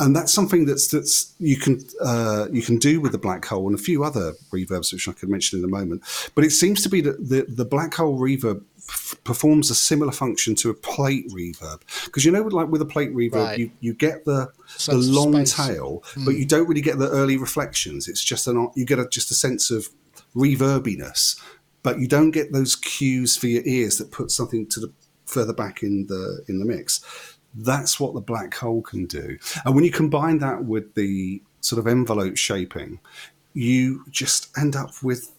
and 0.03 0.15
that's 0.15 0.33
something 0.33 0.65
that's 0.65 0.89
that's 0.89 1.33
you 1.39 1.55
can 1.55 1.81
uh, 2.01 2.47
you 2.51 2.61
can 2.61 2.77
do 2.77 2.99
with 2.99 3.13
the 3.13 3.17
black 3.17 3.45
hole 3.45 3.67
and 3.67 3.79
a 3.79 3.81
few 3.81 4.03
other 4.03 4.33
reverbs 4.51 4.91
which 4.91 5.07
I 5.07 5.13
could 5.13 5.29
mention 5.29 5.59
in 5.59 5.65
a 5.65 5.67
moment. 5.67 6.03
But 6.35 6.43
it 6.43 6.51
seems 6.51 6.83
to 6.83 6.89
be 6.89 7.01
that 7.01 7.29
the 7.29 7.45
the 7.47 7.65
black 7.65 7.93
hole 7.93 8.19
reverb 8.19 8.63
f- 8.89 9.15
performs 9.23 9.69
a 9.69 9.75
similar 9.75 10.11
function 10.11 10.55
to 10.55 10.69
a 10.69 10.73
plate 10.73 11.29
reverb 11.29 11.81
because 12.05 12.25
you 12.25 12.31
know 12.31 12.41
like 12.41 12.67
with 12.67 12.81
a 12.81 12.85
plate 12.85 13.13
reverb 13.13 13.45
right. 13.45 13.59
you, 13.59 13.71
you 13.79 13.93
get 13.93 14.25
the 14.25 14.51
the 14.87 14.95
long 14.95 15.43
tail 15.45 16.03
mm. 16.13 16.25
but 16.25 16.35
you 16.35 16.45
don't 16.45 16.67
really 16.67 16.81
get 16.81 16.99
the 16.99 17.09
early 17.09 17.37
reflections 17.37 18.07
it's 18.07 18.23
just 18.23 18.47
an 18.47 18.69
you 18.75 18.85
get 18.85 18.99
a, 18.99 19.07
just 19.07 19.31
a 19.31 19.35
sense 19.35 19.71
of 19.71 19.87
reverbiness 20.35 21.41
but 21.81 21.99
you 21.99 22.07
don't 22.07 22.31
get 22.31 22.51
those 22.51 22.75
cues 22.75 23.37
for 23.37 23.47
your 23.47 23.63
ears 23.65 23.97
that 23.97 24.11
put 24.11 24.31
something 24.31 24.67
to 24.67 24.79
the 24.79 24.91
further 25.25 25.53
back 25.53 25.83
in 25.83 26.05
the 26.07 26.43
in 26.47 26.59
the 26.59 26.65
mix 26.65 27.32
that's 27.55 27.99
what 27.99 28.13
the 28.13 28.21
black 28.21 28.53
hole 28.55 28.81
can 28.81 29.05
do. 29.05 29.37
And 29.65 29.75
when 29.75 29.83
you 29.83 29.91
combine 29.91 30.39
that 30.39 30.65
with 30.65 30.95
the 30.95 31.41
sort 31.61 31.79
of 31.79 31.87
envelope 31.87 32.37
shaping, 32.37 32.99
you 33.53 34.03
just 34.09 34.55
end 34.57 34.75
up 34.75 34.91
with 35.03 35.31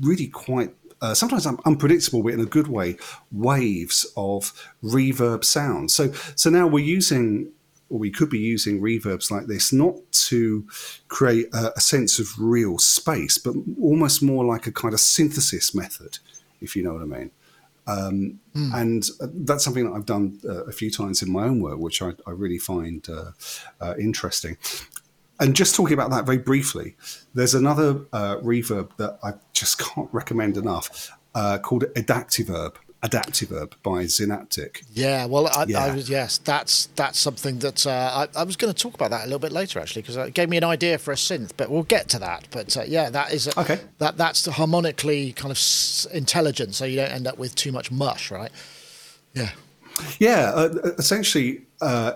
really 0.00 0.26
quite 0.28 0.74
uh, 1.00 1.14
sometimes 1.14 1.46
unpredictable, 1.46 2.22
but 2.22 2.32
in 2.32 2.40
a 2.40 2.46
good 2.46 2.68
way, 2.68 2.96
waves 3.32 4.06
of 4.16 4.52
reverb 4.84 5.44
sound. 5.44 5.90
So, 5.90 6.12
so 6.36 6.48
now 6.48 6.68
we're 6.68 6.84
using, 6.84 7.50
or 7.90 7.98
we 7.98 8.10
could 8.10 8.30
be 8.30 8.38
using 8.38 8.80
reverbs 8.80 9.30
like 9.30 9.46
this, 9.46 9.72
not 9.72 9.96
to 10.12 10.66
create 11.08 11.48
a, 11.52 11.72
a 11.76 11.80
sense 11.80 12.20
of 12.20 12.28
real 12.38 12.78
space, 12.78 13.36
but 13.36 13.54
almost 13.80 14.22
more 14.22 14.44
like 14.44 14.68
a 14.68 14.72
kind 14.72 14.94
of 14.94 15.00
synthesis 15.00 15.74
method, 15.74 16.18
if 16.60 16.76
you 16.76 16.84
know 16.84 16.92
what 16.92 17.02
I 17.02 17.06
mean. 17.06 17.32
Um, 17.86 18.38
mm. 18.54 18.74
And 18.74 19.04
uh, 19.20 19.26
that's 19.32 19.64
something 19.64 19.84
that 19.84 19.92
I've 19.92 20.06
done 20.06 20.40
uh, 20.44 20.64
a 20.64 20.72
few 20.72 20.90
times 20.90 21.22
in 21.22 21.32
my 21.32 21.44
own 21.44 21.60
work, 21.60 21.78
which 21.78 22.00
I, 22.02 22.12
I 22.26 22.30
really 22.30 22.58
find 22.58 23.06
uh, 23.08 23.32
uh, 23.80 23.94
interesting. 23.98 24.56
And 25.40 25.56
just 25.56 25.74
talking 25.74 25.94
about 25.94 26.10
that 26.10 26.24
very 26.24 26.38
briefly, 26.38 26.94
there's 27.34 27.54
another 27.54 28.06
uh, 28.12 28.36
reverb 28.36 28.96
that 28.98 29.18
I 29.24 29.32
just 29.52 29.78
can't 29.78 30.08
recommend 30.12 30.56
enough 30.56 31.10
uh, 31.34 31.58
called 31.58 31.84
Adaptiverb. 31.96 32.76
Adaptiverb 33.02 33.72
by 33.82 34.04
Zynaptiq. 34.04 34.84
Yeah, 34.92 35.26
well, 35.26 35.48
I, 35.48 35.64
yeah. 35.66 35.84
I 35.84 35.94
was 35.94 36.08
yes, 36.08 36.38
that's 36.38 36.86
that's 36.94 37.18
something 37.18 37.58
that 37.58 37.84
uh, 37.84 38.26
I, 38.36 38.40
I, 38.40 38.44
was 38.44 38.54
going 38.54 38.72
to 38.72 38.78
talk 38.78 38.94
about 38.94 39.10
that 39.10 39.22
a 39.22 39.24
little 39.24 39.40
bit 39.40 39.50
later 39.50 39.80
actually 39.80 40.02
because 40.02 40.16
it 40.16 40.34
gave 40.34 40.48
me 40.48 40.56
an 40.56 40.62
idea 40.62 40.98
for 40.98 41.10
a 41.10 41.16
synth, 41.16 41.50
but 41.56 41.68
we'll 41.68 41.82
get 41.82 42.08
to 42.10 42.20
that. 42.20 42.46
But 42.52 42.76
uh, 42.76 42.84
yeah, 42.86 43.10
that 43.10 43.32
is 43.32 43.48
a, 43.48 43.58
okay. 43.58 43.80
That 43.98 44.16
that's 44.16 44.46
harmonically 44.46 45.32
kind 45.32 45.50
of 45.50 45.58
intelligent, 46.14 46.76
so 46.76 46.84
you 46.84 46.96
don't 46.96 47.10
end 47.10 47.26
up 47.26 47.38
with 47.38 47.56
too 47.56 47.72
much 47.72 47.90
mush, 47.90 48.30
right? 48.30 48.52
Yeah. 49.34 49.50
Yeah, 50.20 50.52
uh, 50.54 50.68
essentially, 50.96 51.62
uh, 51.80 52.14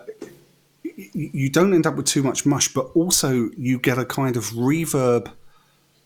you 0.95 1.51
don't 1.51 1.75
end 1.75 1.87
up 1.87 1.97
with 1.97 2.07
too 2.07 2.23
much 2.23 2.47
mush, 2.47 2.73
but 2.73 2.91
also 2.95 3.51
you 3.57 3.79
get 3.79 3.99
a 3.99 4.05
kind 4.05 4.37
of 4.37 4.45
reverb 4.51 5.31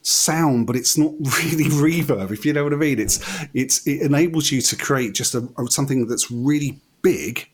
sound, 0.02 0.66
but 0.66 0.76
it's 0.76 0.96
not 0.96 1.12
really 1.20 1.64
reverb. 1.64 2.30
If 2.30 2.44
you 2.44 2.52
know 2.52 2.64
what 2.64 2.72
I 2.72 2.76
mean, 2.76 2.98
it's 2.98 3.18
it's 3.54 3.86
it 3.86 4.02
enables 4.02 4.50
you 4.50 4.60
to 4.60 4.76
create 4.76 5.14
just 5.14 5.34
a, 5.34 5.48
something 5.68 6.06
that's 6.06 6.30
really 6.30 6.80
big, 7.02 7.48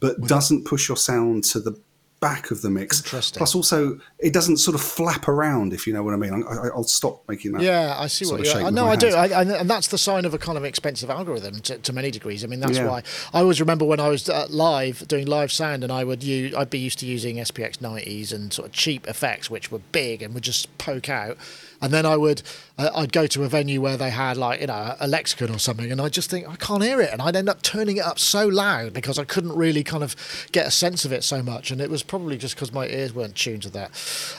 but 0.00 0.20
doesn't 0.22 0.64
push 0.64 0.88
your 0.88 0.96
sound 0.96 1.44
to 1.44 1.60
the 1.60 1.78
back 2.22 2.52
of 2.52 2.62
the 2.62 2.70
mix. 2.70 3.02
Plus, 3.02 3.54
also, 3.54 3.98
it 4.20 4.32
doesn't 4.32 4.58
sort 4.58 4.76
of 4.76 4.80
flap 4.80 5.26
around, 5.26 5.74
if 5.74 5.88
you 5.88 5.92
know 5.92 6.04
what 6.04 6.14
I 6.14 6.16
mean. 6.16 6.32
I, 6.32 6.68
will 6.74 6.84
stop 6.84 7.28
making 7.28 7.52
that. 7.52 7.62
Yeah, 7.62 7.96
I 7.98 8.06
see 8.06 8.24
what 8.24 8.42
you're. 8.44 8.70
No, 8.70 8.86
I 8.86 8.94
do, 8.96 9.08
I, 9.08 9.26
I, 9.26 9.42
and 9.42 9.68
that's 9.68 9.88
the 9.88 9.98
sign 9.98 10.24
of 10.24 10.32
a 10.32 10.38
kind 10.38 10.56
of 10.56 10.64
expensive 10.64 11.10
algorithm 11.10 11.60
to, 11.62 11.78
to 11.78 11.92
many 11.92 12.12
degrees. 12.12 12.44
I 12.44 12.46
mean, 12.46 12.60
that's 12.60 12.78
yeah. 12.78 12.86
why 12.86 13.02
I 13.34 13.40
always 13.40 13.60
remember 13.60 13.84
when 13.84 13.98
I 13.98 14.08
was 14.08 14.28
uh, 14.28 14.46
live 14.48 15.06
doing 15.08 15.26
live 15.26 15.50
sound, 15.50 15.82
and 15.82 15.92
I 15.92 16.04
would 16.04 16.22
use, 16.22 16.54
I'd 16.54 16.70
be 16.70 16.78
used 16.78 17.00
to 17.00 17.06
using 17.06 17.36
SPX 17.36 17.78
90s 17.78 18.32
and 18.32 18.52
sort 18.52 18.68
of 18.68 18.72
cheap 18.72 19.08
effects, 19.08 19.50
which 19.50 19.72
were 19.72 19.80
big 19.90 20.22
and 20.22 20.32
would 20.32 20.44
just 20.44 20.78
poke 20.78 21.08
out 21.08 21.36
and 21.82 21.92
then 21.92 22.06
I 22.06 22.16
would 22.16 22.42
uh, 22.78 22.90
I'd 22.94 23.12
go 23.12 23.26
to 23.26 23.44
a 23.44 23.48
venue 23.48 23.80
where 23.80 23.96
they 23.96 24.10
had 24.10 24.36
like 24.36 24.60
you 24.60 24.68
know 24.68 24.96
a 24.98 25.06
lexicon 25.06 25.50
or 25.50 25.58
something, 25.58 25.90
and 25.92 26.00
I 26.00 26.08
just 26.08 26.30
think 26.30 26.48
I 26.48 26.56
can't 26.56 26.82
hear 26.82 27.00
it, 27.00 27.10
and 27.12 27.20
I'd 27.20 27.36
end 27.36 27.48
up 27.48 27.60
turning 27.62 27.98
it 27.98 28.04
up 28.04 28.18
so 28.18 28.46
loud 28.46 28.94
because 28.94 29.18
I 29.18 29.24
couldn't 29.24 29.54
really 29.54 29.84
kind 29.84 30.02
of 30.02 30.16
get 30.52 30.66
a 30.66 30.70
sense 30.70 31.04
of 31.04 31.12
it 31.12 31.24
so 31.24 31.42
much, 31.42 31.70
and 31.70 31.80
it 31.80 31.90
was 31.90 32.02
probably 32.02 32.38
just 32.38 32.54
because 32.54 32.72
my 32.72 32.86
ears 32.86 33.12
weren't 33.12 33.34
tuned 33.34 33.62
to 33.62 33.70
that. 33.70 33.90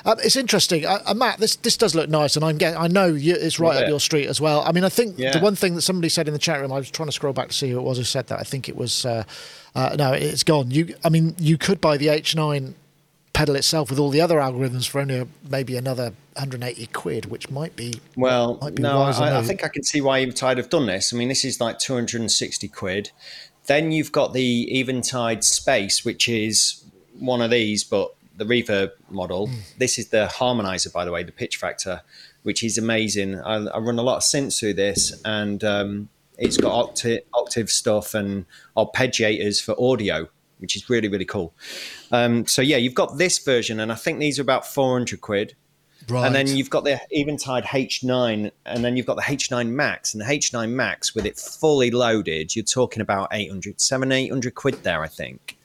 Um, 0.05 0.17
it's 0.23 0.35
interesting, 0.35 0.85
uh, 0.85 0.99
uh, 1.05 1.13
Matt. 1.13 1.39
This 1.39 1.57
this 1.57 1.77
does 1.77 1.93
look 1.93 2.09
nice, 2.09 2.35
and 2.35 2.43
I'm 2.43 2.57
getting 2.57 2.79
I 2.79 2.87
know 2.87 3.07
you, 3.07 3.35
it's 3.35 3.59
right 3.59 3.83
up 3.83 3.87
your 3.87 3.99
street 3.99 4.27
as 4.27 4.41
well. 4.41 4.61
I 4.61 4.71
mean, 4.71 4.83
I 4.83 4.89
think 4.89 5.19
yeah. 5.19 5.31
the 5.31 5.39
one 5.39 5.55
thing 5.55 5.75
that 5.75 5.81
somebody 5.81 6.09
said 6.09 6.27
in 6.27 6.33
the 6.33 6.39
chat 6.39 6.61
room, 6.61 6.71
I 6.71 6.77
was 6.77 6.89
trying 6.89 7.07
to 7.07 7.13
scroll 7.13 7.33
back 7.33 7.49
to 7.49 7.53
see 7.53 7.69
who 7.69 7.77
it 7.77 7.83
was 7.83 7.97
who 7.97 8.03
said 8.03 8.27
that. 8.27 8.39
I 8.39 8.43
think 8.43 8.69
it 8.69 8.75
was. 8.75 9.05
Uh, 9.05 9.23
uh, 9.75 9.95
no, 9.97 10.13
it's 10.13 10.43
gone. 10.43 10.69
You, 10.69 10.95
I 11.03 11.09
mean, 11.09 11.35
you 11.39 11.57
could 11.57 11.81
buy 11.81 11.97
the 11.97 12.05
H9 12.07 12.75
pedal 13.33 13.55
itself 13.55 13.89
with 13.89 13.97
all 13.97 14.11
the 14.11 14.21
other 14.21 14.37
algorithms 14.37 14.87
for 14.87 15.01
only 15.01 15.27
maybe 15.49 15.75
another 15.75 16.13
180 16.35 16.87
quid, 16.87 17.25
which 17.25 17.49
might 17.49 17.75
be 17.75 18.01
well. 18.15 18.57
Might 18.61 18.75
be 18.75 18.83
no, 18.83 18.99
I, 18.99 19.39
I, 19.39 19.41
think 19.41 19.63
I 19.63 19.67
can 19.67 19.83
see 19.83 20.01
why 20.01 20.19
Eventide 20.19 20.57
have 20.57 20.69
done 20.69 20.85
this. 20.85 21.13
I 21.13 21.17
mean, 21.17 21.29
this 21.29 21.45
is 21.45 21.59
like 21.59 21.79
260 21.79 22.67
quid. 22.69 23.11
Then 23.65 23.91
you've 23.91 24.11
got 24.11 24.33
the 24.33 24.67
Eventide 24.79 25.43
Space, 25.43 26.03
which 26.03 26.27
is 26.27 26.83
one 27.19 27.41
of 27.41 27.51
these, 27.51 27.83
but 27.83 28.13
the 28.37 28.45
reverb 28.45 28.91
model. 29.09 29.47
Mm. 29.47 29.77
This 29.77 29.97
is 29.97 30.09
the 30.09 30.29
harmonizer, 30.31 30.91
by 30.91 31.05
the 31.05 31.11
way, 31.11 31.23
the 31.23 31.31
pitch 31.31 31.57
factor, 31.57 32.01
which 32.43 32.63
is 32.63 32.77
amazing. 32.77 33.39
I, 33.39 33.55
I 33.67 33.77
run 33.79 33.99
a 33.99 34.03
lot 34.03 34.17
of 34.17 34.23
synths 34.23 34.59
through 34.59 34.73
this, 34.73 35.21
and 35.23 35.63
um, 35.63 36.09
it's 36.37 36.57
got 36.57 36.73
octave, 36.73 37.21
octave 37.33 37.69
stuff 37.69 38.13
and 38.13 38.45
arpeggiators 38.75 39.63
for 39.63 39.75
audio 39.79 40.27
which 40.63 40.77
is 40.77 40.89
really 40.89 41.09
really 41.09 41.25
cool. 41.25 41.53
Um, 42.13 42.47
so 42.47 42.61
yeah, 42.61 42.77
you've 42.77 42.93
got 42.93 43.17
this 43.17 43.37
version, 43.39 43.81
and 43.81 43.91
I 43.91 43.95
think 43.95 44.19
these 44.19 44.39
are 44.39 44.41
about 44.41 44.65
four 44.65 44.93
hundred 44.97 45.19
quid. 45.19 45.55
Right. 46.09 46.25
And 46.25 46.35
then 46.35 46.47
you've 46.47 46.69
got 46.69 46.83
the 46.83 46.99
Eventide 47.11 47.63
H9, 47.63 48.51
and 48.65 48.83
then 48.85 48.97
you've 48.97 49.05
got 49.05 49.15
the 49.15 49.21
H9 49.21 49.69
Max. 49.69 50.13
And 50.13 50.21
the 50.21 50.25
H9 50.25 50.69
Max, 50.69 51.15
with 51.15 51.25
it 51.25 51.37
fully 51.37 51.91
loaded, 51.91 52.55
you're 52.55 52.65
talking 52.65 53.01
about 53.01 53.29
800, 53.31 53.79
700, 53.79 54.15
800 54.15 54.55
quid 54.55 54.83
there, 54.83 55.01
I 55.01 55.07
think. 55.07 55.57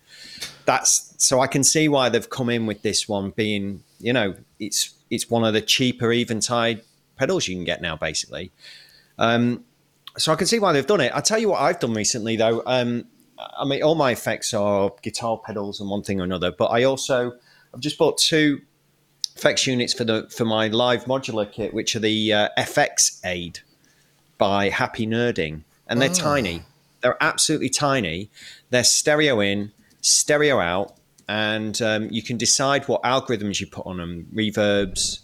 That's 0.65 1.15
so 1.17 1.41
I 1.41 1.47
can 1.47 1.65
see 1.65 1.89
why 1.89 2.09
they've 2.09 2.29
come 2.29 2.51
in 2.51 2.67
with 2.67 2.83
this 2.83 3.09
one 3.09 3.31
being, 3.31 3.83
you 4.01 4.13
know, 4.13 4.35
it's 4.61 4.95
it's 5.11 5.31
one 5.31 5.45
of 5.45 5.55
the 5.55 5.63
cheaper 5.63 6.13
Eventide 6.13 6.83
pedals 7.17 7.49
you 7.49 7.57
can 7.57 7.65
get 7.65 7.81
now, 7.81 7.97
basically. 7.97 8.53
Um, 9.19 9.65
so 10.17 10.33
I 10.33 10.37
can 10.37 10.47
see 10.47 10.59
why 10.59 10.73
they've 10.73 10.87
done 10.87 11.01
it. 11.01 11.13
I 11.15 11.21
tell 11.21 11.39
you 11.39 11.49
what 11.49 11.63
I've 11.63 11.81
done 11.81 11.95
recently, 11.95 12.37
though. 12.37 12.63
Um, 12.67 13.07
I 13.39 13.65
mean, 13.65 13.83
all 13.83 13.95
my 13.95 14.11
effects 14.11 14.53
are 14.53 14.93
guitar 15.03 15.39
pedals 15.39 15.81
and 15.81 15.89
one 15.89 16.03
thing 16.03 16.21
or 16.21 16.25
another, 16.25 16.53
but 16.53 16.67
I 16.67 16.85
also 16.85 17.33
I've 17.73 17.81
just 17.81 17.99
bought 17.99 18.19
two 18.19 18.61
effects 19.39 19.67
units 19.67 19.95
for 19.95 20.05
the 20.05 20.29
for 20.31 20.45
my 20.45 20.67
live 20.69 21.05
modular 21.05 21.51
kit, 21.51 21.73
which 21.73 21.95
are 21.95 22.01
the 22.01 22.33
uh, 22.33 22.49
FX 22.59 23.21
Aid 23.25 23.61
by 24.37 24.69
Happy 24.69 25.07
Nerding, 25.07 25.63
and 25.87 26.03
they're 26.03 26.11
oh. 26.11 26.15
tiny. 26.15 26.63
They're 27.01 27.17
absolutely 27.23 27.69
tiny. 27.69 28.29
They're 28.71 28.83
stereo 28.83 29.41
in, 29.41 29.71
stereo 30.01 30.59
out, 30.59 30.97
and 31.29 31.81
um, 31.81 32.09
you 32.11 32.23
can 32.23 32.37
decide 32.37 32.89
what 32.89 33.03
algorithms 33.05 33.61
you 33.61 33.69
put 33.69 33.87
on 33.87 33.99
them, 33.99 34.27
reverbs, 34.35 35.21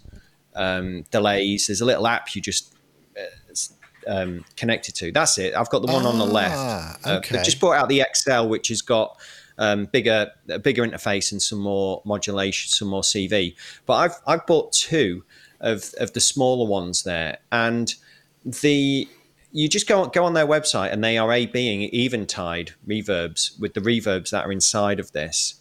um, 0.54 1.04
delays. 1.10 1.66
There's 1.66 1.80
a 1.80 1.84
little 1.84 2.06
app 2.06 2.34
you 2.36 2.40
just 2.40 2.72
um, 4.06 4.44
connected 4.56 4.94
to. 4.96 5.10
That's 5.10 5.38
it. 5.38 5.54
I've 5.54 5.70
got 5.70 5.82
the 5.84 5.92
one 5.92 6.06
ah, 6.06 6.10
on 6.10 6.18
the 6.18 6.26
left. 6.26 6.56
Ah, 6.56 6.98
uh, 7.04 7.16
okay. 7.16 7.38
Uh, 7.38 7.42
just 7.44 7.58
brought 7.58 7.76
out 7.76 7.88
the 7.88 8.04
XL, 8.14 8.46
which 8.46 8.68
has 8.68 8.82
got 8.82 9.18
um, 9.59 9.86
bigger 9.86 10.30
bigger 10.62 10.86
interface 10.86 11.32
and 11.32 11.40
some 11.40 11.61
more 11.61 12.02
modulation, 12.05 12.70
some 12.70 12.88
more 12.88 13.02
CV. 13.02 13.55
But 13.86 13.94
I've 13.94 14.16
I've 14.26 14.46
bought 14.46 14.72
two 14.72 15.24
of 15.61 15.94
of 15.98 16.12
the 16.12 16.20
smaller 16.20 16.68
ones 16.68 17.02
there, 17.02 17.38
and 17.52 17.94
the 18.44 19.09
you 19.52 19.68
just 19.68 19.88
go 19.88 20.07
go 20.07 20.24
on 20.24 20.34
their 20.34 20.46
website 20.46 20.92
and 20.92 21.02
they 21.02 21.16
are 21.16 21.32
a 21.32 21.46
being 21.46 21.82
eventide 21.94 22.72
reverbs 22.86 23.59
with 23.61 23.74
the 23.74 23.80
reverbs 23.80 24.30
that 24.30 24.44
are 24.44 24.52
inside 24.52 24.98
of 24.98 25.12
this, 25.12 25.55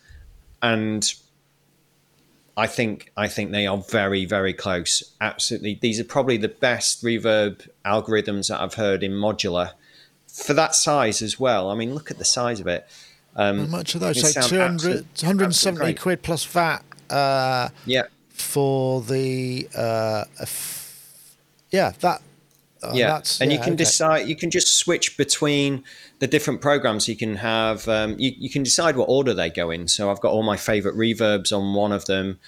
and 0.61 1.13
I 2.57 2.67
think 2.67 3.11
I 3.15 3.27
think 3.27 3.51
they 3.51 3.67
are 3.67 3.77
very 3.77 4.25
very 4.25 4.53
close. 4.53 5.03
Absolutely, 5.21 5.79
these 5.81 5.99
are 5.99 6.05
probably 6.05 6.37
the 6.37 6.49
best 6.49 7.03
reverb 7.03 7.67
algorithms 7.85 8.49
that 8.49 8.61
I've 8.61 8.75
heard 8.75 9.03
in 9.03 9.11
modular 9.11 9.73
for 10.27 10.53
that 10.55 10.73
size 10.73 11.21
as 11.21 11.39
well. 11.39 11.69
I 11.69 11.75
mean, 11.75 11.93
look 11.93 12.09
at 12.09 12.17
the 12.17 12.25
size 12.25 12.59
of 12.59 12.67
it. 12.67 12.87
Um, 13.35 13.59
How 13.59 13.65
much 13.65 13.95
are 13.95 13.99
those? 13.99 14.33
So 14.33 14.41
200, 14.41 15.05
170 15.21 15.93
quid 15.95 16.21
plus 16.21 16.45
VAT. 16.45 16.83
Uh, 17.09 17.69
yeah. 17.85 18.03
For 18.29 19.01
the 19.01 19.67
uh, 19.75 20.25
f- 20.39 21.35
yeah 21.71 21.93
that. 21.99 22.21
Uh, 22.81 22.91
yeah, 22.93 23.21
and 23.39 23.49
yeah, 23.49 23.57
you 23.57 23.63
can 23.63 23.73
okay. 23.73 23.77
decide. 23.77 24.27
You 24.27 24.35
can 24.35 24.51
just 24.51 24.75
switch 24.75 25.15
between 25.15 25.85
the 26.19 26.27
different 26.27 26.59
programs. 26.59 27.07
You 27.07 27.15
can 27.15 27.35
have. 27.37 27.87
Um, 27.87 28.19
you, 28.19 28.33
you 28.37 28.49
can 28.49 28.63
decide 28.63 28.97
what 28.97 29.07
order 29.07 29.33
they 29.33 29.49
go 29.49 29.71
in. 29.71 29.87
So 29.87 30.11
I've 30.11 30.19
got 30.19 30.33
all 30.33 30.43
my 30.43 30.57
favorite 30.57 30.95
reverbs 30.95 31.57
on 31.57 31.73
one 31.73 31.93
of 31.93 32.05
them, 32.05 32.39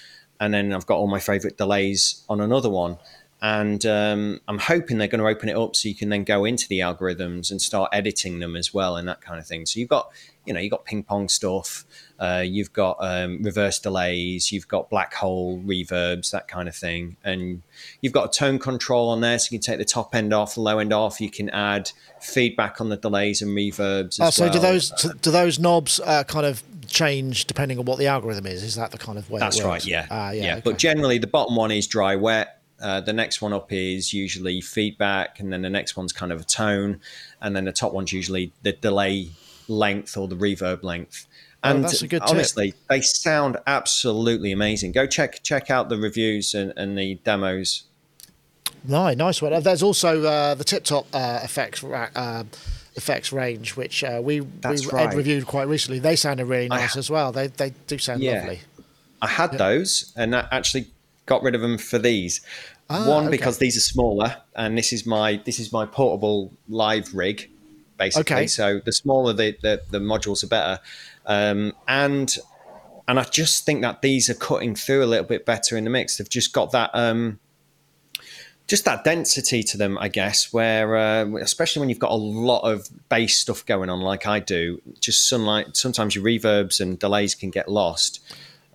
and 0.42 0.54
then 0.54 0.74
I've 0.74 0.86
got 0.86 0.98
all 0.98 1.08
my 1.08 1.22
favorite 1.22 1.58
delays 1.58 2.26
on 2.28 2.42
another 2.42 2.70
one 2.70 2.98
and 3.42 3.86
um, 3.86 4.42
I'm 4.48 4.58
hoping 4.58 4.98
they're 4.98 5.08
going 5.08 5.22
to 5.22 5.28
open 5.28 5.50
it 5.50 5.56
up 5.56 5.76
so 5.76 5.88
you 5.88 5.94
can 5.94 6.10
then 6.10 6.24
go 6.24 6.46
into 6.46 6.68
the 6.68 6.80
algorithms 6.80 7.52
and 7.52 7.62
start 7.62 7.92
editing 7.94 8.40
them 8.40 8.56
as 8.56 8.74
well 8.74 8.96
and 8.96 9.08
that 9.08 9.22
kind 9.22 9.40
of 9.40 9.46
thing. 9.46 9.68
So 9.68 9.80
you've 9.80 9.90
got, 9.90 10.10
you 10.46 10.54
know, 10.54 10.60
you've 10.60 10.72
got 10.72 10.86
ping 10.86 11.04
pong 11.04 11.30
stuff, 11.30 11.86
uh, 12.20 12.44
you've 12.46 12.74
got 12.74 12.98
um, 13.00 13.42
reverse 13.44 13.80
delays, 13.80 14.52
you've 14.52 14.68
got 14.68 14.90
black 14.90 15.14
hole 15.14 15.60
reverbs, 15.66 16.32
that 16.32 16.48
kind 16.48 16.68
of 16.68 16.76
thing, 16.76 17.18
and 17.24 17.62
you've 18.02 18.14
got 18.14 18.36
a 18.36 18.38
tone 18.38 18.60
control 18.60 19.10
on 19.10 19.22
there, 19.22 19.38
so 19.40 19.48
you 19.52 19.60
can 19.60 19.64
take 19.64 19.78
the 19.78 19.86
top 19.86 20.16
end 20.16 20.34
off, 20.34 20.56
the 20.56 20.62
low 20.62 20.80
end 20.80 20.94
off. 20.94 21.20
You 21.20 21.30
can 21.30 21.50
add 21.50 21.92
feedback 22.20 22.80
on 22.80 22.90
the 22.90 22.98
delays 22.98 23.42
and 23.42 23.52
reverbs. 23.56 24.20
oh, 24.22 24.30
so 24.30 24.46
well. 24.46 24.54
do 24.54 24.60
those 24.60 24.90
do 25.22 25.32
those 25.32 25.60
knobs 25.60 26.00
uh, 26.00 26.24
kind 26.24 26.46
of 26.46 26.64
change 26.88 27.46
depending 27.46 27.80
on 27.80 27.86
what 27.86 27.98
the 27.98 28.08
algorithm 28.08 28.46
is? 28.46 28.64
Is 28.64 28.76
that 28.76 28.92
the 28.92 28.98
kind 28.98 29.18
of 29.18 29.30
way? 29.30 29.40
That's 29.40 29.62
right. 29.62 29.86
Yeah. 29.86 30.08
Uh, 30.10 30.32
yeah. 30.32 30.44
yeah. 30.44 30.52
Okay. 30.54 30.62
But 30.64 30.78
generally, 30.78 31.18
the 31.18 31.28
bottom 31.28 31.56
one 31.56 31.72
is 31.72 31.88
dry 31.88 32.16
wet 32.16 32.62
uh, 32.82 33.02
the 33.02 33.14
next 33.14 33.42
one 33.42 33.54
up 33.54 33.72
is 33.72 34.14
usually 34.14 34.62
feedback, 34.62 35.40
and 35.40 35.52
then 35.52 35.62
the 35.62 35.70
next 35.70 35.96
one's 35.96 36.12
kind 36.12 36.32
of 36.32 36.42
a 36.42 36.44
tone, 36.44 37.00
and 37.42 37.56
then 37.56 37.66
the 37.66 37.72
top 37.72 37.94
one's 37.94 38.12
usually 38.12 38.52
the 38.64 38.74
delay 38.74 39.30
length 39.68 40.18
or 40.18 40.28
the 40.28 40.36
reverb 40.36 40.84
length. 40.84 41.28
Oh, 41.64 41.70
and 41.72 41.86
oh, 41.86 42.20
honestly, 42.28 42.72
tip. 42.72 42.80
they 42.90 43.02
sound 43.02 43.58
absolutely 43.66 44.52
amazing. 44.52 44.92
Go 44.92 45.08
check 45.08 45.42
check 45.44 45.72
out 45.72 45.90
the 45.90 45.98
reviews 45.98 46.54
and, 46.54 46.74
and 46.78 46.98
the 46.98 47.16
demos. 47.24 47.84
No, 48.88 49.12
nice 49.14 49.42
one. 49.42 49.62
There's 49.64 49.82
also 49.82 50.24
uh, 50.24 50.56
the 50.56 50.64
Tip 50.64 50.84
Top 50.84 51.08
uh, 51.14 51.40
effects 51.44 51.84
uh, 51.84 52.44
effects 52.96 53.32
range, 53.32 53.76
which 53.76 54.04
uh, 54.04 54.22
we 54.24 54.42
we 54.42 54.88
right. 54.92 55.16
reviewed 55.16 55.48
quite 55.48 55.68
recently. 55.68 56.00
They 56.00 56.16
sounded 56.16 56.46
really 56.46 56.68
nice 56.68 56.96
as 56.96 57.10
well. 57.10 57.32
They 57.32 57.48
they 57.48 57.74
do 57.88 57.98
sound 57.98 58.22
yeah. 58.22 58.40
lovely. 58.40 58.60
I 59.22 59.28
had 59.28 59.54
yeah. 59.54 59.58
those, 59.58 60.14
and 60.16 60.34
that 60.34 60.48
actually 60.52 60.88
got 61.26 61.42
rid 61.42 61.56
of 61.56 61.62
them 61.62 61.78
for 61.78 61.98
these. 61.98 62.42
Ah, 62.90 63.08
One 63.08 63.24
okay. 63.24 63.32
because 63.32 63.58
these 63.58 63.76
are 63.76 63.82
smaller, 63.82 64.38
and 64.56 64.78
this 64.78 64.94
is 64.94 65.06
my 65.06 65.42
this 65.46 65.60
is 65.60 65.72
my 65.74 65.86
portable 65.86 66.52
live 66.70 67.14
rig, 67.16 67.50
basically. 67.98 68.36
Okay. 68.36 68.48
So 68.48 68.80
the 68.84 68.92
smaller 68.92 69.34
the, 69.34 69.58
the, 69.62 69.82
the 69.90 70.00
modules 70.00 70.44
are 70.44 70.48
better, 70.48 70.80
um, 71.26 71.74
and 71.88 72.36
and 73.08 73.20
I 73.20 73.24
just 73.24 73.66
think 73.66 73.82
that 73.82 74.02
these 74.02 74.30
are 74.30 74.34
cutting 74.34 74.76
through 74.76 75.04
a 75.04 75.06
little 75.06 75.26
bit 75.26 75.46
better 75.46 75.78
in 75.78 75.84
the 75.84 75.90
mix. 75.90 76.18
They've 76.18 76.30
just 76.30 76.54
got 76.54 76.72
that 76.72 76.90
um, 76.94 77.40
just 78.68 78.86
that 78.86 79.04
density 79.04 79.62
to 79.64 79.78
them, 79.78 79.98
I 80.00 80.08
guess. 80.08 80.52
Where 80.52 80.96
uh, 80.96 81.26
especially 81.38 81.82
when 81.82 81.90
you've 81.90 82.00
got 82.00 82.12
a 82.12 82.16
lot 82.16 82.62
of 82.62 82.88
bass 83.10 83.38
stuff 83.38 83.66
going 83.66 83.90
on, 83.90 84.02
like 84.02 84.26
I 84.26 84.40
do, 84.40 84.82
just 85.00 85.28
sunlight. 85.28 85.78
Sometimes 85.78 86.16
your 86.16 86.24
reverbs 86.24 86.80
and 86.80 86.98
delays 86.98 87.36
can 87.36 87.52
get 87.52 87.70
lost. 87.70 88.22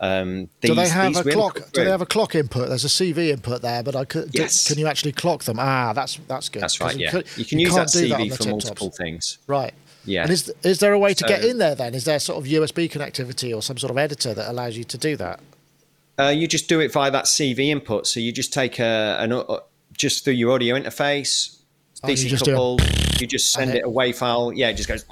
Um, 0.01 0.49
these, 0.61 0.71
do 0.71 0.75
they 0.75 0.89
have 0.89 1.15
a 1.15 1.31
clock? 1.31 1.73
Do 1.73 1.85
they 1.85 1.91
have 1.91 2.01
a 2.01 2.07
clock 2.07 2.35
input? 2.35 2.69
There's 2.69 2.85
a 2.85 2.89
CV 2.89 3.29
input 3.29 3.61
there, 3.61 3.83
but 3.83 3.95
I 3.95 4.07
could. 4.07 4.31
Yes. 4.33 4.65
Do, 4.65 4.75
can 4.75 4.81
you 4.81 4.87
actually 4.87 5.13
clock 5.13 5.45
them? 5.45 5.59
Ah, 5.59 5.93
that's 5.93 6.17
that's 6.27 6.49
good. 6.49 6.63
That's 6.63 6.81
right. 6.81 6.97
You 6.97 7.05
yeah, 7.05 7.11
could, 7.11 7.27
you 7.37 7.45
can 7.45 7.59
you 7.59 7.67
use 7.67 7.75
that 7.75 7.89
CV 7.89 8.31
that 8.31 8.37
for 8.39 8.49
multiple 8.49 8.87
tops. 8.87 8.97
things. 8.97 9.39
Right. 9.47 9.75
Yeah. 10.07 10.23
And 10.23 10.31
is 10.31 10.53
is 10.63 10.79
there 10.79 10.95
a 10.95 10.99
way 10.99 11.13
to 11.13 11.25
get 11.25 11.45
in 11.45 11.59
there 11.59 11.75
then? 11.75 11.95
Is 11.95 12.05
there 12.05 12.19
sort 12.19 12.39
of 12.43 12.51
USB 12.51 12.91
connectivity 12.91 13.55
or 13.55 13.61
some 13.61 13.77
sort 13.77 13.91
of 13.91 13.99
editor 13.99 14.33
that 14.33 14.51
allows 14.51 14.77
you 14.77 14.85
to 14.85 14.97
do 14.97 15.17
that? 15.17 15.41
Uh, 16.19 16.29
you 16.29 16.49
just 16.49 16.69
do 16.69 16.81
it 16.81 16.93
via 16.93 17.11
that 17.11 17.27
CV 17.27 17.69
input. 17.69 18.07
So 18.07 18.21
you 18.21 18.33
just 18.33 18.55
take 18.55 18.79
a 18.79 19.19
an 19.21 19.33
uh, 19.33 19.59
just 19.93 20.25
through 20.25 20.35
your 20.35 20.53
audio 20.53 20.77
interface, 20.77 21.61
Oh, 22.03 22.09
you 22.09 22.15
DC 22.15 22.29
just 22.29 23.21
You 23.21 23.27
just 23.27 23.53
send 23.53 23.71
And 23.71 23.79
it 23.79 23.85
a 23.85 23.89
WAV 23.89 24.15
file. 24.15 24.53
Yeah, 24.53 24.69
it 24.69 24.75
just 24.75 24.89
goes 24.89 25.05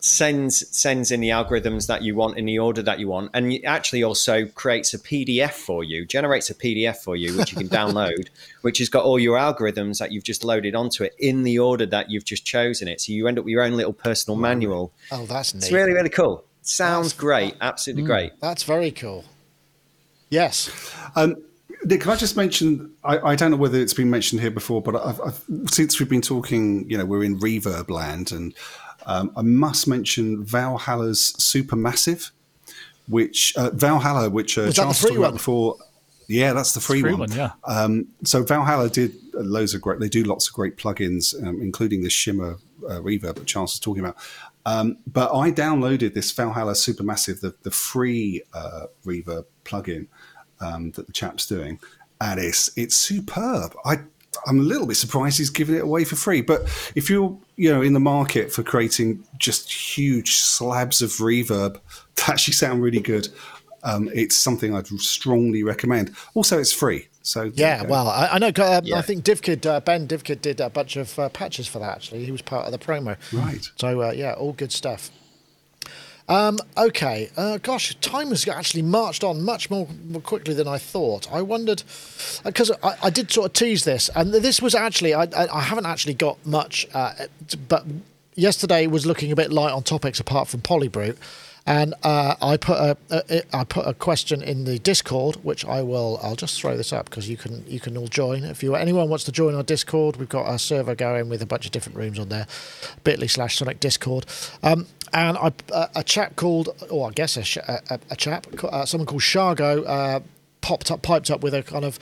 sends 0.00 0.66
sends 0.76 1.10
in 1.10 1.20
the 1.20 1.28
algorithms 1.28 1.86
that 1.86 2.02
you 2.02 2.14
want 2.14 2.38
in 2.38 2.46
the 2.46 2.58
order 2.58 2.82
that 2.82 2.98
you 2.98 3.08
want, 3.08 3.30
and 3.34 3.52
it 3.52 3.64
actually 3.64 4.02
also 4.02 4.46
creates 4.46 4.94
a 4.94 4.98
PDF 4.98 5.52
for 5.52 5.84
you, 5.84 6.06
generates 6.06 6.50
a 6.50 6.54
PDF 6.54 6.96
for 6.96 7.16
you, 7.16 7.36
which 7.36 7.52
you 7.52 7.58
can 7.58 7.68
download, 7.80 8.28
which 8.62 8.78
has 8.78 8.88
got 8.88 9.04
all 9.04 9.18
your 9.18 9.38
algorithms 9.38 9.98
that 9.98 10.12
you've 10.12 10.24
just 10.24 10.44
loaded 10.44 10.74
onto 10.74 11.04
it 11.04 11.14
in 11.18 11.42
the 11.42 11.58
order 11.58 11.86
that 11.86 12.10
you've 12.10 12.24
just 12.24 12.44
chosen 12.44 12.88
it. 12.88 13.00
So 13.00 13.12
you 13.12 13.28
end 13.28 13.38
up 13.38 13.44
with 13.44 13.52
your 13.52 13.62
own 13.62 13.72
little 13.72 13.92
personal 13.92 14.38
manual. 14.38 14.92
Oh, 15.10 15.26
that's 15.26 15.54
neat. 15.54 15.64
It's 15.64 15.72
really 15.72 15.92
really 15.92 16.10
cool. 16.10 16.44
Sounds 16.62 17.12
great, 17.12 17.54
absolutely 17.60 18.04
great. 18.04 18.32
That's 18.40 18.64
very 18.64 18.90
cool. 18.90 19.24
Yes. 20.28 20.70
Um, 21.16 21.36
Nick, 21.84 22.02
can 22.02 22.10
I 22.10 22.16
just 22.16 22.36
mention? 22.36 22.92
I, 23.02 23.18
I 23.18 23.36
don't 23.36 23.50
know 23.50 23.56
whether 23.56 23.78
it's 23.78 23.94
been 23.94 24.10
mentioned 24.10 24.40
here 24.40 24.50
before, 24.50 24.82
but 24.82 24.96
I've, 24.96 25.20
I've, 25.20 25.44
since 25.70 25.98
we've 25.98 26.08
been 26.08 26.20
talking, 26.20 26.88
you 26.90 26.98
know, 26.98 27.06
we're 27.06 27.24
in 27.24 27.38
reverb 27.40 27.88
land, 27.88 28.32
and 28.32 28.54
um, 29.06 29.32
I 29.36 29.42
must 29.42 29.88
mention 29.88 30.44
Valhalla's 30.44 31.34
Supermassive, 31.38 32.30
which 33.08 33.54
uh, 33.56 33.70
Valhalla, 33.70 34.30
which 34.30 34.58
uh, 34.58 34.62
Was 34.62 34.76
that 34.76 34.82
the 34.82 34.82
Charles 34.82 35.02
was 35.02 35.10
talking 35.10 35.16
about 35.18 35.32
before. 35.34 35.76
Yeah, 36.28 36.52
that's 36.52 36.74
the 36.74 36.80
free, 36.80 37.00
Free 37.00 37.10
one. 37.10 37.20
one, 37.20 37.32
yeah. 37.32 37.50
Um, 37.64 38.06
so 38.22 38.44
Valhalla 38.44 38.88
did 38.88 39.16
loads 39.34 39.74
of 39.74 39.80
great. 39.80 39.98
They 39.98 40.08
do 40.08 40.22
lots 40.22 40.46
of 40.46 40.54
great 40.54 40.76
plugins, 40.76 41.34
um, 41.44 41.60
including 41.60 42.02
the 42.02 42.10
Shimmer 42.10 42.58
uh, 42.88 43.00
reverb 43.00 43.34
that 43.34 43.46
Charles 43.46 43.72
was 43.72 43.80
talking 43.80 44.04
about. 44.04 44.16
Um, 44.64 44.98
but 45.06 45.34
I 45.34 45.50
downloaded 45.50 46.14
this 46.14 46.30
Valhalla 46.30 46.74
Supermassive, 46.74 47.40
the 47.40 47.54
the 47.62 47.70
free 47.72 48.42
uh, 48.54 48.86
reverb 49.04 49.46
plugin 49.64 50.06
um, 50.60 50.92
that 50.92 51.06
the 51.06 51.12
chap's 51.12 51.46
doing, 51.46 51.80
and 52.20 52.38
it's 52.38 52.70
it's 52.76 52.94
superb. 52.94 53.74
I 53.84 54.00
I'm 54.46 54.60
a 54.60 54.62
little 54.62 54.86
bit 54.86 54.96
surprised 54.96 55.38
he's 55.38 55.50
giving 55.50 55.74
it 55.74 55.82
away 55.82 56.04
for 56.04 56.16
free. 56.16 56.40
But 56.40 56.62
if 56.94 57.10
you're 57.10 57.36
you 57.56 57.72
know 57.72 57.82
in 57.82 57.92
the 57.92 58.00
market 58.00 58.52
for 58.52 58.62
creating 58.62 59.24
just 59.38 59.72
huge 59.72 60.36
slabs 60.36 61.02
of 61.02 61.10
reverb 61.10 61.78
that 62.16 62.28
actually 62.28 62.54
sound 62.54 62.82
really 62.82 63.00
good, 63.00 63.28
um, 63.82 64.10
it's 64.14 64.36
something 64.36 64.74
I'd 64.74 64.86
strongly 64.86 65.62
recommend. 65.62 66.14
Also, 66.34 66.58
it's 66.58 66.72
free. 66.72 67.08
So 67.22 67.50
Yeah, 67.54 67.82
well, 67.82 68.08
I, 68.08 68.28
I 68.32 68.38
know. 68.38 68.48
Um, 68.48 68.84
Yeah. 68.84 68.98
I 68.98 69.02
think 69.02 69.24
DivKid, 69.24 69.66
uh, 69.66 69.80
Ben 69.80 70.08
DivKid 70.08 70.40
did 70.40 70.60
a 70.60 70.70
bunch 70.70 70.96
of 70.96 71.18
uh, 71.18 71.28
patches 71.28 71.66
for 71.66 71.78
that. 71.78 71.96
Actually, 71.96 72.24
he 72.24 72.32
was 72.32 72.42
part 72.42 72.66
of 72.66 72.72
the 72.72 72.78
promo. 72.78 73.16
Right. 73.32 73.68
So 73.76 74.02
uh, 74.02 74.12
yeah, 74.12 74.32
all 74.32 74.52
good 74.52 74.72
stuff. 74.72 75.10
Um, 76.30 76.60
okay, 76.78 77.28
uh, 77.36 77.58
gosh, 77.58 77.92
time 77.96 78.28
has 78.28 78.46
actually 78.46 78.82
marched 78.82 79.24
on 79.24 79.42
much 79.42 79.68
more, 79.68 79.88
more 80.08 80.22
quickly 80.22 80.54
than 80.54 80.68
I 80.68 80.78
thought. 80.78 81.30
I 81.32 81.42
wondered 81.42 81.82
because 82.44 82.70
I, 82.84 82.94
I 83.02 83.10
did 83.10 83.32
sort 83.32 83.46
of 83.46 83.52
tease 83.52 83.82
this, 83.82 84.08
and 84.14 84.32
this 84.32 84.62
was 84.62 84.76
actually 84.76 85.12
I, 85.12 85.24
I, 85.24 85.48
I 85.52 85.60
haven't 85.60 85.86
actually 85.86 86.14
got 86.14 86.38
much, 86.46 86.86
uh, 86.94 87.14
but 87.66 87.84
yesterday 88.36 88.86
was 88.86 89.06
looking 89.06 89.32
a 89.32 89.36
bit 89.36 89.50
light 89.50 89.72
on 89.72 89.82
topics 89.82 90.20
apart 90.20 90.46
from 90.46 90.60
Polybrute. 90.60 91.16
And 91.70 91.94
uh, 92.02 92.34
I 92.42 92.56
put 92.56 92.78
a, 92.78 92.96
a 93.12 93.42
I 93.56 93.62
put 93.62 93.86
a 93.86 93.94
question 93.94 94.42
in 94.42 94.64
the 94.64 94.80
Discord, 94.80 95.36
which 95.44 95.64
I 95.64 95.82
will. 95.82 96.18
I'll 96.20 96.34
just 96.34 96.60
throw 96.60 96.76
this 96.76 96.92
up 96.92 97.08
because 97.08 97.28
you 97.28 97.36
can 97.36 97.64
you 97.68 97.78
can 97.78 97.96
all 97.96 98.08
join 98.08 98.42
if 98.42 98.60
you 98.64 98.74
anyone 98.74 99.08
wants 99.08 99.22
to 99.26 99.32
join 99.32 99.54
our 99.54 99.62
Discord. 99.62 100.16
We've 100.16 100.28
got 100.28 100.46
our 100.46 100.58
server 100.58 100.96
going 100.96 101.28
with 101.28 101.42
a 101.42 101.46
bunch 101.46 101.66
of 101.66 101.70
different 101.72 101.96
rooms 101.96 102.18
on 102.18 102.28
there, 102.28 102.48
Bitly 103.04 103.30
slash 103.30 103.56
Sonic 103.58 103.78
Discord. 103.78 104.26
Um, 104.64 104.88
and 105.12 105.38
I 105.38 105.52
a, 105.72 105.88
a 105.96 106.02
chap 106.02 106.34
called, 106.34 106.70
or 106.90 107.08
I 107.08 107.12
guess 107.12 107.36
a 107.36 107.60
a, 107.70 107.94
a- 107.94 108.00
a 108.10 108.16
chap, 108.16 108.48
uh, 108.64 108.84
someone 108.84 109.06
called 109.06 109.22
Shargo, 109.22 109.84
uh, 109.86 110.20
popped 110.62 110.90
up, 110.90 111.02
piped 111.02 111.30
up 111.30 111.40
with 111.40 111.54
a 111.54 111.62
kind 111.62 111.84
of, 111.84 112.00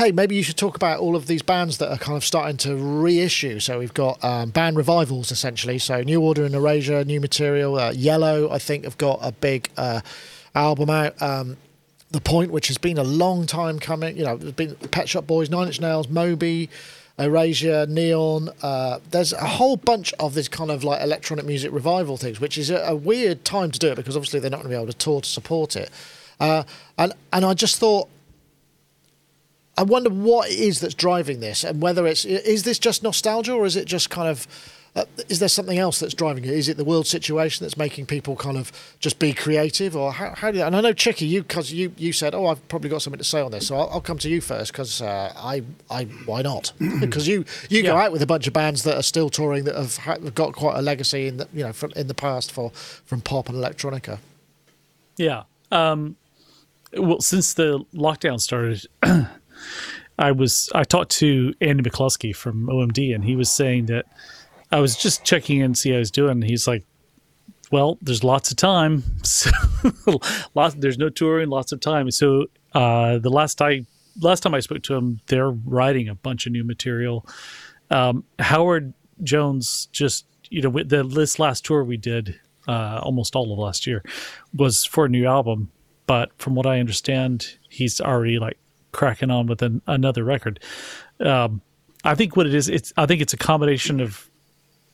hey, 0.00 0.12
maybe 0.12 0.34
you 0.34 0.42
should 0.42 0.56
talk 0.56 0.76
about 0.76 0.98
all 0.98 1.14
of 1.14 1.26
these 1.26 1.42
bands 1.42 1.76
that 1.76 1.92
are 1.92 1.98
kind 1.98 2.16
of 2.16 2.24
starting 2.24 2.56
to 2.56 2.74
reissue. 2.74 3.60
So 3.60 3.78
we've 3.78 3.92
got 3.92 4.24
um, 4.24 4.48
band 4.48 4.78
revivals 4.78 5.30
essentially. 5.30 5.78
So 5.78 6.00
New 6.00 6.22
Order 6.22 6.46
and 6.46 6.54
Erasure, 6.54 7.04
new 7.04 7.20
material. 7.20 7.76
Uh, 7.76 7.92
Yello, 7.92 8.50
I 8.50 8.58
think, 8.58 8.84
have 8.84 8.96
got 8.96 9.18
a 9.20 9.30
big 9.30 9.68
uh, 9.76 10.00
album 10.54 10.88
out. 10.88 11.20
Um, 11.20 11.58
the 12.10 12.20
Point, 12.20 12.50
which 12.50 12.68
has 12.68 12.78
been 12.78 12.96
a 12.96 13.04
long 13.04 13.44
time 13.44 13.78
coming. 13.78 14.16
You 14.16 14.24
know, 14.24 14.38
there's 14.38 14.54
been 14.54 14.74
Pet 14.74 15.06
Shop 15.06 15.26
Boys, 15.26 15.50
Nine 15.50 15.66
Inch 15.66 15.82
Nails, 15.82 16.08
Moby, 16.08 16.70
Erasure, 17.18 17.84
Neon. 17.86 18.48
Uh, 18.62 19.00
there's 19.10 19.34
a 19.34 19.46
whole 19.46 19.76
bunch 19.76 20.14
of 20.14 20.32
this 20.32 20.48
kind 20.48 20.70
of 20.70 20.82
like 20.82 21.02
electronic 21.02 21.44
music 21.44 21.72
revival 21.72 22.16
things, 22.16 22.40
which 22.40 22.56
is 22.56 22.70
a, 22.70 22.78
a 22.86 22.96
weird 22.96 23.44
time 23.44 23.70
to 23.70 23.78
do 23.78 23.88
it 23.88 23.96
because 23.96 24.16
obviously 24.16 24.40
they're 24.40 24.50
not 24.50 24.62
going 24.62 24.70
to 24.70 24.76
be 24.76 24.82
able 24.82 24.90
to 24.90 24.96
tour 24.96 25.20
to 25.20 25.28
support 25.28 25.76
it. 25.76 25.90
Uh, 26.40 26.62
and 26.96 27.12
and 27.34 27.44
I 27.44 27.52
just 27.52 27.78
thought, 27.78 28.08
I 29.76 29.82
wonder 29.82 30.10
what 30.10 30.50
it 30.50 30.58
is 30.58 30.80
that's 30.80 30.94
driving 30.94 31.40
this, 31.40 31.64
and 31.64 31.80
whether 31.80 32.06
it's 32.06 32.24
is 32.24 32.64
this 32.64 32.78
just 32.78 33.02
nostalgia 33.02 33.52
or 33.52 33.66
is 33.66 33.76
it 33.76 33.86
just 33.86 34.10
kind 34.10 34.28
of 34.28 34.46
uh, 34.96 35.04
is 35.28 35.38
there 35.38 35.48
something 35.48 35.78
else 35.78 36.00
that's 36.00 36.14
driving 36.14 36.44
it? 36.44 36.50
Is 36.50 36.68
it 36.68 36.76
the 36.76 36.84
world 36.84 37.06
situation 37.06 37.64
that's 37.64 37.76
making 37.76 38.06
people 38.06 38.34
kind 38.34 38.56
of 38.56 38.72
just 38.98 39.20
be 39.20 39.32
creative, 39.32 39.96
or 39.96 40.12
how, 40.12 40.34
how 40.34 40.50
do 40.50 40.58
you, 40.58 40.64
and 40.64 40.74
I 40.74 40.80
know 40.80 40.92
Chicky, 40.92 41.26
you 41.26 41.42
because 41.42 41.72
you, 41.72 41.92
you 41.96 42.12
said, 42.12 42.34
oh, 42.34 42.46
I've 42.46 42.66
probably 42.66 42.90
got 42.90 43.00
something 43.00 43.18
to 43.18 43.24
say 43.24 43.40
on 43.40 43.52
this, 43.52 43.68
so 43.68 43.76
I'll, 43.76 43.88
I'll 43.90 44.00
come 44.00 44.18
to 44.18 44.28
you 44.28 44.40
first 44.40 44.72
because 44.72 45.00
uh, 45.00 45.32
I 45.36 45.62
I 45.88 46.04
why 46.26 46.42
not? 46.42 46.72
Because 47.00 47.26
you 47.26 47.44
you 47.68 47.82
go 47.82 47.96
out 47.96 48.12
with 48.12 48.20
a 48.20 48.26
bunch 48.26 48.46
of 48.46 48.52
bands 48.52 48.82
that 48.82 48.96
are 48.96 49.02
still 49.02 49.30
touring 49.30 49.64
that 49.64 49.74
have, 49.74 49.96
ha- 49.96 50.18
have 50.22 50.34
got 50.34 50.54
quite 50.54 50.76
a 50.76 50.82
legacy 50.82 51.28
in 51.28 51.36
the 51.38 51.48
you 51.54 51.62
know 51.62 51.72
from 51.72 51.92
in 51.94 52.08
the 52.08 52.14
past 52.14 52.50
for 52.52 52.70
from 52.70 53.20
pop 53.20 53.48
and 53.48 53.56
electronica. 53.56 54.18
Yeah. 55.16 55.44
Um, 55.70 56.16
well, 56.92 57.20
since 57.20 57.54
the 57.54 57.84
lockdown 57.94 58.40
started, 58.40 58.86
I 60.20 60.32
was 60.32 60.68
I 60.74 60.84
talked 60.84 61.10
to 61.12 61.54
Andy 61.60 61.82
McCluskey 61.82 62.36
from 62.36 62.66
OMD, 62.66 63.14
and 63.14 63.24
he 63.24 63.34
was 63.36 63.50
saying 63.50 63.86
that 63.86 64.04
I 64.70 64.78
was 64.80 64.94
just 64.94 65.24
checking 65.24 65.60
in 65.60 65.74
see 65.74 65.90
how 65.90 65.98
was 65.98 66.10
doing. 66.10 66.42
He's 66.42 66.68
like, 66.68 66.84
"Well, 67.72 67.98
there's 68.02 68.22
lots 68.22 68.50
of 68.50 68.56
time. 68.56 69.02
So 69.24 69.50
lots, 70.54 70.74
there's 70.74 70.98
no 70.98 71.08
touring, 71.08 71.48
lots 71.48 71.72
of 71.72 71.80
time." 71.80 72.10
So 72.10 72.46
uh, 72.74 73.18
the 73.18 73.30
last 73.30 73.62
I 73.62 73.86
last 74.20 74.42
time 74.42 74.54
I 74.54 74.60
spoke 74.60 74.82
to 74.84 74.94
him, 74.94 75.20
they're 75.26 75.50
writing 75.50 76.08
a 76.08 76.14
bunch 76.14 76.46
of 76.46 76.52
new 76.52 76.64
material. 76.64 77.26
Um, 77.90 78.24
Howard 78.38 78.92
Jones 79.22 79.88
just 79.90 80.26
you 80.50 80.60
know 80.60 80.70
the 80.70 81.02
this 81.02 81.38
last 81.38 81.64
tour 81.64 81.82
we 81.82 81.96
did 81.96 82.38
uh, 82.68 83.00
almost 83.02 83.34
all 83.34 83.50
of 83.50 83.58
last 83.58 83.86
year 83.86 84.04
was 84.54 84.84
for 84.84 85.06
a 85.06 85.08
new 85.08 85.26
album, 85.26 85.70
but 86.06 86.30
from 86.36 86.54
what 86.54 86.66
I 86.66 86.78
understand, 86.78 87.56
he's 87.70 88.02
already 88.02 88.38
like 88.38 88.58
cracking 88.92 89.30
on 89.30 89.46
with 89.46 89.62
an, 89.62 89.82
another 89.86 90.24
record. 90.24 90.60
Um, 91.20 91.60
I 92.04 92.14
think 92.14 92.36
what 92.36 92.46
it 92.46 92.54
is, 92.54 92.68
it's 92.68 92.92
I 92.96 93.06
think 93.06 93.20
it's 93.20 93.32
a 93.32 93.36
combination 93.36 94.00
of 94.00 94.28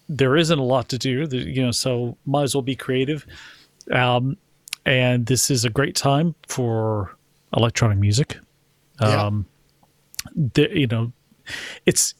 there 0.08 0.36
isn't 0.36 0.58
a 0.58 0.62
lot 0.62 0.88
to 0.90 0.98
do, 0.98 1.26
you 1.30 1.62
know, 1.62 1.70
so 1.70 2.16
might 2.26 2.44
as 2.44 2.54
well 2.54 2.62
be 2.62 2.76
creative. 2.76 3.26
Um, 3.90 4.36
and 4.84 5.26
this 5.26 5.50
is 5.50 5.64
a 5.64 5.70
great 5.70 5.96
time 5.96 6.34
for 6.48 7.16
electronic 7.56 7.98
music. 7.98 8.38
Yeah. 9.00 9.24
Um, 9.26 9.46
the, 10.34 10.68
you 10.72 10.86
know, 10.86 11.12
it's 11.86 12.14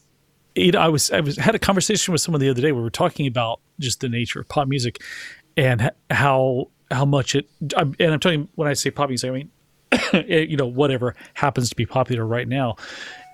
you 0.55 0.71
know, 0.71 0.79
I 0.79 0.87
was 0.87 1.11
I 1.11 1.19
was 1.19 1.37
had 1.37 1.55
a 1.55 1.59
conversation 1.59 2.11
with 2.11 2.21
someone 2.21 2.41
the 2.41 2.49
other 2.49 2.61
day. 2.61 2.71
where 2.71 2.81
We 2.81 2.83
were 2.83 2.89
talking 2.89 3.27
about 3.27 3.59
just 3.79 3.99
the 4.01 4.09
nature 4.09 4.39
of 4.39 4.49
pop 4.49 4.67
music 4.67 5.01
and 5.55 5.91
how 6.09 6.69
how 6.89 7.05
much 7.05 7.35
it. 7.35 7.47
I'm, 7.75 7.95
and 7.99 8.13
I'm 8.13 8.19
talking 8.19 8.47
when 8.55 8.67
I 8.67 8.73
say 8.73 8.89
pop 8.91 9.09
music, 9.09 9.29
I 9.29 9.33
mean 9.33 9.41
it- 9.41 9.49
you 10.13 10.57
know 10.57 10.67
whatever 10.67 11.15
happens 11.33 11.69
to 11.69 11.75
be 11.75 11.85
popular 11.85 12.25
right 12.25 12.47
now. 12.47 12.75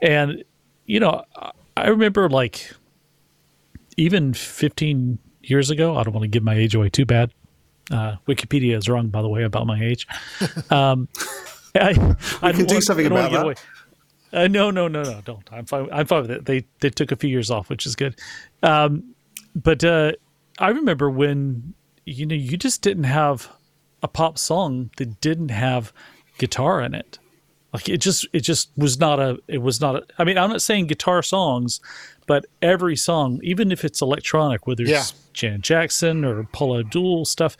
And 0.01 0.43
you 0.86 0.99
know, 0.99 1.24
I- 1.78 1.88
remember 1.88 2.30
like 2.30 2.72
even 3.97 4.34
15 4.34 5.20
years 5.41 5.70
ago. 5.70 5.97
I 5.97 6.04
don't 6.04 6.14
want 6.14 6.24
to 6.24 6.28
give 6.28 6.43
my 6.43 6.56
age 6.56 6.76
away 6.76 6.89
too 6.89 7.06
bad. 7.06 7.32
Uh, 7.91 8.16
Wikipedia 8.28 8.78
is 8.78 8.88
wrong, 8.88 9.10
by 9.10 9.22
the 9.22 9.28
way, 9.30 9.43
about 9.43 9.68
my 9.68 9.82
age. 9.84 10.08
Um, 10.72 11.08
I, 11.76 12.16
I 12.41 12.51
can 12.51 12.66
do 12.66 12.82
something 12.82 13.08
about 13.08 13.32
that. 13.32 13.64
Uh, 14.32 14.47
no, 14.47 14.70
no, 14.72 14.88
no, 14.88 15.01
no, 15.04 15.22
don't. 15.26 15.47
I'm 15.51 15.66
fine. 15.66 15.89
I'm 15.91 16.06
fine 16.06 16.22
with 16.24 16.32
it. 16.32 16.45
They 16.45 16.66
they 16.80 16.89
took 16.89 17.12
a 17.12 17.16
few 17.16 17.30
years 17.30 17.49
off, 17.51 17.70
which 17.70 17.86
is 17.86 17.95
good. 17.95 18.20
Um, 18.62 19.16
but 19.56 19.84
uh, 19.84 20.14
I 20.60 20.70
remember 20.70 21.10
when 21.10 21.74
you 22.06 22.26
know 22.26 22.36
you 22.36 22.58
just 22.58 22.82
didn't 22.82 23.06
have 23.06 23.51
a 24.04 24.08
pop 24.08 24.38
song 24.38 24.91
that 24.97 25.20
didn't 25.22 25.49
have 25.49 25.93
guitar 26.38 26.82
in 26.82 26.94
it. 26.94 27.20
Like 27.74 27.90
it 27.90 27.98
just 27.98 28.28
it 28.34 28.42
just 28.42 28.70
was 28.78 29.00
not 29.00 29.20
a 29.20 29.38
it 29.48 29.60
was 29.60 29.82
not 29.82 29.96
a. 29.96 30.04
I 30.20 30.24
mean, 30.24 30.38
I'm 30.38 30.50
not 30.52 30.62
saying 30.62 30.88
guitar 30.88 31.24
songs, 31.24 31.80
but 32.28 32.46
every 32.62 32.96
song, 32.96 33.40
even 33.44 33.72
if 33.72 33.84
it's 33.84 34.02
electronic, 34.02 34.68
whether 34.68 34.84
it's 34.84 34.92
Yeah. 34.92 35.04
Jan 35.34 35.62
Jackson 35.62 36.24
or 36.24 36.44
Paula 36.52 36.82
Abdul 36.82 37.26
stuff, 37.26 37.58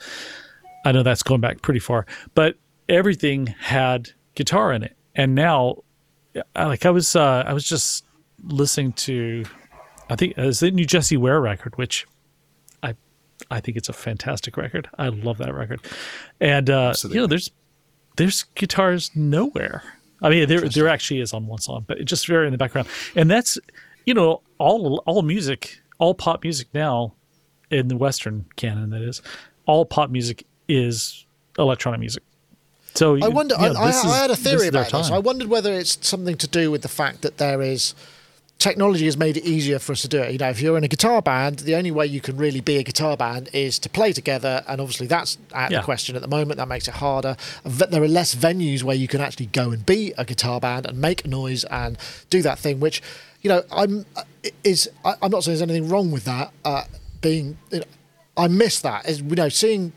I 0.84 0.92
know 0.92 1.02
that's 1.02 1.24
going 1.24 1.40
back 1.40 1.62
pretty 1.62 1.80
far, 1.80 2.06
but 2.36 2.56
everything 2.88 3.46
had 3.46 4.10
guitar 4.36 4.72
in 4.72 4.84
it. 4.84 4.96
And 5.16 5.34
now, 5.34 5.78
I- 6.54 6.66
like 6.66 6.86
I 6.86 6.90
was, 6.90 7.16
uh, 7.16 7.42
I 7.46 7.52
was 7.52 7.64
just 7.64 8.04
listening 8.44 8.92
to, 8.92 9.44
I 10.10 10.14
think 10.16 10.36
it 10.36 10.44
was 10.44 10.60
the 10.60 10.70
new 10.70 10.84
Jessie 10.84 11.16
Ware 11.16 11.40
record, 11.40 11.76
which 11.76 12.06
I 12.84 12.94
I 13.50 13.58
think 13.58 13.76
it's 13.76 13.88
a 13.88 13.92
fantastic 13.92 14.56
record. 14.56 14.88
I 14.96 15.08
love 15.08 15.38
that 15.38 15.52
record, 15.54 15.80
and 16.40 16.70
uh, 16.70 16.94
you 17.04 17.14
know, 17.16 17.26
there's 17.26 17.50
there's 18.16 18.44
guitars 18.54 19.10
nowhere. 19.14 19.82
I 20.22 20.30
mean, 20.30 20.48
there 20.48 20.60
there 20.60 20.88
actually 20.88 21.20
is 21.20 21.32
on 21.32 21.46
one 21.46 21.60
song, 21.60 21.84
but 21.86 21.98
it's 21.98 22.08
just 22.08 22.26
very 22.26 22.46
in 22.46 22.52
the 22.52 22.58
background, 22.58 22.88
and 23.14 23.30
that's 23.30 23.58
you 24.06 24.14
know 24.14 24.42
all 24.58 25.02
all 25.06 25.22
music, 25.22 25.80
all 25.98 26.14
pop 26.14 26.42
music 26.42 26.68
now 26.72 27.14
in 27.70 27.88
the 27.88 27.96
Western 27.96 28.46
canon. 28.56 28.90
That 28.90 29.02
is, 29.02 29.20
all 29.66 29.84
pop 29.84 30.10
music 30.10 30.46
is 30.68 31.26
electronic 31.58 32.00
music. 32.00 32.22
So 32.94 33.18
I 33.20 33.28
wonder. 33.28 33.56
I, 33.58 33.66
I, 33.66 33.88
is, 33.88 34.04
I, 34.04 34.18
had 34.18 34.30
a 34.30 34.36
theory 34.36 34.68
about 34.68 34.92
this. 34.92 35.10
I 35.10 35.18
wondered 35.18 35.48
whether 35.48 35.72
it's 35.72 36.06
something 36.06 36.36
to 36.36 36.46
do 36.46 36.70
with 36.70 36.82
the 36.82 36.88
fact 36.88 37.22
that 37.22 37.38
there 37.38 37.60
is 37.60 37.94
technology 38.58 39.04
has 39.04 39.16
made 39.16 39.36
it 39.36 39.44
easier 39.44 39.78
for 39.78 39.92
us 39.92 40.02
to 40.02 40.08
do 40.08 40.22
it. 40.22 40.32
You 40.32 40.38
know, 40.38 40.48
if 40.48 40.60
you're 40.60 40.78
in 40.78 40.84
a 40.84 40.88
guitar 40.88 41.20
band, 41.20 41.60
the 41.60 41.74
only 41.74 41.90
way 41.90 42.06
you 42.06 42.20
can 42.20 42.36
really 42.36 42.60
be 42.60 42.76
a 42.78 42.82
guitar 42.82 43.16
band 43.16 43.50
is 43.52 43.78
to 43.80 43.88
play 43.88 44.12
together, 44.12 44.64
and 44.66 44.80
obviously 44.80 45.06
that's 45.06 45.36
out 45.52 45.70
yeah. 45.70 45.80
the 45.80 45.84
question 45.84 46.16
at 46.16 46.22
the 46.22 46.28
moment. 46.28 46.56
That 46.56 46.68
makes 46.68 46.88
it 46.88 46.94
harder. 46.94 47.36
There 47.64 48.02
are 48.02 48.08
less 48.08 48.34
venues 48.34 48.82
where 48.82 48.96
you 48.96 49.08
can 49.08 49.20
actually 49.20 49.46
go 49.46 49.70
and 49.70 49.84
be 49.84 50.14
a 50.16 50.24
guitar 50.24 50.60
band 50.60 50.86
and 50.86 50.98
make 50.98 51.26
noise 51.26 51.64
and 51.64 51.98
do 52.30 52.42
that 52.42 52.58
thing, 52.58 52.80
which, 52.80 53.02
you 53.42 53.50
know, 53.50 53.62
I'm 53.70 54.06
is 54.62 54.90
I'm 55.04 55.30
not 55.30 55.44
saying 55.44 55.58
there's 55.58 55.62
anything 55.62 55.88
wrong 55.88 56.10
with 56.10 56.24
that. 56.24 56.52
Uh, 56.64 56.84
being, 57.20 57.58
you 57.70 57.80
know, 57.80 57.84
I 58.36 58.48
miss 58.48 58.80
that. 58.80 59.08
Is 59.08 59.20
you 59.20 59.34
know, 59.34 59.48
seeing 59.48 59.92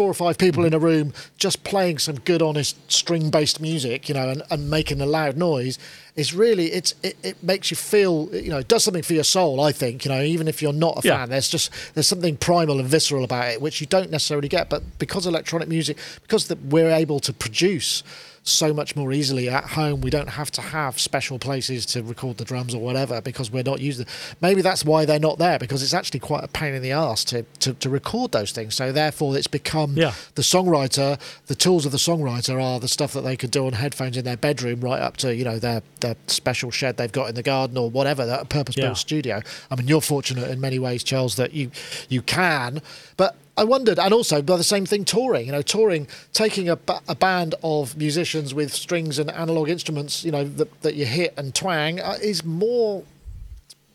four 0.00 0.08
or 0.08 0.14
five 0.14 0.38
people 0.38 0.64
in 0.64 0.72
a 0.72 0.78
room 0.78 1.12
just 1.36 1.62
playing 1.62 1.98
some 1.98 2.18
good, 2.20 2.40
honest 2.40 2.90
string-based 2.90 3.60
music, 3.60 4.08
you 4.08 4.14
know, 4.14 4.30
and, 4.30 4.42
and 4.50 4.70
making 4.70 4.98
a 5.02 5.04
loud 5.04 5.36
noise 5.36 5.78
is 6.20 6.34
really 6.34 6.66
it's 6.66 6.94
it, 7.02 7.16
it 7.22 7.42
makes 7.42 7.70
you 7.70 7.76
feel 7.76 8.28
you 8.32 8.50
know 8.50 8.58
it 8.58 8.68
does 8.68 8.84
something 8.84 9.02
for 9.02 9.14
your 9.14 9.24
soul. 9.24 9.58
I 9.60 9.72
think 9.72 10.04
you 10.04 10.10
know 10.10 10.20
even 10.20 10.48
if 10.48 10.60
you're 10.60 10.74
not 10.74 11.02
a 11.02 11.08
yeah. 11.08 11.16
fan, 11.16 11.30
there's 11.30 11.48
just 11.48 11.72
there's 11.94 12.06
something 12.06 12.36
primal 12.36 12.78
and 12.78 12.86
visceral 12.86 13.24
about 13.24 13.48
it 13.48 13.62
which 13.62 13.80
you 13.80 13.86
don't 13.86 14.10
necessarily 14.10 14.48
get. 14.48 14.68
But 14.68 14.82
because 14.98 15.26
electronic 15.26 15.68
music, 15.68 15.96
because 16.22 16.48
the, 16.48 16.56
we're 16.56 16.90
able 16.90 17.20
to 17.20 17.32
produce 17.32 18.02
so 18.42 18.72
much 18.72 18.96
more 18.96 19.12
easily 19.12 19.48
at 19.48 19.64
home. 19.64 20.00
We 20.00 20.10
don't 20.10 20.30
have 20.30 20.50
to 20.52 20.60
have 20.60 20.98
special 20.98 21.38
places 21.38 21.84
to 21.86 22.02
record 22.02 22.38
the 22.38 22.44
drums 22.44 22.74
or 22.74 22.80
whatever 22.80 23.20
because 23.20 23.50
we're 23.50 23.62
not 23.62 23.80
using. 23.80 24.06
Maybe 24.40 24.62
that's 24.62 24.84
why 24.84 25.04
they're 25.04 25.20
not 25.20 25.38
there 25.38 25.58
because 25.58 25.82
it's 25.82 25.94
actually 25.94 26.20
quite 26.20 26.44
a 26.44 26.48
pain 26.48 26.74
in 26.74 26.82
the 26.82 26.92
ass 26.92 27.24
to, 27.24 27.42
to, 27.60 27.74
to 27.74 27.90
record 27.90 28.32
those 28.32 28.52
things. 28.52 28.74
So 28.74 28.92
therefore, 28.92 29.36
it's 29.36 29.46
become 29.46 29.94
yeah. 29.96 30.14
the 30.36 30.42
songwriter. 30.42 31.20
The 31.46 31.54
tools 31.54 31.84
of 31.84 31.92
the 31.92 31.98
songwriter 31.98 32.62
are 32.62 32.80
the 32.80 32.88
stuff 32.88 33.12
that 33.12 33.22
they 33.22 33.36
could 33.36 33.50
do 33.50 33.66
on 33.66 33.74
headphones 33.74 34.16
in 34.16 34.24
their 34.24 34.36
bedroom, 34.36 34.80
right 34.80 35.00
up 35.00 35.16
to 35.18 35.34
you 35.34 35.44
know 35.44 35.58
their 35.58 35.82
their 36.00 36.16
special 36.26 36.70
shed 36.70 36.96
they've 36.96 37.12
got 37.12 37.28
in 37.28 37.34
the 37.34 37.42
garden 37.42 37.76
or 37.76 37.90
whatever 37.90 38.24
that 38.24 38.48
purpose 38.48 38.74
built 38.74 38.88
yeah. 38.88 38.94
studio. 38.94 39.42
I 39.70 39.76
mean, 39.76 39.86
you're 39.86 40.00
fortunate 40.00 40.50
in 40.50 40.60
many 40.60 40.78
ways, 40.78 41.04
Charles, 41.04 41.36
that 41.36 41.52
you 41.52 41.70
you 42.08 42.22
can, 42.22 42.80
but 43.16 43.36
I 43.60 43.64
wondered, 43.64 43.98
and 43.98 44.14
also 44.14 44.40
by 44.40 44.56
the 44.56 44.64
same 44.64 44.86
thing, 44.86 45.04
touring. 45.04 45.44
You 45.44 45.52
know, 45.52 45.60
touring, 45.60 46.08
taking 46.32 46.70
a, 46.70 46.78
a 47.06 47.14
band 47.14 47.54
of 47.62 47.94
musicians 47.94 48.54
with 48.54 48.72
strings 48.72 49.18
and 49.18 49.30
analog 49.30 49.68
instruments, 49.68 50.24
you 50.24 50.32
know, 50.32 50.44
that, 50.44 50.80
that 50.80 50.94
you 50.94 51.04
hit 51.04 51.34
and 51.36 51.54
twang, 51.54 52.00
uh, 52.00 52.16
is 52.22 52.42
more 52.42 53.04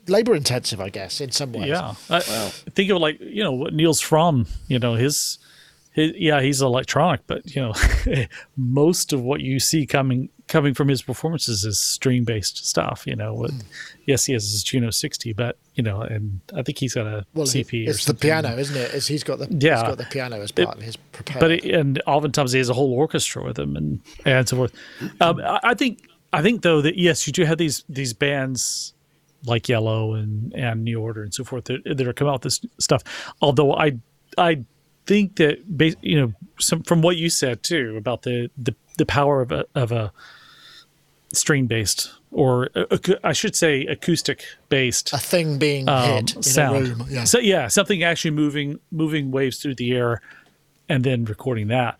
labor 0.07 0.35
intensive, 0.35 0.79
I 0.79 0.89
guess, 0.89 1.19
in 1.19 1.31
some 1.31 1.51
ways. 1.51 1.69
Yeah, 1.69 1.95
I, 2.11 2.19
think 2.19 2.91
of 2.91 2.99
like 2.99 3.19
you 3.19 3.43
know 3.43 3.53
what 3.53 3.73
Nils 3.73 4.03
Frahm, 4.03 4.47
you 4.67 4.77
know 4.77 4.93
his, 4.93 5.39
his 5.93 6.11
yeah 6.15 6.41
he's 6.41 6.61
electronic, 6.61 7.21
but 7.25 7.55
you 7.55 7.63
know 7.63 7.73
most 8.55 9.13
of 9.13 9.23
what 9.23 9.41
you 9.41 9.59
see 9.59 9.87
coming 9.87 10.29
coming 10.47 10.73
from 10.73 10.87
his 10.87 11.01
performances 11.01 11.63
is 11.63 11.79
string 11.79 12.23
based 12.23 12.65
stuff. 12.65 13.03
You 13.05 13.15
know, 13.15 13.35
mm. 13.35 13.63
yes, 14.05 14.25
he 14.25 14.33
has 14.33 14.43
his 14.51 14.63
Juno 14.63 14.89
60, 14.89 15.33
but 15.33 15.57
you 15.75 15.83
know, 15.83 16.01
and 16.01 16.39
I 16.55 16.61
think 16.61 16.77
he's 16.79 16.93
got 16.93 17.07
a 17.07 17.25
well, 17.33 17.45
CP. 17.45 17.87
It's 17.87 18.05
the 18.05 18.13
piano, 18.13 18.57
isn't 18.57 18.75
it? 18.75 18.93
It's, 18.93 19.07
he's 19.07 19.23
got 19.23 19.39
the 19.39 19.47
yeah, 19.49 19.75
he's 19.75 19.89
got 19.89 19.97
the 19.97 20.05
piano 20.05 20.41
as 20.41 20.51
part 20.51 20.69
it, 20.69 20.77
of 20.77 20.83
his 20.83 20.95
prepared. 20.95 21.39
But 21.39 21.51
it, 21.51 21.65
and 21.65 22.01
oftentimes 22.05 22.51
he 22.51 22.59
has 22.59 22.69
a 22.69 22.73
whole 22.73 22.93
orchestra 22.93 23.43
with 23.43 23.57
him 23.57 23.75
and 23.75 24.01
and 24.25 24.47
so 24.47 24.57
forth. 24.57 24.73
Um, 25.21 25.41
I, 25.41 25.59
I 25.63 25.73
think 25.73 26.07
I 26.33 26.41
think 26.41 26.61
though 26.61 26.81
that 26.81 26.97
yes, 26.97 27.27
you 27.27 27.33
do 27.33 27.43
have 27.45 27.57
these 27.57 27.83
these 27.89 28.13
bands 28.13 28.93
like 29.45 29.63
Yello 29.63 30.17
and 30.17 30.53
and 30.53 30.83
New 30.83 31.01
Order 31.01 31.23
and 31.23 31.33
so 31.33 31.43
forth 31.43 31.65
that, 31.65 31.83
that 31.85 32.07
are 32.07 32.13
coming 32.13 32.33
out 32.33 32.43
with 32.43 32.59
this 32.61 32.71
stuff. 32.79 33.03
Although 33.41 33.73
I 33.73 33.97
I 34.37 34.63
think 35.05 35.35
that 35.37 35.59
you 36.01 36.19
know 36.19 36.33
some 36.59 36.83
from 36.83 37.01
what 37.01 37.17
you 37.17 37.29
said 37.29 37.63
too 37.63 37.95
about 37.97 38.23
the 38.23 38.49
the, 38.57 38.75
the 38.97 39.05
power 39.05 39.41
of 39.41 39.51
a 39.51 39.65
of 39.75 39.91
a 39.91 40.11
string 41.33 41.67
based 41.67 42.11
or 42.31 42.69
I 43.23 43.33
should 43.33 43.55
say 43.55 43.85
acoustic 43.85 44.45
based 44.69 45.13
a 45.13 45.17
thing 45.17 45.57
being 45.57 45.87
um, 45.87 46.09
hit 46.09 46.35
in 46.35 46.43
sound. 46.43 46.75
a 46.75 46.89
room. 46.95 47.07
Yeah. 47.09 47.23
So 47.23 47.39
yeah, 47.39 47.67
something 47.67 48.03
actually 48.03 48.31
moving 48.31 48.79
moving 48.91 49.31
waves 49.31 49.61
through 49.61 49.75
the 49.75 49.91
air 49.93 50.21
and 50.89 51.03
then 51.03 51.25
recording 51.25 51.69
that. 51.69 51.97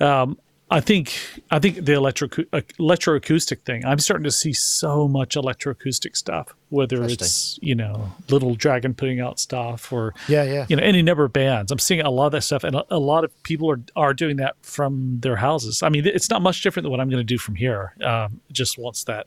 Um, 0.00 0.38
I 0.70 0.80
think 0.80 1.18
I 1.50 1.58
think 1.58 1.84
the 1.84 1.94
electro 1.94 2.28
electroacoustic 2.28 3.60
thing. 3.62 3.84
I'm 3.86 3.98
starting 3.98 4.24
to 4.24 4.30
see 4.30 4.52
so 4.52 5.08
much 5.08 5.34
electroacoustic 5.34 6.16
stuff. 6.16 6.54
Whether 6.68 7.02
it's 7.04 7.58
you 7.62 7.74
know 7.74 8.12
Little 8.28 8.54
Dragon 8.54 8.94
putting 8.94 9.20
out 9.20 9.40
stuff 9.40 9.90
or 9.92 10.14
yeah 10.28 10.42
yeah 10.42 10.66
you 10.68 10.76
know 10.76 10.82
any 10.82 11.00
number 11.00 11.24
of 11.24 11.32
bands. 11.32 11.72
I'm 11.72 11.78
seeing 11.78 12.00
a 12.00 12.10
lot 12.10 12.26
of 12.26 12.32
that 12.32 12.42
stuff, 12.42 12.64
and 12.64 12.76
a, 12.76 12.84
a 12.90 12.98
lot 12.98 13.24
of 13.24 13.42
people 13.44 13.70
are 13.70 13.80
are 13.96 14.12
doing 14.12 14.36
that 14.36 14.56
from 14.60 15.20
their 15.20 15.36
houses. 15.36 15.82
I 15.82 15.88
mean, 15.88 16.06
it's 16.06 16.28
not 16.28 16.42
much 16.42 16.62
different 16.62 16.84
than 16.84 16.90
what 16.90 17.00
I'm 17.00 17.08
going 17.08 17.20
to 17.20 17.24
do 17.24 17.38
from 17.38 17.54
here. 17.54 17.94
Um, 18.02 18.40
just 18.52 18.76
once 18.76 19.04
that 19.04 19.26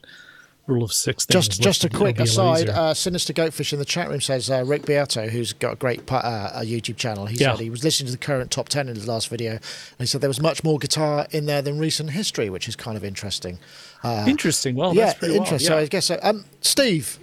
rule 0.68 0.84
of 0.84 0.94
six. 0.94 1.26
Just 1.26 1.62
just 1.62 1.84
a 1.84 1.90
quick 1.90 2.20
aside. 2.20 2.70
Uh, 2.70 2.94
Sinister 2.94 3.34
Goatfish 3.34 3.74
in 3.74 3.80
the 3.80 3.86
chat 3.86 4.10
room 4.10 4.22
says 4.22 4.50
uh, 4.50 4.64
Rick 4.66 4.86
Beato, 4.86 5.28
who's 5.28 5.54
got 5.54 5.74
a 5.74 5.76
great 5.76 6.12
uh, 6.12 6.52
a 6.54 6.62
YouTube 6.62 6.98
channel. 6.98 7.26
He 7.26 7.38
yeah. 7.38 7.52
said 7.52 7.62
he 7.62 7.70
was 7.70 7.84
listening 7.84 8.08
to 8.08 8.12
the 8.12 8.18
current 8.18 8.52
top 8.52 8.70
ten 8.70 8.88
in 8.88 8.96
his 8.96 9.08
last 9.08 9.30
video, 9.30 9.52
and 9.54 9.62
he 10.00 10.06
said 10.06 10.22
there 10.22 10.30
was 10.30 10.42
much 10.42 10.64
more 10.64 10.78
guitar 10.78 11.28
in 11.32 11.46
there 11.46 11.62
than 11.62 11.80
recent 11.80 12.12
history, 12.12 12.50
which 12.50 12.68
is 12.68 12.76
kind 12.76 12.98
of 12.98 13.04
interesting. 13.04 13.60
Uh, 14.04 14.26
interesting. 14.28 14.76
Well, 14.76 14.96
yeah, 14.96 15.14
interesting. 15.22 15.52
Yeah. 15.52 15.58
So 15.58 15.78
I 15.78 15.86
guess 15.88 16.06
so. 16.06 16.20
Um, 16.22 16.46
Steve, 16.62 17.20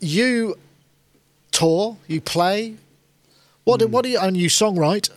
you 0.00 0.56
tour, 1.50 1.98
you 2.06 2.20
play. 2.20 2.76
What 3.64 3.76
mm. 3.76 3.84
do, 3.84 3.86
what 3.88 4.04
do 4.04 4.10
you 4.10 4.18
and 4.18 4.36
you 4.36 4.48
songwrite? 4.48 5.10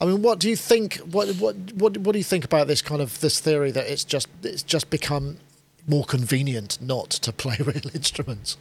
I 0.00 0.06
mean, 0.06 0.22
what 0.22 0.38
do 0.38 0.50
you 0.50 0.56
think? 0.56 0.96
What 0.96 1.28
what 1.36 1.56
what 1.74 1.96
what 1.98 2.12
do 2.12 2.18
you 2.18 2.24
think 2.24 2.44
about 2.44 2.66
this 2.66 2.82
kind 2.82 3.00
of 3.00 3.20
this 3.20 3.40
theory 3.40 3.70
that 3.70 3.86
it's 3.86 4.04
just 4.04 4.28
it's 4.42 4.62
just 4.62 4.90
become 4.90 5.38
more 5.86 6.04
convenient 6.04 6.78
not 6.80 7.10
to 7.10 7.32
play 7.32 7.56
real 7.60 7.94
instruments? 7.94 8.56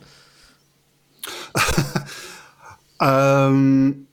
um, 3.00 4.08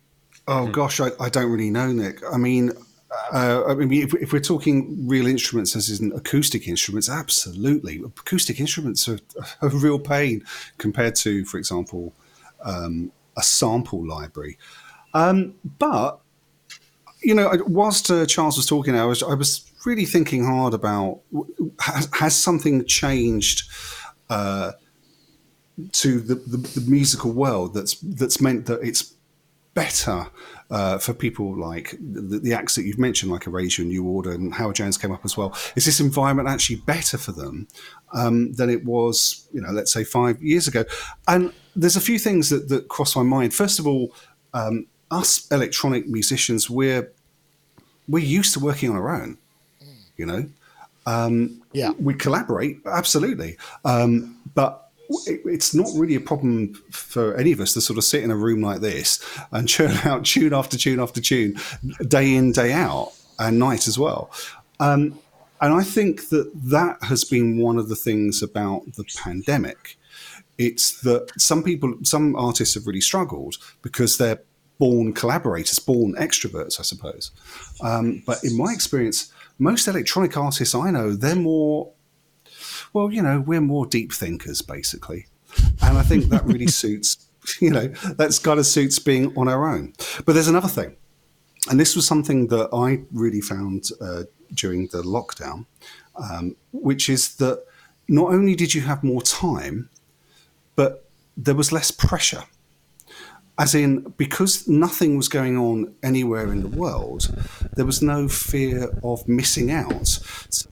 oh 0.46 0.66
hmm. 0.66 0.72
gosh, 0.72 1.00
I, 1.00 1.10
I, 1.18 1.28
don't 1.28 1.50
really 1.50 1.70
know, 1.70 1.92
Nick. 1.92 2.20
I 2.32 2.36
mean, 2.36 2.72
uh, 3.32 3.64
I 3.66 3.74
mean, 3.74 3.92
if, 4.02 4.14
if, 4.14 4.32
we're 4.32 4.40
talking 4.40 5.08
real 5.08 5.26
instruments 5.26 5.74
as 5.74 6.00
in 6.00 6.12
acoustic 6.12 6.68
instruments, 6.68 7.08
absolutely, 7.08 8.00
acoustic 8.04 8.60
instruments 8.60 9.08
are 9.08 9.18
a 9.62 9.68
real 9.68 9.98
pain 9.98 10.44
compared 10.78 11.16
to, 11.16 11.44
for 11.44 11.58
example, 11.58 12.12
um, 12.64 13.10
a 13.36 13.42
sample 13.42 14.06
library. 14.06 14.58
Um, 15.14 15.54
but 15.78 16.20
you 17.22 17.34
know, 17.34 17.50
whilst 17.66 18.10
uh, 18.10 18.26
Charles 18.26 18.56
was 18.56 18.66
talking, 18.66 18.96
I 18.96 19.04
was 19.04 19.22
I 19.22 19.34
was 19.34 19.69
really 19.84 20.04
thinking 20.04 20.44
hard 20.44 20.74
about 20.74 21.20
has, 21.80 22.08
has 22.12 22.36
something 22.36 22.84
changed 22.84 23.62
uh, 24.28 24.72
to 25.92 26.20
the, 26.20 26.34
the, 26.34 26.56
the, 26.56 26.90
musical 26.90 27.32
world 27.32 27.74
that's 27.74 27.94
that's 28.00 28.40
meant 28.40 28.66
that 28.66 28.80
it's 28.82 29.14
better 29.74 30.26
uh, 30.70 30.98
for 30.98 31.14
people 31.14 31.58
like 31.58 31.96
the, 32.00 32.38
the, 32.38 32.52
acts 32.52 32.74
that 32.74 32.84
you've 32.84 32.98
mentioned, 32.98 33.30
like 33.32 33.46
Erasure 33.46 33.82
and 33.82 33.90
New 33.90 34.04
Order 34.04 34.32
and 34.32 34.52
Howard 34.54 34.76
Jones 34.76 34.96
came 34.98 35.12
up 35.12 35.24
as 35.24 35.36
well. 35.36 35.56
Is 35.74 35.84
this 35.84 36.00
environment 36.00 36.48
actually 36.48 36.76
better 36.76 37.18
for 37.18 37.32
them 37.32 37.66
um, 38.12 38.52
than 38.52 38.70
it 38.70 38.84
was, 38.84 39.48
you 39.52 39.60
know, 39.60 39.70
let's 39.70 39.92
say 39.92 40.04
five 40.04 40.42
years 40.42 40.68
ago? 40.68 40.84
And 41.28 41.52
there's 41.74 41.96
a 41.96 42.00
few 42.00 42.18
things 42.18 42.50
that, 42.50 42.68
that 42.68 42.88
cross 42.88 43.16
my 43.16 43.22
mind. 43.22 43.54
First 43.54 43.78
of 43.78 43.86
all, 43.86 44.12
um, 44.54 44.86
us 45.10 45.50
electronic 45.50 46.06
musicians, 46.06 46.70
we're 46.70 47.12
we're 48.08 48.24
used 48.24 48.54
to 48.54 48.60
working 48.60 48.90
on 48.90 48.96
our 48.96 49.14
own 49.14 49.38
you 50.20 50.26
know. 50.26 50.48
Um, 51.06 51.62
yeah, 51.72 51.90
we 51.98 52.14
collaborate 52.14 52.80
absolutely, 52.86 53.56
um, 53.84 54.36
but 54.54 54.90
it's 55.26 55.74
not 55.74 55.88
really 55.96 56.14
a 56.14 56.20
problem 56.20 56.74
for 56.90 57.34
any 57.36 57.50
of 57.50 57.60
us 57.60 57.72
to 57.72 57.80
sort 57.80 57.98
of 57.98 58.04
sit 58.04 58.22
in 58.22 58.30
a 58.30 58.36
room 58.36 58.60
like 58.60 58.80
this 58.80 59.26
and 59.50 59.68
churn 59.74 59.96
out 60.04 60.24
tune 60.24 60.54
after 60.54 60.76
tune 60.76 61.00
after 61.00 61.20
tune, 61.20 61.58
day 62.06 62.34
in 62.34 62.52
day 62.52 62.72
out, 62.72 63.12
and 63.38 63.58
night 63.58 63.88
as 63.88 63.98
well. 63.98 64.30
Um, 64.78 65.18
and 65.60 65.74
I 65.74 65.82
think 65.82 66.28
that 66.28 66.50
that 66.54 67.02
has 67.02 67.24
been 67.24 67.58
one 67.58 67.76
of 67.78 67.88
the 67.88 67.96
things 67.96 68.42
about 68.42 68.82
the 68.94 69.04
pandemic. 69.22 69.96
It's 70.58 71.00
that 71.02 71.30
some 71.38 71.62
people, 71.62 71.94
some 72.02 72.36
artists 72.36 72.74
have 72.74 72.86
really 72.86 73.00
struggled 73.00 73.56
because 73.82 74.16
they're 74.16 74.40
born 74.78 75.12
collaborators, 75.12 75.78
born 75.78 76.14
extroverts, 76.14 76.80
I 76.80 76.82
suppose. 76.82 77.30
Um, 77.82 78.22
but 78.26 78.42
in 78.42 78.56
my 78.56 78.72
experience, 78.72 79.30
most 79.60 79.86
electronic 79.86 80.36
artists 80.36 80.74
I 80.74 80.90
know, 80.90 81.12
they're 81.12 81.36
more, 81.36 81.92
well, 82.92 83.12
you 83.12 83.22
know, 83.22 83.40
we're 83.40 83.60
more 83.60 83.86
deep 83.86 84.12
thinkers, 84.12 84.62
basically. 84.62 85.26
And 85.82 85.96
I 85.96 86.02
think 86.02 86.26
that 86.26 86.44
really 86.44 86.66
suits 86.82 87.30
you 87.60 87.70
know, 87.70 87.88
that's 88.16 88.38
kind 88.38 88.58
of 88.58 88.66
suits 88.66 88.98
being 88.98 89.36
on 89.36 89.48
our 89.48 89.68
own. 89.68 89.94
But 90.24 90.34
there's 90.34 90.48
another 90.48 90.68
thing, 90.68 90.96
and 91.68 91.78
this 91.78 91.96
was 91.96 92.06
something 92.06 92.48
that 92.48 92.68
I 92.72 93.02
really 93.12 93.40
found 93.40 93.88
uh, 94.00 94.24
during 94.54 94.88
the 94.88 95.02
lockdown, 95.02 95.66
um, 96.16 96.56
which 96.72 97.08
is 97.08 97.36
that 97.36 97.64
not 98.08 98.32
only 98.32 98.54
did 98.54 98.74
you 98.74 98.82
have 98.82 99.02
more 99.02 99.22
time, 99.22 99.88
but 100.76 101.08
there 101.36 101.54
was 101.54 101.72
less 101.72 101.90
pressure. 101.90 102.44
As 103.60 103.74
in, 103.74 104.14
because 104.16 104.66
nothing 104.66 105.18
was 105.18 105.28
going 105.28 105.58
on 105.58 105.94
anywhere 106.02 106.50
in 106.50 106.62
the 106.62 106.76
world, 106.82 107.30
there 107.76 107.84
was 107.84 108.00
no 108.00 108.26
fear 108.26 108.88
of 109.04 109.28
missing 109.28 109.70
out. 109.70 110.06
So 110.48 110.70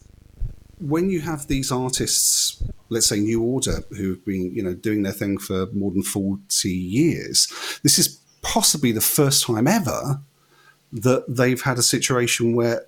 when 0.80 1.10
you 1.10 1.20
have 1.20 1.48
these 1.48 1.70
artists, 1.70 2.62
let's 2.88 3.06
say 3.06 3.20
New 3.20 3.42
Order, 3.42 3.84
who've 3.90 4.24
been 4.24 4.54
you 4.54 4.62
know 4.62 4.72
doing 4.72 5.02
their 5.02 5.12
thing 5.12 5.36
for 5.36 5.66
more 5.72 5.90
than 5.90 6.02
forty 6.02 6.70
years, 6.70 7.46
this 7.82 7.98
is 7.98 8.20
possibly 8.40 8.90
the 8.90 9.02
first 9.02 9.44
time 9.44 9.66
ever 9.66 10.22
that 10.90 11.24
they've 11.28 11.60
had 11.60 11.76
a 11.78 11.82
situation 11.82 12.56
where 12.56 12.86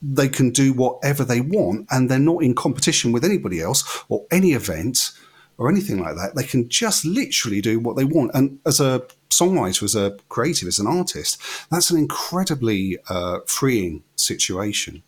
they 0.00 0.28
can 0.28 0.50
do 0.50 0.72
whatever 0.72 1.24
they 1.24 1.40
want 1.40 1.86
and 1.90 2.08
they're 2.08 2.20
not 2.20 2.44
in 2.44 2.54
competition 2.54 3.10
with 3.10 3.24
anybody 3.24 3.60
else 3.60 4.04
or 4.08 4.24
any 4.30 4.52
event 4.52 5.10
or 5.58 5.68
anything 5.68 5.98
like 5.98 6.14
that. 6.14 6.36
They 6.36 6.44
can 6.44 6.68
just 6.68 7.04
literally 7.04 7.60
do 7.60 7.80
what 7.80 7.96
they 7.96 8.04
want. 8.04 8.30
And 8.32 8.60
as 8.64 8.80
a 8.80 9.02
songwriter, 9.30 9.82
as 9.82 9.94
a 9.94 10.16
creative, 10.28 10.68
as 10.68 10.78
an 10.78 10.86
artist, 10.86 11.40
that's 11.70 11.90
an 11.90 11.98
incredibly 11.98 12.98
uh, 13.08 13.40
freeing 13.46 14.02
situation. 14.16 15.02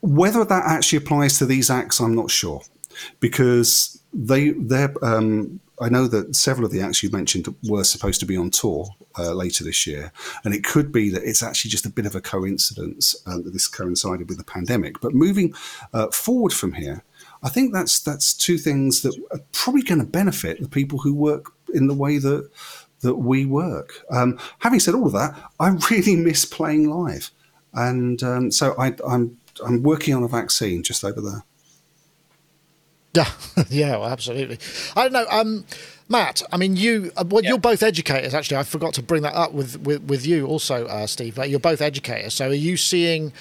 Whether 0.00 0.44
that 0.44 0.64
actually 0.66 0.98
applies 0.98 1.38
to 1.38 1.46
these 1.46 1.70
acts, 1.70 2.00
I'm 2.00 2.14
not 2.14 2.30
sure, 2.30 2.62
because 3.20 4.00
they 4.12 4.50
they're 4.50 4.92
um, 5.02 5.60
I 5.80 5.88
know 5.88 6.06
that 6.06 6.36
several 6.36 6.64
of 6.64 6.72
the 6.72 6.80
acts 6.80 7.02
you 7.02 7.10
mentioned 7.10 7.52
were 7.64 7.82
supposed 7.82 8.20
to 8.20 8.26
be 8.26 8.36
on 8.36 8.50
tour 8.50 8.88
uh, 9.18 9.32
later 9.32 9.64
this 9.64 9.86
year, 9.86 10.12
and 10.44 10.54
it 10.54 10.64
could 10.64 10.92
be 10.92 11.08
that 11.10 11.24
it's 11.24 11.42
actually 11.42 11.70
just 11.70 11.86
a 11.86 11.90
bit 11.90 12.06
of 12.06 12.14
a 12.14 12.20
coincidence 12.20 13.16
uh, 13.26 13.38
that 13.38 13.52
this 13.52 13.66
coincided 13.66 14.28
with 14.28 14.38
the 14.38 14.44
pandemic. 14.44 15.00
But 15.00 15.14
moving 15.14 15.54
uh, 15.92 16.08
forward 16.08 16.52
from 16.52 16.74
here, 16.74 17.02
I 17.42 17.48
think 17.48 17.72
that's 17.72 17.98
that's 17.98 18.32
two 18.32 18.58
things 18.58 19.02
that 19.02 19.16
are 19.32 19.40
probably 19.52 19.82
going 19.82 20.00
to 20.00 20.06
benefit 20.06 20.60
the 20.60 20.68
people 20.68 21.00
who 21.00 21.14
work 21.14 21.52
in 21.72 21.86
the 21.86 21.94
way 21.94 22.18
that 22.18 22.50
that 23.00 23.16
we 23.16 23.44
work. 23.44 24.04
Um, 24.10 24.38
having 24.60 24.80
said 24.80 24.94
all 24.94 25.06
of 25.06 25.12
that, 25.12 25.34
I 25.60 25.70
really 25.90 26.16
miss 26.28 26.44
playing 26.44 26.88
live, 26.88 27.30
and 27.72 28.22
um, 28.22 28.50
so 28.50 28.74
I, 28.78 28.94
I'm 29.06 29.38
I'm 29.64 29.82
working 29.82 30.14
on 30.14 30.22
a 30.22 30.28
vaccine 30.28 30.82
just 30.82 31.04
over 31.04 31.20
there. 31.20 31.44
Yeah, 33.14 33.30
yeah, 33.68 33.96
well, 33.96 34.08
absolutely. 34.08 34.58
I 34.96 35.02
don't 35.02 35.12
know, 35.12 35.26
um, 35.30 35.66
Matt. 36.08 36.42
I 36.50 36.56
mean, 36.56 36.76
you 36.76 37.12
uh, 37.16 37.24
well, 37.26 37.42
yeah. 37.42 37.50
you're 37.50 37.58
both 37.58 37.82
educators. 37.82 38.34
Actually, 38.34 38.58
I 38.58 38.62
forgot 38.62 38.94
to 38.94 39.02
bring 39.02 39.22
that 39.22 39.34
up 39.34 39.52
with 39.52 39.80
with, 39.80 40.02
with 40.04 40.26
you 40.26 40.46
also, 40.46 40.86
uh, 40.86 41.06
Steve. 41.06 41.38
You're 41.46 41.60
both 41.60 41.80
educators. 41.80 42.34
So, 42.34 42.48
are 42.48 42.54
you 42.54 42.76
seeing? 42.76 43.32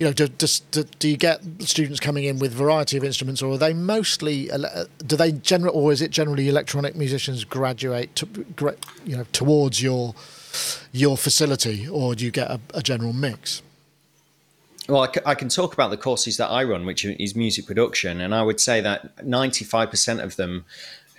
You 0.00 0.06
know, 0.06 0.12
do, 0.14 0.28
do, 0.28 0.82
do 0.98 1.08
you 1.08 1.18
get 1.18 1.42
students 1.60 2.00
coming 2.00 2.24
in 2.24 2.38
with 2.38 2.52
variety 2.52 2.96
of 2.96 3.04
instruments, 3.04 3.42
or 3.42 3.52
are 3.52 3.58
they 3.58 3.74
mostly? 3.74 4.50
Uh, 4.50 4.86
do 5.06 5.14
they 5.14 5.30
general, 5.30 5.76
or 5.76 5.92
is 5.92 6.00
it 6.00 6.10
generally 6.10 6.48
electronic 6.48 6.96
musicians 6.96 7.44
graduate 7.44 8.16
to, 8.16 8.26
you 9.04 9.14
know, 9.14 9.26
towards 9.32 9.82
your 9.82 10.14
your 10.90 11.18
facility, 11.18 11.86
or 11.86 12.14
do 12.14 12.24
you 12.24 12.30
get 12.30 12.50
a, 12.50 12.58
a 12.72 12.82
general 12.82 13.12
mix? 13.12 13.60
Well, 14.88 15.06
I, 15.24 15.34
can 15.34 15.48
talk 15.48 15.72
about 15.74 15.90
the 15.90 15.96
courses 15.96 16.38
that 16.38 16.48
I 16.48 16.64
run, 16.64 16.84
which 16.86 17.04
is 17.04 17.36
music 17.36 17.66
production, 17.66 18.20
and 18.22 18.34
I 18.34 18.42
would 18.42 18.58
say 18.58 18.80
that 18.80 19.18
95% 19.18 20.20
of 20.20 20.34
them 20.34 20.64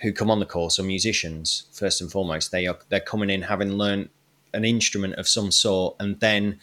who 0.02 0.12
come 0.12 0.30
on 0.30 0.40
the 0.40 0.46
course 0.46 0.78
are 0.78 0.82
musicians 0.82 1.62
first 1.72 2.00
and 2.00 2.10
foremost. 2.10 2.50
They 2.50 2.66
are 2.66 2.76
they're 2.88 3.00
coming 3.00 3.30
in 3.30 3.42
having 3.42 3.74
learned 3.74 4.08
an 4.52 4.64
instrument 4.64 5.14
of 5.14 5.28
some 5.28 5.52
sort, 5.52 5.94
and 6.00 6.18
then 6.18 6.58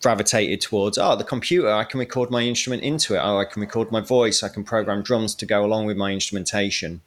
gravitated 0.00 0.60
towards 0.60 0.96
oh 0.96 1.16
the 1.16 1.24
computer 1.24 1.68
i 1.68 1.82
can 1.82 1.98
record 1.98 2.30
my 2.30 2.42
instrument 2.42 2.82
into 2.82 3.14
it. 3.14 3.18
Oh 3.18 3.38
i 3.38 3.44
can 3.44 3.60
record 3.60 3.90
my 3.90 4.00
voice. 4.00 4.42
I 4.42 4.48
can 4.48 4.64
program 4.64 5.02
drums 5.02 5.34
to 5.36 5.46
go 5.46 5.64
along 5.64 5.86
with 5.86 5.96
my 5.96 6.12
instrumentation. 6.12 7.00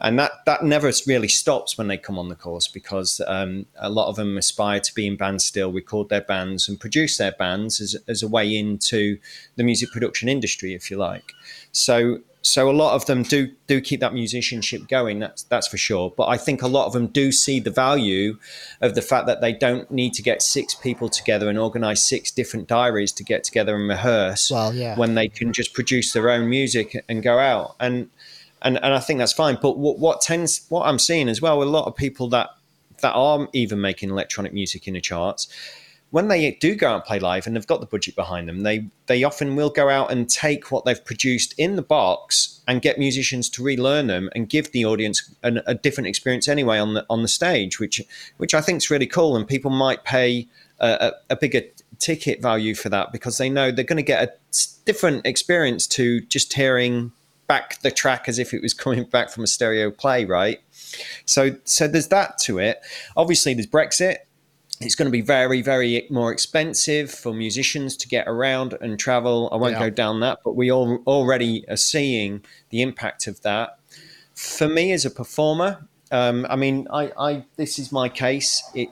And 0.00 0.18
that 0.18 0.32
that 0.44 0.64
never 0.64 0.90
really 1.06 1.28
stops 1.28 1.78
when 1.78 1.88
they 1.88 1.96
come 1.96 2.18
on 2.18 2.28
the 2.28 2.34
course 2.34 2.66
because 2.66 3.20
um, 3.26 3.66
a 3.76 3.88
lot 3.88 4.08
of 4.08 4.16
them 4.16 4.36
aspire 4.36 4.80
to 4.80 4.94
be 4.94 5.06
in 5.06 5.16
bands 5.16 5.44
still, 5.44 5.72
record 5.72 6.08
their 6.08 6.20
bands 6.20 6.68
and 6.68 6.80
produce 6.80 7.16
their 7.16 7.32
bands 7.32 7.80
as, 7.80 7.96
as 8.08 8.22
a 8.22 8.28
way 8.28 8.56
into 8.56 9.18
the 9.56 9.62
music 9.62 9.90
production 9.92 10.28
industry, 10.28 10.74
if 10.74 10.90
you 10.90 10.96
like. 10.96 11.32
So 11.72 12.18
so 12.44 12.70
a 12.70 12.72
lot 12.72 12.94
of 12.94 13.06
them 13.06 13.22
do 13.22 13.48
do 13.66 13.80
keep 13.80 14.00
that 14.00 14.12
musicianship 14.12 14.86
going. 14.86 15.18
That's 15.18 15.44
that's 15.44 15.66
for 15.66 15.78
sure. 15.78 16.12
But 16.14 16.28
I 16.28 16.36
think 16.36 16.60
a 16.60 16.68
lot 16.68 16.86
of 16.86 16.92
them 16.92 17.06
do 17.06 17.32
see 17.32 17.58
the 17.58 17.70
value 17.70 18.38
of 18.82 18.94
the 18.94 19.00
fact 19.00 19.26
that 19.26 19.40
they 19.40 19.52
don't 19.52 19.90
need 19.90 20.12
to 20.14 20.22
get 20.22 20.42
six 20.42 20.74
people 20.74 21.08
together 21.08 21.48
and 21.48 21.58
organize 21.58 22.02
six 22.02 22.30
different 22.30 22.68
diaries 22.68 23.12
to 23.12 23.24
get 23.24 23.44
together 23.44 23.74
and 23.74 23.88
rehearse. 23.88 24.50
Well, 24.50 24.74
yeah. 24.74 24.94
When 24.96 25.14
they 25.14 25.28
can 25.28 25.54
just 25.54 25.72
produce 25.72 26.12
their 26.12 26.28
own 26.28 26.50
music 26.50 27.02
and 27.08 27.22
go 27.22 27.38
out 27.38 27.76
and 27.80 28.10
and 28.60 28.78
and 28.84 28.92
I 28.92 29.00
think 29.00 29.18
that's 29.18 29.32
fine. 29.32 29.56
But 29.60 29.78
what, 29.78 29.98
what 29.98 30.20
tends, 30.20 30.66
what 30.68 30.86
I'm 30.86 30.98
seeing 30.98 31.30
as 31.30 31.40
well, 31.40 31.62
a 31.62 31.64
lot 31.64 31.86
of 31.86 31.96
people 31.96 32.28
that 32.28 32.50
that 33.00 33.12
are 33.12 33.48
even 33.54 33.80
making 33.80 34.10
electronic 34.10 34.52
music 34.52 34.86
in 34.86 34.94
the 34.94 35.00
charts, 35.00 35.48
when 36.14 36.28
they 36.28 36.52
do 36.52 36.76
go 36.76 36.90
out 36.90 36.94
and 36.94 37.04
play 37.04 37.18
live 37.18 37.44
and 37.44 37.56
they've 37.56 37.66
got 37.66 37.80
the 37.80 37.86
budget 37.86 38.14
behind 38.14 38.48
them, 38.48 38.60
they 38.60 38.86
they 39.06 39.24
often 39.24 39.56
will 39.56 39.68
go 39.68 39.88
out 39.88 40.12
and 40.12 40.30
take 40.30 40.70
what 40.70 40.84
they've 40.84 41.04
produced 41.04 41.56
in 41.58 41.74
the 41.74 41.82
box 41.82 42.60
and 42.68 42.80
get 42.82 43.00
musicians 43.00 43.50
to 43.50 43.64
relearn 43.64 44.06
them 44.06 44.30
and 44.32 44.48
give 44.48 44.70
the 44.70 44.84
audience 44.84 45.34
an, 45.42 45.60
a 45.66 45.74
different 45.74 46.06
experience 46.06 46.46
anyway 46.46 46.78
on 46.78 46.94
the 46.94 47.04
on 47.10 47.22
the 47.22 47.28
stage, 47.28 47.80
which 47.80 48.00
which 48.36 48.54
I 48.54 48.60
think 48.60 48.76
is 48.76 48.90
really 48.90 49.08
cool. 49.08 49.34
And 49.34 49.44
people 49.44 49.72
might 49.72 50.04
pay 50.04 50.46
a, 50.78 51.10
a, 51.30 51.32
a 51.32 51.36
bigger 51.36 51.62
ticket 51.98 52.40
value 52.40 52.76
for 52.76 52.90
that 52.90 53.10
because 53.10 53.38
they 53.38 53.50
know 53.50 53.72
they're 53.72 53.84
going 53.84 53.96
to 53.96 54.04
get 54.04 54.22
a 54.22 54.32
different 54.84 55.26
experience 55.26 55.88
to 55.88 56.20
just 56.20 56.52
hearing 56.52 57.10
back 57.48 57.80
the 57.82 57.90
track 57.90 58.28
as 58.28 58.38
if 58.38 58.54
it 58.54 58.62
was 58.62 58.72
coming 58.84 59.02
back 59.02 59.30
from 59.30 59.42
a 59.42 59.48
stereo 59.48 59.90
play, 59.90 60.24
right? 60.24 60.60
So, 61.26 61.56
so 61.64 61.88
there's 61.88 62.08
that 62.08 62.38
to 62.44 62.58
it. 62.58 62.80
Obviously, 63.16 63.54
there's 63.54 63.66
Brexit. 63.66 64.18
It's 64.84 64.94
going 64.94 65.06
to 65.06 65.12
be 65.12 65.20
very, 65.20 65.62
very 65.62 66.06
more 66.10 66.32
expensive 66.32 67.10
for 67.10 67.32
musicians 67.32 67.96
to 67.98 68.08
get 68.08 68.28
around 68.28 68.76
and 68.80 68.98
travel. 68.98 69.48
I 69.52 69.56
won't 69.56 69.72
yeah. 69.72 69.80
go 69.80 69.90
down 69.90 70.20
that, 70.20 70.40
but 70.44 70.56
we 70.56 70.70
all 70.70 71.02
already 71.06 71.68
are 71.68 71.76
seeing 71.76 72.44
the 72.70 72.82
impact 72.82 73.26
of 73.26 73.40
that. 73.42 73.78
For 74.34 74.68
me 74.68 74.92
as 74.92 75.04
a 75.04 75.10
performer, 75.10 75.86
um, 76.10 76.46
I 76.50 76.56
mean, 76.56 76.86
I, 76.92 77.12
I, 77.18 77.44
this 77.56 77.78
is 77.78 77.90
my 77.92 78.08
case. 78.08 78.62
It, 78.74 78.88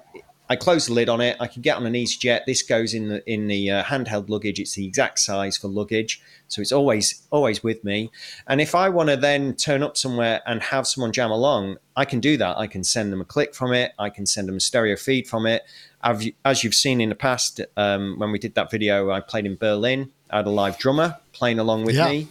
I 0.53 0.57
close 0.57 0.85
the 0.85 0.93
lid 0.93 1.09
on 1.09 1.23
it. 1.23 1.35
I 1.41 1.47
can 1.47 1.63
get 1.63 1.79
on 1.79 1.87
an 1.87 1.95
EasyJet. 1.95 2.45
This 2.45 2.63
goes 2.63 2.93
in 2.93 3.09
the 3.09 3.33
in 3.33 3.47
the 3.47 3.71
uh, 3.71 3.85
handheld 3.85 4.29
luggage. 4.29 4.61
It's 4.61 4.75
the 4.75 4.87
exact 4.87 5.19
size 5.19 5.57
for 5.57 5.69
luggage, 5.69 6.21
so 6.49 6.61
it's 6.61 6.73
always 6.73 7.23
always 7.31 7.65
with 7.65 7.83
me. 7.85 8.11
And 8.47 8.61
if 8.61 8.75
I 8.75 8.91
want 8.91 9.09
to 9.09 9.17
then 9.17 9.55
turn 9.55 9.83
up 9.83 9.97
somewhere 9.97 10.43
and 10.45 10.63
have 10.63 10.87
someone 10.87 11.11
jam 11.11 11.31
along, 11.31 11.79
I 11.97 12.05
can 12.05 12.21
do 12.21 12.37
that. 12.37 12.59
I 12.59 12.67
can 12.67 12.85
send 12.85 13.11
them 13.11 13.23
a 13.23 13.25
click 13.25 13.55
from 13.55 13.73
it. 13.73 13.93
I 13.99 14.11
can 14.11 14.27
send 14.27 14.47
them 14.47 14.57
a 14.57 14.61
stereo 14.61 14.95
feed 14.97 15.27
from 15.27 15.47
it. 15.47 15.63
I've, 16.03 16.23
as 16.45 16.63
you've 16.63 16.75
seen 16.75 17.01
in 17.01 17.09
the 17.09 17.15
past, 17.15 17.63
um, 17.79 18.19
when 18.19 18.31
we 18.31 18.39
did 18.39 18.55
that 18.57 18.71
video, 18.71 19.11
I 19.11 19.21
played 19.21 19.47
in 19.47 19.57
Berlin. 19.57 20.11
I 20.29 20.37
had 20.37 20.47
a 20.47 20.51
live 20.51 20.77
drummer 20.79 21.17
playing 21.33 21.61
along 21.61 21.87
with 21.87 21.97
yeah. 21.97 22.09
me 22.11 22.29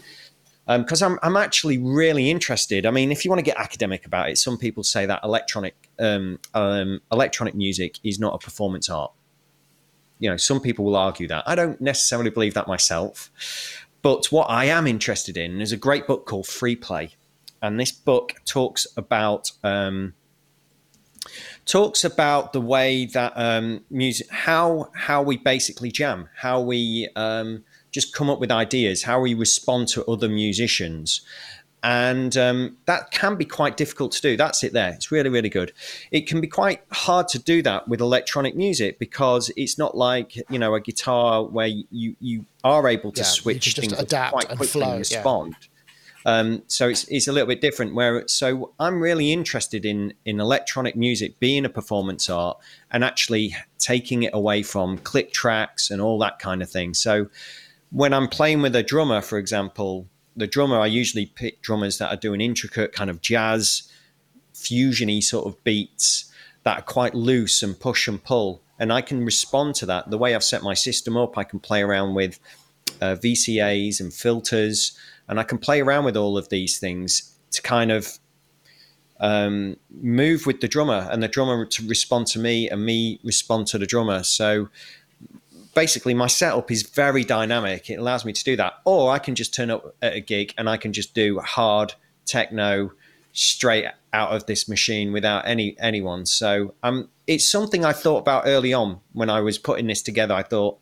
because 0.67 1.01
um, 1.01 1.13
I'm, 1.23 1.35
I'm 1.35 1.43
actually 1.43 1.77
really 1.77 2.29
interested. 2.29 2.85
I 2.85 2.91
mean, 2.91 3.11
if 3.11 3.25
you 3.25 3.31
want 3.31 3.39
to 3.39 3.43
get 3.43 3.57
academic 3.57 4.05
about 4.05 4.29
it, 4.29 4.37
some 4.37 4.57
people 4.57 4.83
say 4.83 5.05
that 5.05 5.19
electronic 5.23 5.75
um, 5.99 6.39
um, 6.53 7.01
electronic 7.11 7.55
music 7.55 7.99
is 8.03 8.19
not 8.19 8.33
a 8.35 8.37
performance 8.37 8.89
art. 8.89 9.11
You 10.19 10.29
know, 10.29 10.37
some 10.37 10.59
people 10.59 10.85
will 10.85 10.95
argue 10.95 11.27
that. 11.27 11.43
I 11.47 11.55
don't 11.55 11.81
necessarily 11.81 12.29
believe 12.29 12.53
that 12.53 12.67
myself. 12.67 13.31
But 14.01 14.31
what 14.31 14.49
I 14.49 14.65
am 14.65 14.87
interested 14.87 15.37
in 15.37 15.61
is 15.61 15.71
a 15.71 15.77
great 15.77 16.07
book 16.07 16.25
called 16.25 16.47
Free 16.47 16.75
Play, 16.75 17.11
and 17.61 17.79
this 17.79 17.91
book 17.91 18.35
talks 18.45 18.87
about 18.97 19.51
um, 19.63 20.13
talks 21.65 22.03
about 22.03 22.53
the 22.53 22.61
way 22.61 23.05
that 23.05 23.33
um, 23.35 23.83
music, 23.89 24.29
how 24.29 24.89
how 24.93 25.21
we 25.21 25.37
basically 25.37 25.91
jam, 25.91 26.29
how 26.35 26.61
we 26.61 27.09
um, 27.15 27.63
just 27.91 28.13
come 28.13 28.29
up 28.29 28.39
with 28.39 28.51
ideas, 28.51 29.03
how 29.03 29.19
we 29.19 29.33
respond 29.33 29.87
to 29.89 30.05
other 30.05 30.29
musicians. 30.29 31.21
And 31.83 32.37
um, 32.37 32.77
that 32.85 33.09
can 33.09 33.37
be 33.37 33.45
quite 33.45 33.75
difficult 33.75 34.11
to 34.11 34.21
do. 34.21 34.37
That's 34.37 34.63
it 34.63 34.71
there. 34.71 34.93
It's 34.93 35.11
really, 35.11 35.29
really 35.29 35.49
good. 35.49 35.73
It 36.11 36.27
can 36.27 36.39
be 36.39 36.47
quite 36.47 36.83
hard 36.91 37.27
to 37.29 37.39
do 37.39 37.63
that 37.63 37.87
with 37.87 38.01
electronic 38.01 38.55
music 38.55 38.99
because 38.99 39.51
it's 39.57 39.79
not 39.79 39.97
like, 39.97 40.35
you 40.49 40.59
know, 40.59 40.75
a 40.75 40.79
guitar 40.79 41.43
where 41.43 41.67
you, 41.67 42.15
you 42.19 42.45
are 42.63 42.87
able 42.87 43.11
to 43.13 43.21
yeah, 43.21 43.25
switch 43.25 43.73
things 43.73 43.93
quite 43.93 44.31
quickly 44.31 44.51
and, 44.51 44.69
flow, 44.69 44.89
and 44.91 44.99
respond. 44.99 45.55
Yeah. 45.59 45.67
Um, 46.23 46.61
so 46.67 46.89
it's, 46.89 47.05
it's 47.05 47.27
a 47.27 47.31
little 47.31 47.47
bit 47.47 47.61
different. 47.61 47.95
Where 47.95 48.27
so 48.27 48.73
I'm 48.79 49.01
really 49.01 49.31
interested 49.31 49.85
in 49.85 50.13
in 50.25 50.39
electronic 50.39 50.95
music 50.95 51.39
being 51.39 51.65
a 51.65 51.69
performance 51.69 52.29
art 52.29 52.57
and 52.91 53.03
actually 53.03 53.55
taking 53.79 54.21
it 54.23 54.31
away 54.33 54.61
from 54.61 54.99
click 54.99 55.33
tracks 55.33 55.89
and 55.89 55.99
all 55.99 56.19
that 56.19 56.37
kind 56.37 56.61
of 56.61 56.69
thing. 56.69 56.93
So 56.93 57.27
when 57.91 58.13
I'm 58.13 58.27
playing 58.27 58.61
with 58.61 58.75
a 58.75 58.83
drummer, 58.83 59.21
for 59.21 59.37
example, 59.37 60.07
the 60.35 60.47
drummer, 60.47 60.79
I 60.79 60.87
usually 60.87 61.25
pick 61.25 61.61
drummers 61.61 61.97
that 61.97 62.09
are 62.11 62.17
doing 62.17 62.41
intricate 62.41 62.93
kind 62.93 63.09
of 63.09 63.21
jazz 63.21 63.83
fusiony 64.53 65.21
sort 65.21 65.45
of 65.45 65.61
beats 65.63 66.31
that 66.63 66.79
are 66.79 66.83
quite 66.83 67.13
loose 67.13 67.61
and 67.61 67.79
push 67.79 68.07
and 68.07 68.23
pull. 68.23 68.61
And 68.79 68.93
I 68.93 69.01
can 69.01 69.25
respond 69.25 69.75
to 69.75 69.85
that. 69.87 70.09
The 70.09 70.17
way 70.17 70.33
I've 70.33 70.43
set 70.43 70.63
my 70.63 70.73
system 70.73 71.17
up, 71.17 71.37
I 71.37 71.43
can 71.43 71.59
play 71.59 71.81
around 71.81 72.15
with 72.15 72.39
uh, 73.01 73.15
VCAs 73.15 73.99
and 73.99 74.13
filters, 74.13 74.97
and 75.27 75.39
I 75.39 75.43
can 75.43 75.57
play 75.57 75.81
around 75.81 76.05
with 76.05 76.17
all 76.17 76.37
of 76.37 76.49
these 76.49 76.79
things 76.79 77.35
to 77.51 77.61
kind 77.61 77.91
of 77.91 78.19
um, 79.19 79.77
move 79.89 80.45
with 80.45 80.61
the 80.61 80.67
drummer 80.67 81.07
and 81.11 81.21
the 81.21 81.27
drummer 81.27 81.65
to 81.65 81.87
respond 81.87 82.27
to 82.27 82.39
me 82.39 82.69
and 82.69 82.83
me 82.83 83.19
respond 83.23 83.67
to 83.67 83.77
the 83.77 83.85
drummer. 83.85 84.23
So 84.23 84.69
basically, 85.73 86.13
my 86.13 86.27
setup 86.27 86.71
is 86.71 86.83
very 86.83 87.23
dynamic. 87.23 87.89
It 87.89 87.95
allows 87.95 88.25
me 88.25 88.33
to 88.33 88.43
do 88.43 88.55
that. 88.57 88.73
Or 88.85 89.11
I 89.11 89.19
can 89.19 89.35
just 89.35 89.53
turn 89.53 89.69
up 89.69 89.95
at 90.01 90.13
a 90.13 90.19
gig 90.19 90.53
and 90.57 90.69
I 90.69 90.77
can 90.77 90.93
just 90.93 91.13
do 91.13 91.39
hard 91.39 91.93
techno 92.25 92.91
straight 93.33 93.85
out 94.13 94.31
of 94.31 94.45
this 94.45 94.67
machine 94.67 95.11
without 95.13 95.47
any 95.47 95.75
anyone. 95.79 96.25
So 96.25 96.73
um, 96.83 97.09
it's 97.27 97.45
something 97.45 97.85
I 97.85 97.93
thought 97.93 98.19
about 98.19 98.43
early 98.45 98.73
on 98.73 98.99
when 99.13 99.29
I 99.29 99.41
was 99.41 99.57
putting 99.57 99.87
this 99.87 100.01
together. 100.01 100.33
I 100.33 100.43
thought, 100.43 100.77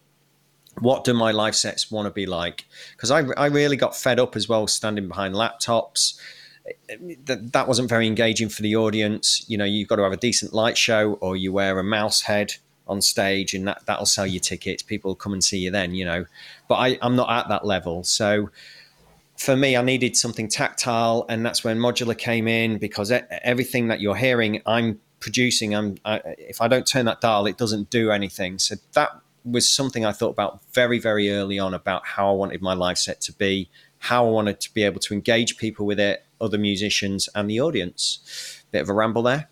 what 0.80 1.04
do 1.04 1.14
my 1.14 1.32
live 1.32 1.56
sets 1.56 1.92
want 1.92 2.08
to 2.08 2.12
be 2.12 2.26
like? 2.26 2.66
Because 2.92 3.12
I, 3.12 3.26
I 3.38 3.48
really 3.48 3.76
got 3.76 3.96
fed 3.96 4.20
up 4.20 4.36
as 4.36 4.50
well 4.50 4.66
standing 4.68 5.08
behind 5.08 5.36
laptops 5.36 6.20
that, 7.26 7.54
that 7.54 7.68
wasn't 7.68 7.90
very 7.90 8.08
engaging 8.08 8.50
for 8.50 8.62
the 8.62 8.76
audience. 8.76 9.46
You 9.48 9.58
know, 9.58 9.66
you've 9.66 9.88
got 9.88 9.98
to 9.98 10.04
have 10.04 10.12
a 10.12 10.18
decent 10.18 10.54
light 10.54 10.78
show, 10.78 11.14
or 11.14 11.36
you 11.36 11.52
wear 11.52 11.78
a 11.80 11.84
mouse 11.84 12.22
head 12.22 12.56
on 12.90 13.02
stage, 13.02 13.54
and 13.54 13.68
that 13.68 13.86
that'll 13.86 14.06
sell 14.06 14.28
you 14.28 14.40
tickets. 14.40 14.84
People 14.84 15.12
will 15.12 15.16
come 15.16 15.34
and 15.34 15.44
see 15.44 15.60
you 15.60 15.72
then. 15.72 15.94
You 15.94 16.06
know, 16.06 16.26
but 16.68 16.76
I, 16.76 16.98
I'm 17.02 17.16
not 17.16 17.30
at 17.30 17.48
that 17.50 17.66
level, 17.66 18.04
so 18.04 18.50
for 19.38 19.56
me, 19.56 19.78
I 19.78 19.82
needed 19.82 20.18
something 20.18 20.50
tactile, 20.50 21.26
and 21.30 21.46
that's 21.46 21.64
when 21.64 21.80
modular 21.80 22.18
came 22.18 22.46
in 22.46 22.78
because 22.78 23.10
everything 23.10 23.88
that 23.88 24.02
you're 24.02 24.18
hearing, 24.18 24.62
I'm 24.66 25.00
producing. 25.22 25.74
I'm 25.74 25.96
I, 26.04 26.22
if 26.38 26.60
I 26.60 26.68
don't 26.68 26.86
turn 26.86 27.06
that 27.06 27.22
dial, 27.22 27.46
it 27.46 27.58
doesn't 27.58 27.90
do 27.90 28.12
anything. 28.12 28.60
So 28.60 28.76
that 28.94 29.12
was 29.46 29.68
something 29.68 30.06
I 30.06 30.12
thought 30.12 30.32
about 30.32 30.62
very, 30.74 31.00
very 31.00 31.32
early 31.32 31.58
on 31.58 31.74
about 31.74 32.06
how 32.06 32.30
I 32.30 32.34
wanted 32.34 32.62
my 32.62 32.74
live 32.74 32.98
set 32.98 33.22
to 33.22 33.34
be, 33.34 33.70
how 34.00 34.28
I 34.28 34.30
wanted 34.30 34.60
to 34.60 34.74
be 34.74 34.84
able 34.84 35.00
to 35.00 35.14
engage 35.14 35.58
people 35.58 35.86
with 35.86 36.02
it, 36.02 36.26
other 36.42 36.58
musicians 36.58 37.30
and 37.34 37.50
the 37.50 37.62
audience. 37.62 38.64
Bit 38.72 38.82
of 38.82 38.90
a 38.90 38.94
ramble 38.94 39.24
there. 39.24 39.50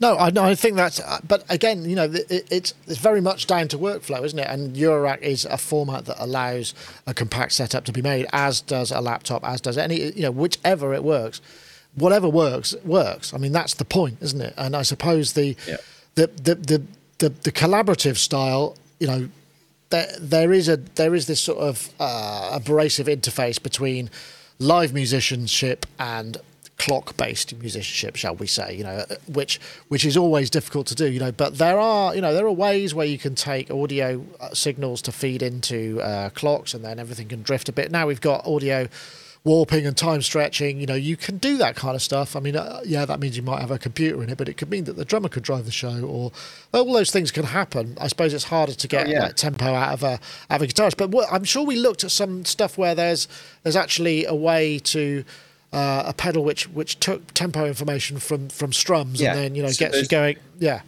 No, 0.00 0.16
I, 0.16 0.30
no, 0.30 0.42
I 0.42 0.54
think 0.54 0.76
that's. 0.76 0.98
Uh, 0.98 1.20
but 1.26 1.44
again, 1.48 1.88
you 1.88 1.94
know, 1.94 2.04
it, 2.04 2.46
it's 2.50 2.74
it's 2.86 2.98
very 2.98 3.20
much 3.20 3.46
down 3.46 3.68
to 3.68 3.78
workflow, 3.78 4.24
isn't 4.24 4.38
it? 4.38 4.48
And 4.48 4.74
Eurorack 4.74 5.20
is 5.20 5.44
a 5.44 5.58
format 5.58 6.06
that 6.06 6.22
allows 6.22 6.74
a 7.06 7.14
compact 7.14 7.52
setup 7.52 7.84
to 7.84 7.92
be 7.92 8.02
made, 8.02 8.26
as 8.32 8.60
does 8.60 8.90
a 8.90 9.00
laptop, 9.00 9.44
as 9.44 9.60
does 9.60 9.78
any, 9.78 10.12
you 10.12 10.22
know, 10.22 10.30
whichever 10.30 10.94
it 10.94 11.04
works, 11.04 11.40
whatever 11.94 12.28
works 12.28 12.74
works. 12.84 13.32
I 13.32 13.38
mean, 13.38 13.52
that's 13.52 13.74
the 13.74 13.84
point, 13.84 14.18
isn't 14.20 14.40
it? 14.40 14.54
And 14.56 14.74
I 14.74 14.82
suppose 14.82 15.34
the 15.34 15.56
yeah. 15.68 15.76
the, 16.14 16.26
the, 16.26 16.54
the 16.54 16.82
the 17.18 17.28
the 17.28 17.52
collaborative 17.52 18.16
style, 18.16 18.76
you 18.98 19.06
know, 19.06 19.28
there 19.90 20.08
there 20.18 20.52
is 20.52 20.68
a 20.68 20.78
there 20.78 21.14
is 21.14 21.26
this 21.26 21.40
sort 21.40 21.58
of 21.58 21.90
uh, 22.00 22.50
abrasive 22.52 23.06
interface 23.06 23.62
between 23.62 24.10
live 24.58 24.92
musicianship 24.92 25.86
and 25.98 26.38
clock-based 26.80 27.54
musicianship, 27.58 28.16
shall 28.16 28.34
we 28.34 28.46
say? 28.46 28.74
You 28.74 28.84
know, 28.84 29.04
which 29.28 29.60
which 29.88 30.04
is 30.06 30.16
always 30.16 30.48
difficult 30.48 30.86
to 30.86 30.94
do. 30.94 31.10
You 31.10 31.20
know, 31.20 31.30
but 31.30 31.58
there 31.58 31.78
are 31.78 32.14
you 32.14 32.22
know 32.22 32.32
there 32.32 32.46
are 32.46 32.52
ways 32.52 32.94
where 32.94 33.06
you 33.06 33.18
can 33.18 33.34
take 33.34 33.70
audio 33.70 34.24
uh, 34.40 34.54
signals 34.54 35.02
to 35.02 35.12
feed 35.12 35.42
into 35.42 36.00
uh, 36.00 36.30
clocks, 36.30 36.72
and 36.72 36.82
then 36.82 36.98
everything 36.98 37.28
can 37.28 37.42
drift 37.42 37.68
a 37.68 37.72
bit. 37.72 37.90
Now 37.90 38.06
we've 38.06 38.20
got 38.20 38.46
audio 38.46 38.88
warping 39.44 39.86
and 39.86 39.96
time 39.96 40.22
stretching. 40.22 40.80
You 40.80 40.86
know, 40.86 40.94
you 40.94 41.18
can 41.18 41.36
do 41.36 41.58
that 41.58 41.76
kind 41.76 41.94
of 41.94 42.00
stuff. 42.00 42.34
I 42.34 42.40
mean, 42.40 42.56
uh, 42.56 42.80
yeah, 42.84 43.04
that 43.04 43.20
means 43.20 43.36
you 43.36 43.42
might 43.42 43.60
have 43.60 43.70
a 43.70 43.78
computer 43.78 44.22
in 44.22 44.30
it, 44.30 44.38
but 44.38 44.48
it 44.48 44.54
could 44.54 44.70
mean 44.70 44.84
that 44.84 44.96
the 44.96 45.04
drummer 45.04 45.28
could 45.28 45.42
drive 45.42 45.66
the 45.66 45.70
show, 45.70 46.00
or 46.02 46.32
all 46.72 46.92
those 46.94 47.10
things 47.10 47.30
can 47.30 47.44
happen. 47.44 47.96
I 48.00 48.08
suppose 48.08 48.32
it's 48.32 48.44
harder 48.44 48.72
to 48.72 48.88
get 48.88 49.06
oh, 49.06 49.10
yeah. 49.10 49.22
like, 49.24 49.36
tempo 49.36 49.66
out 49.66 49.92
of 49.92 50.02
a 50.02 50.18
out 50.48 50.60
of 50.60 50.62
a 50.62 50.66
guitarist. 50.66 50.96
But 50.96 51.10
what, 51.10 51.30
I'm 51.30 51.44
sure 51.44 51.62
we 51.62 51.76
looked 51.76 52.04
at 52.04 52.10
some 52.10 52.46
stuff 52.46 52.78
where 52.78 52.94
there's 52.94 53.28
there's 53.64 53.76
actually 53.76 54.24
a 54.24 54.34
way 54.34 54.78
to 54.78 55.24
uh, 55.72 56.04
a 56.06 56.12
pedal 56.12 56.44
which 56.44 56.68
which 56.68 56.98
took 57.00 57.32
tempo 57.34 57.66
information 57.66 58.18
from 58.18 58.48
from 58.48 58.72
strums 58.72 59.20
yeah. 59.20 59.30
and 59.30 59.38
then 59.38 59.54
you 59.54 59.62
know 59.62 59.70
so 59.70 59.86
gets 59.86 60.02
you 60.02 60.08
going. 60.08 60.36
Yeah. 60.58 60.82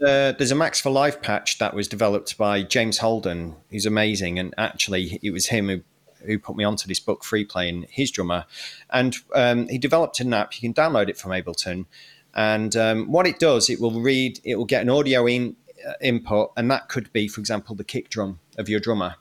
Uh, 0.00 0.32
there's 0.32 0.50
a 0.50 0.56
Max 0.56 0.80
for 0.80 0.90
Live 0.90 1.22
patch 1.22 1.58
that 1.58 1.74
was 1.74 1.88
developed 1.88 2.36
by 2.36 2.62
James 2.62 2.98
Holden, 2.98 3.56
who's 3.70 3.86
amazing, 3.86 4.38
and 4.38 4.54
actually 4.58 5.18
it 5.22 5.30
was 5.30 5.46
him 5.46 5.68
who 5.68 5.80
who 6.24 6.38
put 6.38 6.56
me 6.56 6.62
onto 6.62 6.86
this 6.86 7.00
book, 7.00 7.24
Free 7.24 7.44
Playing, 7.44 7.86
his 7.90 8.10
drummer, 8.10 8.44
and 8.90 9.16
um, 9.34 9.68
he 9.68 9.78
developed 9.78 10.20
an 10.20 10.32
app. 10.32 10.54
You 10.54 10.72
can 10.72 10.74
download 10.74 11.08
it 11.08 11.16
from 11.16 11.32
Ableton, 11.32 11.86
and 12.34 12.76
um, 12.76 13.10
what 13.10 13.26
it 13.26 13.38
does, 13.38 13.68
it 13.68 13.80
will 13.80 14.00
read, 14.00 14.40
it 14.44 14.56
will 14.56 14.64
get 14.64 14.82
an 14.82 14.90
audio 14.90 15.26
in 15.26 15.56
uh, 15.86 15.92
input, 16.00 16.52
and 16.56 16.70
that 16.70 16.88
could 16.88 17.12
be, 17.12 17.26
for 17.26 17.40
example, 17.40 17.74
the 17.74 17.84
kick 17.84 18.08
drum 18.08 18.38
of 18.56 18.68
your 18.68 18.80
drummer 18.80 19.16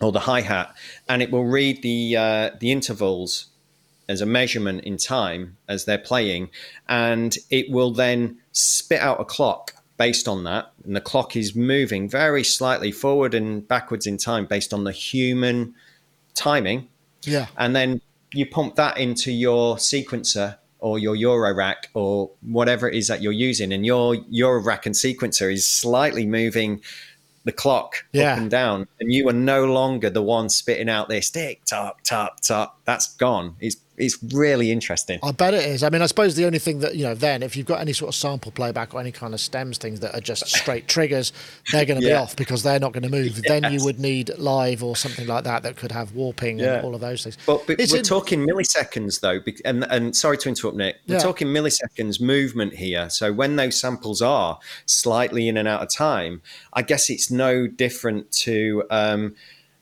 or 0.00 0.12
the 0.12 0.20
hi 0.20 0.40
hat, 0.40 0.74
and 1.08 1.22
it 1.22 1.30
will 1.30 1.46
read 1.46 1.82
the 1.82 2.16
uh, 2.16 2.50
the 2.60 2.72
intervals 2.72 3.46
as 4.08 4.20
a 4.20 4.26
measurement 4.26 4.84
in 4.84 4.96
time 4.96 5.56
as 5.68 5.84
they're 5.84 5.98
playing, 5.98 6.50
and 6.88 7.36
it 7.50 7.70
will 7.70 7.90
then 7.90 8.38
spit 8.52 9.00
out 9.00 9.20
a 9.20 9.24
clock 9.24 9.74
based 9.96 10.28
on 10.28 10.44
that. 10.44 10.72
And 10.84 10.94
the 10.94 11.00
clock 11.00 11.36
is 11.36 11.54
moving 11.54 12.08
very 12.08 12.44
slightly 12.44 12.92
forward 12.92 13.34
and 13.34 13.66
backwards 13.66 14.06
in 14.06 14.18
time 14.18 14.46
based 14.46 14.72
on 14.74 14.84
the 14.84 14.92
human 14.92 15.74
timing. 16.34 16.88
Yeah. 17.22 17.46
And 17.56 17.74
then 17.74 18.00
you 18.32 18.46
pump 18.46 18.76
that 18.76 18.98
into 18.98 19.32
your 19.32 19.76
sequencer 19.76 20.58
or 20.78 20.98
your 20.98 21.16
Eurorack 21.16 21.86
or 21.94 22.30
whatever 22.42 22.88
it 22.88 22.94
is 22.94 23.08
that 23.08 23.22
you're 23.22 23.32
using, 23.32 23.72
and 23.72 23.84
your 23.84 24.14
Eurorack 24.14 24.86
and 24.86 24.94
sequencer 24.94 25.52
is 25.52 25.66
slightly 25.66 26.26
moving 26.26 26.82
the 27.44 27.52
clock 27.52 28.04
yeah. 28.12 28.32
up 28.32 28.38
and 28.38 28.50
down, 28.50 28.86
and 29.00 29.12
you 29.12 29.28
are 29.28 29.32
no 29.32 29.64
longer 29.64 30.10
the 30.10 30.22
one 30.22 30.48
spitting 30.48 30.88
out 30.88 31.08
this 31.08 31.30
tick 31.30 31.64
tock 31.64 32.02
tock 32.02 32.40
tock. 32.40 32.75
That's 32.86 33.14
gone. 33.16 33.56
It's 33.60 33.76
it's 33.96 34.22
really 34.34 34.70
interesting. 34.70 35.18
I 35.22 35.32
bet 35.32 35.54
it 35.54 35.64
is. 35.64 35.82
I 35.82 35.90
mean, 35.90 36.02
I 36.02 36.06
suppose 36.06 36.36
the 36.36 36.44
only 36.44 36.58
thing 36.58 36.80
that 36.80 36.94
you 36.94 37.04
know, 37.04 37.14
then 37.14 37.42
if 37.42 37.56
you've 37.56 37.66
got 37.66 37.80
any 37.80 37.92
sort 37.92 38.10
of 38.10 38.14
sample 38.14 38.52
playback 38.52 38.94
or 38.94 39.00
any 39.00 39.10
kind 39.10 39.34
of 39.34 39.40
stems 39.40 39.78
things 39.78 40.00
that 40.00 40.14
are 40.14 40.20
just 40.20 40.46
straight 40.46 40.86
triggers, 40.88 41.32
they're 41.72 41.84
going 41.84 42.00
to 42.00 42.06
yeah. 42.06 42.14
be 42.14 42.16
off 42.16 42.36
because 42.36 42.62
they're 42.62 42.78
not 42.78 42.92
going 42.92 43.02
to 43.02 43.08
move. 43.08 43.38
Yes. 43.38 43.42
Then 43.48 43.72
you 43.72 43.82
would 43.84 43.98
need 43.98 44.38
live 44.38 44.84
or 44.84 44.96
something 44.96 45.26
like 45.26 45.44
that 45.44 45.62
that 45.62 45.76
could 45.76 45.92
have 45.92 46.14
warping 46.14 46.58
yeah. 46.58 46.74
and 46.74 46.84
all 46.84 46.94
of 46.94 47.00
those 47.00 47.24
things. 47.24 47.38
But, 47.46 47.66
but 47.66 47.78
we're 47.78 47.96
in- 47.96 48.04
talking 48.04 48.46
milliseconds 48.46 49.20
though, 49.20 49.40
and 49.64 49.84
and 49.90 50.14
sorry 50.14 50.38
to 50.38 50.48
interrupt, 50.48 50.76
Nick. 50.76 50.96
We're 51.08 51.14
yeah. 51.14 51.20
talking 51.20 51.48
milliseconds 51.48 52.20
movement 52.20 52.74
here. 52.74 53.10
So 53.10 53.32
when 53.32 53.56
those 53.56 53.80
samples 53.80 54.22
are 54.22 54.58
slightly 54.84 55.48
in 55.48 55.56
and 55.56 55.66
out 55.66 55.82
of 55.82 55.90
time, 55.90 56.42
I 56.72 56.82
guess 56.82 57.10
it's 57.10 57.30
no 57.30 57.66
different 57.66 58.30
to. 58.32 58.84
Um, 58.90 59.34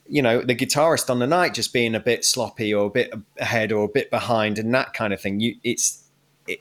you 0.06 0.22
know 0.22 0.40
the 0.40 0.54
guitarist 0.54 1.08
on 1.08 1.18
the 1.18 1.26
night 1.26 1.54
just 1.54 1.72
being 1.72 1.94
a 1.94 2.00
bit 2.00 2.24
sloppy 2.24 2.72
or 2.74 2.86
a 2.86 2.90
bit 2.90 3.12
ahead 3.38 3.72
or 3.72 3.84
a 3.84 3.88
bit 3.88 4.10
behind 4.10 4.58
and 4.58 4.74
that 4.74 4.92
kind 4.92 5.12
of 5.12 5.20
thing 5.20 5.40
you 5.40 5.56
it's 5.64 6.04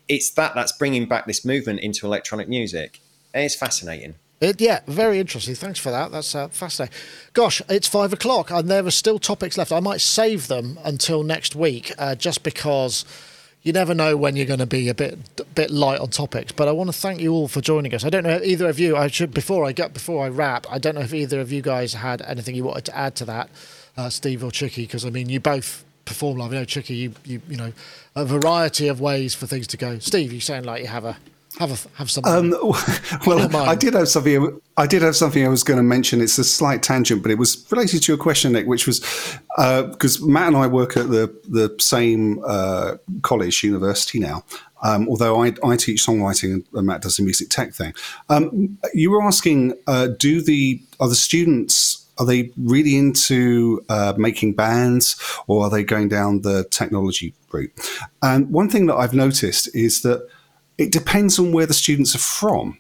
it's 0.08 0.30
that 0.32 0.56
that's 0.56 0.72
bringing 0.72 1.06
back 1.06 1.26
this 1.26 1.44
movement 1.44 1.80
into 1.82 2.06
electronic 2.06 2.48
music 2.48 3.00
it's 3.34 3.56
fascinating 3.56 4.16
it, 4.44 4.60
yeah, 4.60 4.82
very 4.88 5.20
interesting. 5.20 5.56
Thanks 5.56 5.80
for 5.80 5.89
that. 5.89 6.12
That's 6.12 6.36
uh, 6.36 6.50
fascinating. 6.50 6.94
Gosh, 7.32 7.62
it's 7.70 7.88
five 7.88 8.12
o'clock, 8.12 8.52
and 8.52 8.70
there 8.70 8.86
are 8.86 8.91
still 8.91 9.18
topics 9.18 9.58
left. 9.58 9.72
I 9.72 9.80
might 9.80 10.02
save 10.02 10.50
them 10.50 10.78
until 10.84 11.24
next 11.24 11.56
week, 11.56 11.94
uh, 11.98 12.16
just 12.16 12.44
because 12.44 13.06
you 13.64 13.72
never 13.72 13.93
know 13.93 14.16
when 14.18 14.36
you're 14.36 14.45
going 14.45 14.59
to 14.59 14.66
be 14.66 14.89
a 14.89 14.93
bit 14.93 15.18
bit 15.55 15.72
light 15.72 15.99
on 15.99 16.09
topics. 16.09 16.51
But 16.51 16.68
I 16.68 16.72
want 16.72 16.89
to 16.89 16.97
thank 16.97 17.22
you 17.22 17.34
all 17.34 17.47
for 17.47 17.61
joining 17.61 17.93
us. 17.95 18.03
I 18.03 18.09
don't 18.09 18.24
know 18.24 18.32
if 18.32 18.43
either 18.43 18.68
of 18.68 18.78
you. 18.78 18.95
I 18.95 19.07
should 19.07 19.34
before 19.34 19.66
I 19.66 19.72
get 19.72 19.93
before 19.93 20.26
I 20.26 20.30
wrap. 20.30 20.68
I 20.70 20.78
don't 20.78 20.95
know 20.95 21.01
if 21.01 21.14
either 21.14 21.39
of 21.39 21.51
you 21.51 21.61
guys 21.61 21.93
had 21.93 22.22
anything 22.24 22.55
you 22.55 22.66
wanted 22.66 22.86
to 22.86 22.97
add 22.97 23.16
to 23.16 23.26
that, 23.26 23.49
uh, 23.97 24.09
Steve 24.09 24.43
or 24.43 24.51
Chicky, 24.51 24.84
because 24.84 25.05
I 25.05 25.09
mean 25.09 25.30
you 25.30 25.39
both 25.39 25.86
perform 26.05 26.38
live. 26.38 26.51
You 26.51 26.59
know, 26.59 26.66
Chicky, 26.66 26.95
you, 26.95 27.14
you 27.24 27.41
you 27.47 27.57
know 27.57 27.72
a 28.16 28.26
variety 28.26 28.89
of 28.89 28.99
ways 28.99 29.34
for 29.34 29.47
things 29.47 29.68
to 29.68 29.78
go. 29.78 29.97
Steve, 29.99 30.34
you 30.34 30.41
sound 30.41 30.66
like 30.66 30.82
you 30.82 30.88
have 30.88 31.05
a 31.05 31.18
have 31.60 31.72
a, 31.72 31.97
have 31.97 32.10
something. 32.10 32.34
Um, 32.34 32.51
well, 33.28 33.56
I 33.56 33.76
did 33.76 33.93
have 33.93 34.10
something. 34.10 34.60
I 34.78 34.88
did 34.88 35.01
have 35.04 35.16
something 35.16 35.45
I 35.45 35.49
was 35.49 35.64
going 35.64 35.78
to 35.78 35.84
mention. 35.84 36.22
It's 36.22 36.38
a 36.38 36.43
slight 36.43 36.82
tangent, 36.82 37.22
but 37.22 37.32
it 37.32 37.38
was 37.38 37.66
related 37.72 38.01
to 38.04 38.12
your 38.12 38.18
question, 38.18 38.54
Nick, 38.54 38.66
which 38.66 38.88
was 38.88 38.99
because 39.56 40.22
uh, 40.22 40.26
Matt 40.26 40.47
and 40.47 40.58
I 40.58 40.68
work 40.68 40.97
at 40.97 41.10
the 41.10 41.34
the 41.47 41.76
same 41.80 42.43
uh, 42.45 42.95
college 43.22 43.64
university 43.64 44.20
now. 44.20 44.43
Um, 44.82 45.08
although 45.08 45.41
I, 45.41 45.54
I, 45.64 45.78
teach 45.78 46.06
songwriting 46.06 46.66
and 46.74 46.86
Matt 46.86 47.04
does 47.04 47.16
the 47.16 47.24
music 47.24 47.47
tech 47.49 47.74
thing. 47.74 47.93
Um, 48.28 48.78
you 48.93 49.12
were 49.12 49.24
asking, 49.24 49.76
uh, 49.88 50.08
do 50.08 50.41
the 50.41 50.82
are 50.99 51.08
the 51.08 51.16
students 51.16 52.04
are 52.18 52.26
they 52.26 52.51
really 52.58 52.97
into 52.97 53.84
uh, 53.89 54.14
making 54.18 54.54
bands 54.54 55.16
or 55.47 55.64
are 55.64 55.70
they 55.70 55.84
going 55.84 56.10
down 56.10 56.41
the 56.41 56.66
technology 56.66 57.34
route? 57.51 57.72
And 58.22 58.51
one 58.51 58.70
thing 58.70 58.88
that 58.88 58.95
I've 58.95 59.14
noticed 59.14 59.74
is 59.76 60.01
that 60.01 60.28
it 60.78 60.91
depends 60.91 61.39
on 61.39 61.51
where 61.51 61.65
the 61.65 61.74
students 61.74 62.15
are 62.15 62.19
from. 62.19 62.78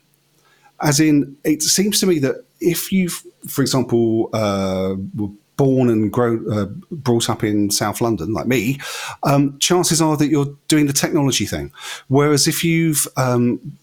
As 0.81 0.99
in, 0.99 1.37
it 1.43 1.61
seems 1.61 1.99
to 1.99 2.05
me 2.05 2.19
that 2.19 2.43
if 2.59 2.91
you, 2.91 3.09
for 3.09 3.61
example, 3.61 4.29
uh, 4.33 4.95
were 5.15 5.29
born 5.55 5.89
and 5.89 6.11
grown, 6.11 6.51
uh, 6.51 6.65
brought 6.91 7.29
up 7.29 7.43
in 7.43 7.69
South 7.69 8.01
London, 8.01 8.33
like 8.33 8.47
me, 8.47 8.79
um, 9.23 9.57
chances 9.59 10.01
are 10.01 10.17
that 10.17 10.27
you're 10.27 10.57
doing 10.67 10.87
the 10.87 10.93
technology 10.93 11.45
thing. 11.45 11.71
Whereas 12.07 12.47
if 12.47 12.63
you've 12.63 13.07
um, 13.17 13.77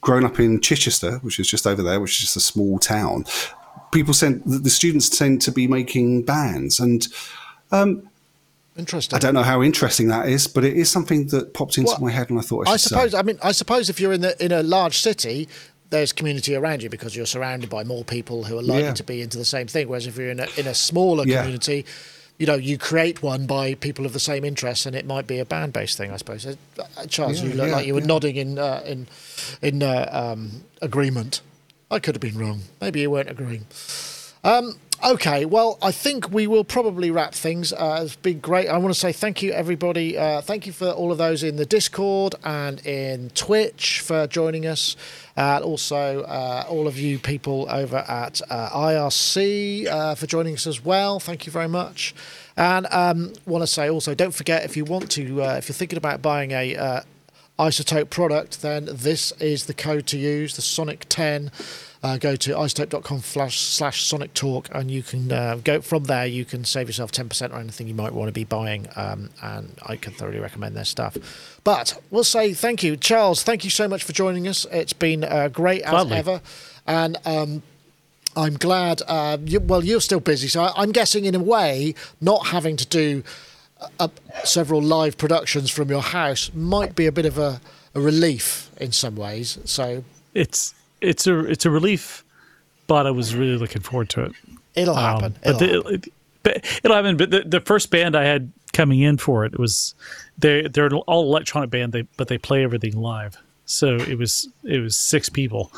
grown 0.00 0.24
up 0.24 0.40
in 0.40 0.60
Chichester, 0.60 1.18
which 1.18 1.38
is 1.38 1.48
just 1.48 1.66
over 1.66 1.82
there, 1.82 2.00
which 2.00 2.12
is 2.12 2.18
just 2.18 2.36
a 2.36 2.40
small 2.40 2.78
town, 2.78 3.24
people 3.92 4.12
tend 4.12 4.42
the 4.44 4.70
students 4.70 5.08
tend 5.08 5.40
to 5.42 5.52
be 5.52 5.66
making 5.66 6.24
bands 6.24 6.80
and. 6.80 7.06
Um, 7.70 8.10
Interesting. 8.76 9.16
I 9.16 9.20
don't 9.20 9.34
know 9.34 9.42
how 9.42 9.62
interesting 9.62 10.08
that 10.08 10.28
is, 10.28 10.46
but 10.46 10.64
it 10.64 10.74
is 10.76 10.90
something 10.90 11.26
that 11.28 11.52
popped 11.52 11.76
into 11.76 11.90
well, 11.90 12.00
my 12.00 12.10
head, 12.10 12.30
and 12.30 12.38
I 12.38 12.42
thought 12.42 12.66
I, 12.66 12.72
I 12.72 12.76
suppose. 12.76 13.12
Say. 13.12 13.18
I 13.18 13.22
mean, 13.22 13.38
I 13.42 13.52
suppose 13.52 13.90
if 13.90 14.00
you're 14.00 14.14
in 14.14 14.22
the 14.22 14.42
in 14.42 14.50
a 14.50 14.62
large 14.62 14.98
city, 14.98 15.46
there's 15.90 16.12
community 16.12 16.54
around 16.54 16.82
you 16.82 16.88
because 16.88 17.14
you're 17.14 17.26
surrounded 17.26 17.68
by 17.68 17.84
more 17.84 18.02
people 18.02 18.44
who 18.44 18.58
are 18.58 18.62
likely 18.62 18.84
yeah. 18.84 18.94
to 18.94 19.04
be 19.04 19.20
into 19.20 19.36
the 19.36 19.44
same 19.44 19.66
thing. 19.66 19.88
Whereas 19.88 20.06
if 20.06 20.16
you're 20.16 20.30
in 20.30 20.40
a 20.40 20.48
in 20.56 20.66
a 20.66 20.74
smaller 20.74 21.24
yeah. 21.26 21.42
community, 21.42 21.84
you 22.38 22.46
know, 22.46 22.54
you 22.54 22.78
create 22.78 23.22
one 23.22 23.46
by 23.46 23.74
people 23.74 24.06
of 24.06 24.14
the 24.14 24.20
same 24.20 24.42
interests, 24.42 24.86
and 24.86 24.96
it 24.96 25.06
might 25.06 25.26
be 25.26 25.38
a 25.38 25.44
band 25.44 25.74
based 25.74 25.98
thing. 25.98 26.10
I 26.10 26.16
suppose. 26.16 26.46
Uh, 26.46 26.56
Charles, 27.08 27.42
yeah, 27.42 27.48
you 27.50 27.54
look 27.54 27.70
like 27.70 27.86
you 27.86 27.94
were 27.94 28.00
nodding 28.00 28.36
in 28.36 28.58
uh, 28.58 28.82
in 28.86 29.06
in 29.60 29.82
uh, 29.82 30.08
um, 30.10 30.64
agreement. 30.80 31.42
I 31.90 31.98
could 31.98 32.14
have 32.14 32.22
been 32.22 32.38
wrong. 32.38 32.62
Maybe 32.80 33.02
you 33.02 33.10
weren't 33.10 33.28
agreeing. 33.28 33.66
Um, 34.44 34.78
Okay, 35.04 35.46
well, 35.46 35.78
I 35.82 35.90
think 35.90 36.30
we 36.30 36.46
will 36.46 36.62
probably 36.62 37.10
wrap 37.10 37.34
things. 37.34 37.72
Uh, 37.72 38.02
it's 38.04 38.14
been 38.14 38.38
great. 38.38 38.68
I 38.68 38.78
want 38.78 38.94
to 38.94 39.00
say 39.00 39.10
thank 39.10 39.42
you, 39.42 39.50
everybody. 39.50 40.16
Uh, 40.16 40.40
thank 40.40 40.64
you 40.64 40.72
for 40.72 40.90
all 40.90 41.10
of 41.10 41.18
those 41.18 41.42
in 41.42 41.56
the 41.56 41.66
Discord 41.66 42.36
and 42.44 42.78
in 42.86 43.30
Twitch 43.30 43.98
for 43.98 44.28
joining 44.28 44.64
us. 44.64 44.94
Uh, 45.36 45.58
also, 45.58 46.22
uh, 46.22 46.66
all 46.68 46.86
of 46.86 47.00
you 47.00 47.18
people 47.18 47.66
over 47.68 47.96
at 47.96 48.40
uh, 48.48 48.70
IRC 48.70 49.88
uh, 49.88 50.14
for 50.14 50.28
joining 50.28 50.54
us 50.54 50.68
as 50.68 50.84
well. 50.84 51.18
Thank 51.18 51.46
you 51.46 51.52
very 51.52 51.68
much. 51.68 52.14
And 52.56 52.86
um, 52.92 53.32
want 53.44 53.62
to 53.62 53.66
say 53.66 53.90
also, 53.90 54.14
don't 54.14 54.34
forget 54.34 54.62
if 54.62 54.76
you 54.76 54.84
want 54.84 55.10
to, 55.12 55.40
if 55.40 55.68
you're 55.68 55.74
thinking 55.74 55.96
about 55.96 56.22
buying 56.22 56.52
a 56.52 57.02
iZotope 57.58 58.08
product, 58.08 58.62
then 58.62 58.88
this 58.88 59.32
is 59.40 59.66
the 59.66 59.74
code 59.74 60.06
to 60.06 60.16
use, 60.16 60.54
the 60.54 60.62
Sonic 60.62 61.06
10 61.08 61.50
uh, 62.02 62.16
go 62.16 62.34
to 62.36 62.52
izotope.com 62.52 63.20
slash 63.20 64.04
sonic 64.04 64.34
talk 64.34 64.68
and 64.72 64.90
you 64.90 65.02
can 65.02 65.30
uh, 65.30 65.58
go 65.62 65.80
from 65.80 66.04
there 66.04 66.26
you 66.26 66.44
can 66.44 66.64
save 66.64 66.88
yourself 66.88 67.12
10% 67.12 67.52
on 67.52 67.60
anything 67.60 67.88
you 67.88 67.94
might 67.94 68.12
want 68.12 68.28
to 68.28 68.32
be 68.32 68.44
buying 68.44 68.88
um, 68.96 69.30
and 69.42 69.78
i 69.86 69.96
can 69.96 70.12
thoroughly 70.12 70.38
recommend 70.40 70.76
their 70.76 70.84
stuff. 70.84 71.16
But 71.64 72.00
we'll 72.10 72.24
say 72.24 72.54
thank 72.54 72.82
you. 72.82 72.96
Charles 72.96 73.42
thank 73.42 73.64
you 73.64 73.70
so 73.70 73.86
much 73.88 74.02
for 74.04 74.12
joining 74.12 74.48
us. 74.48 74.66
It's 74.72 74.92
been 74.92 75.24
uh, 75.24 75.48
great 75.48 75.82
as 75.82 75.92
Lovely. 75.92 76.16
ever. 76.16 76.40
And 76.86 77.18
um, 77.24 77.62
i'm 78.34 78.54
glad 78.54 79.02
uh, 79.08 79.36
you, 79.44 79.60
well 79.60 79.84
you're 79.84 80.00
still 80.00 80.18
busy 80.18 80.48
so 80.48 80.62
I, 80.62 80.82
am 80.82 80.90
guessing 80.90 81.26
in 81.26 81.34
a 81.34 81.38
way 81.38 81.94
not 82.18 82.46
having 82.46 82.78
to 82.78 82.86
do 82.86 83.22
uh, 83.98 84.08
several 84.44 84.82
live 84.82 85.18
productions 85.18 85.70
from 85.70 85.88
your 85.88 86.02
house 86.02 86.50
might 86.54 86.94
be 86.94 87.06
a 87.06 87.12
bit 87.12 87.26
of 87.26 87.38
a, 87.38 87.60
a 87.94 88.00
relief 88.00 88.70
in 88.80 88.92
some 88.92 89.16
ways. 89.16 89.58
So 89.64 90.04
it's 90.34 90.74
it's 91.02 91.26
a 91.26 91.40
it's 91.40 91.66
a 91.66 91.70
relief, 91.70 92.24
but 92.86 93.06
I 93.06 93.10
was 93.10 93.34
really 93.34 93.56
looking 93.56 93.82
forward 93.82 94.08
to 94.10 94.24
it. 94.24 94.32
It'll 94.74 94.96
um, 94.96 95.02
happen. 95.02 95.36
It'll, 95.44 95.58
but 95.58 95.68
happen. 95.70 95.94
It, 95.94 96.12
but 96.42 96.80
it'll 96.84 96.96
happen. 96.96 97.16
But 97.16 97.30
the, 97.30 97.42
the 97.42 97.60
first 97.60 97.90
band 97.90 98.16
I 98.16 98.24
had 98.24 98.52
coming 98.72 99.00
in 99.00 99.18
for 99.18 99.44
it 99.44 99.58
was 99.58 99.94
they 100.38 100.68
they're 100.68 100.86
an 100.86 100.94
all 100.94 101.22
electronic 101.22 101.70
band. 101.70 101.92
They 101.92 102.02
but 102.16 102.28
they 102.28 102.38
play 102.38 102.64
everything 102.64 102.96
live. 102.96 103.36
So 103.64 103.96
it 103.96 104.18
was 104.18 104.48
it 104.64 104.78
was 104.78 104.96
six 104.96 105.28
people, 105.28 105.72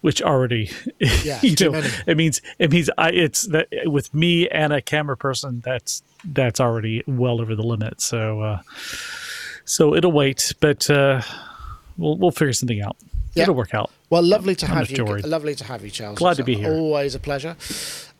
which 0.00 0.22
already 0.22 0.70
yeah, 1.00 1.40
you 1.42 1.56
know 1.60 1.72
many. 1.72 1.88
it 2.06 2.16
means 2.16 2.40
it 2.58 2.70
means 2.70 2.90
I 2.98 3.10
it's 3.10 3.42
that 3.48 3.68
with 3.84 4.14
me 4.14 4.48
and 4.48 4.72
a 4.72 4.80
camera 4.80 5.16
person 5.16 5.62
that's 5.64 6.02
that's 6.24 6.60
already 6.60 7.02
well 7.06 7.40
over 7.40 7.54
the 7.54 7.62
limit. 7.62 8.00
So 8.00 8.40
uh, 8.40 8.60
so 9.64 9.94
it'll 9.94 10.12
wait, 10.12 10.54
but 10.60 10.88
uh, 10.88 11.22
we'll 11.96 12.16
we'll 12.16 12.30
figure 12.30 12.52
something 12.52 12.80
out. 12.80 12.96
Yeah. 13.36 13.42
It'll 13.42 13.54
work 13.54 13.74
out. 13.74 13.90
Well, 14.08 14.22
lovely 14.22 14.54
to 14.56 14.66
I'm 14.66 14.76
have 14.78 14.90
you. 14.90 15.04
Worried. 15.04 15.26
Lovely 15.26 15.54
to 15.54 15.64
have 15.64 15.84
you, 15.84 15.90
Charles. 15.90 16.18
Glad 16.18 16.32
it's 16.32 16.36
to 16.38 16.44
be 16.44 16.54
here. 16.54 16.72
Always 16.72 17.14
a 17.14 17.20
pleasure. 17.20 17.56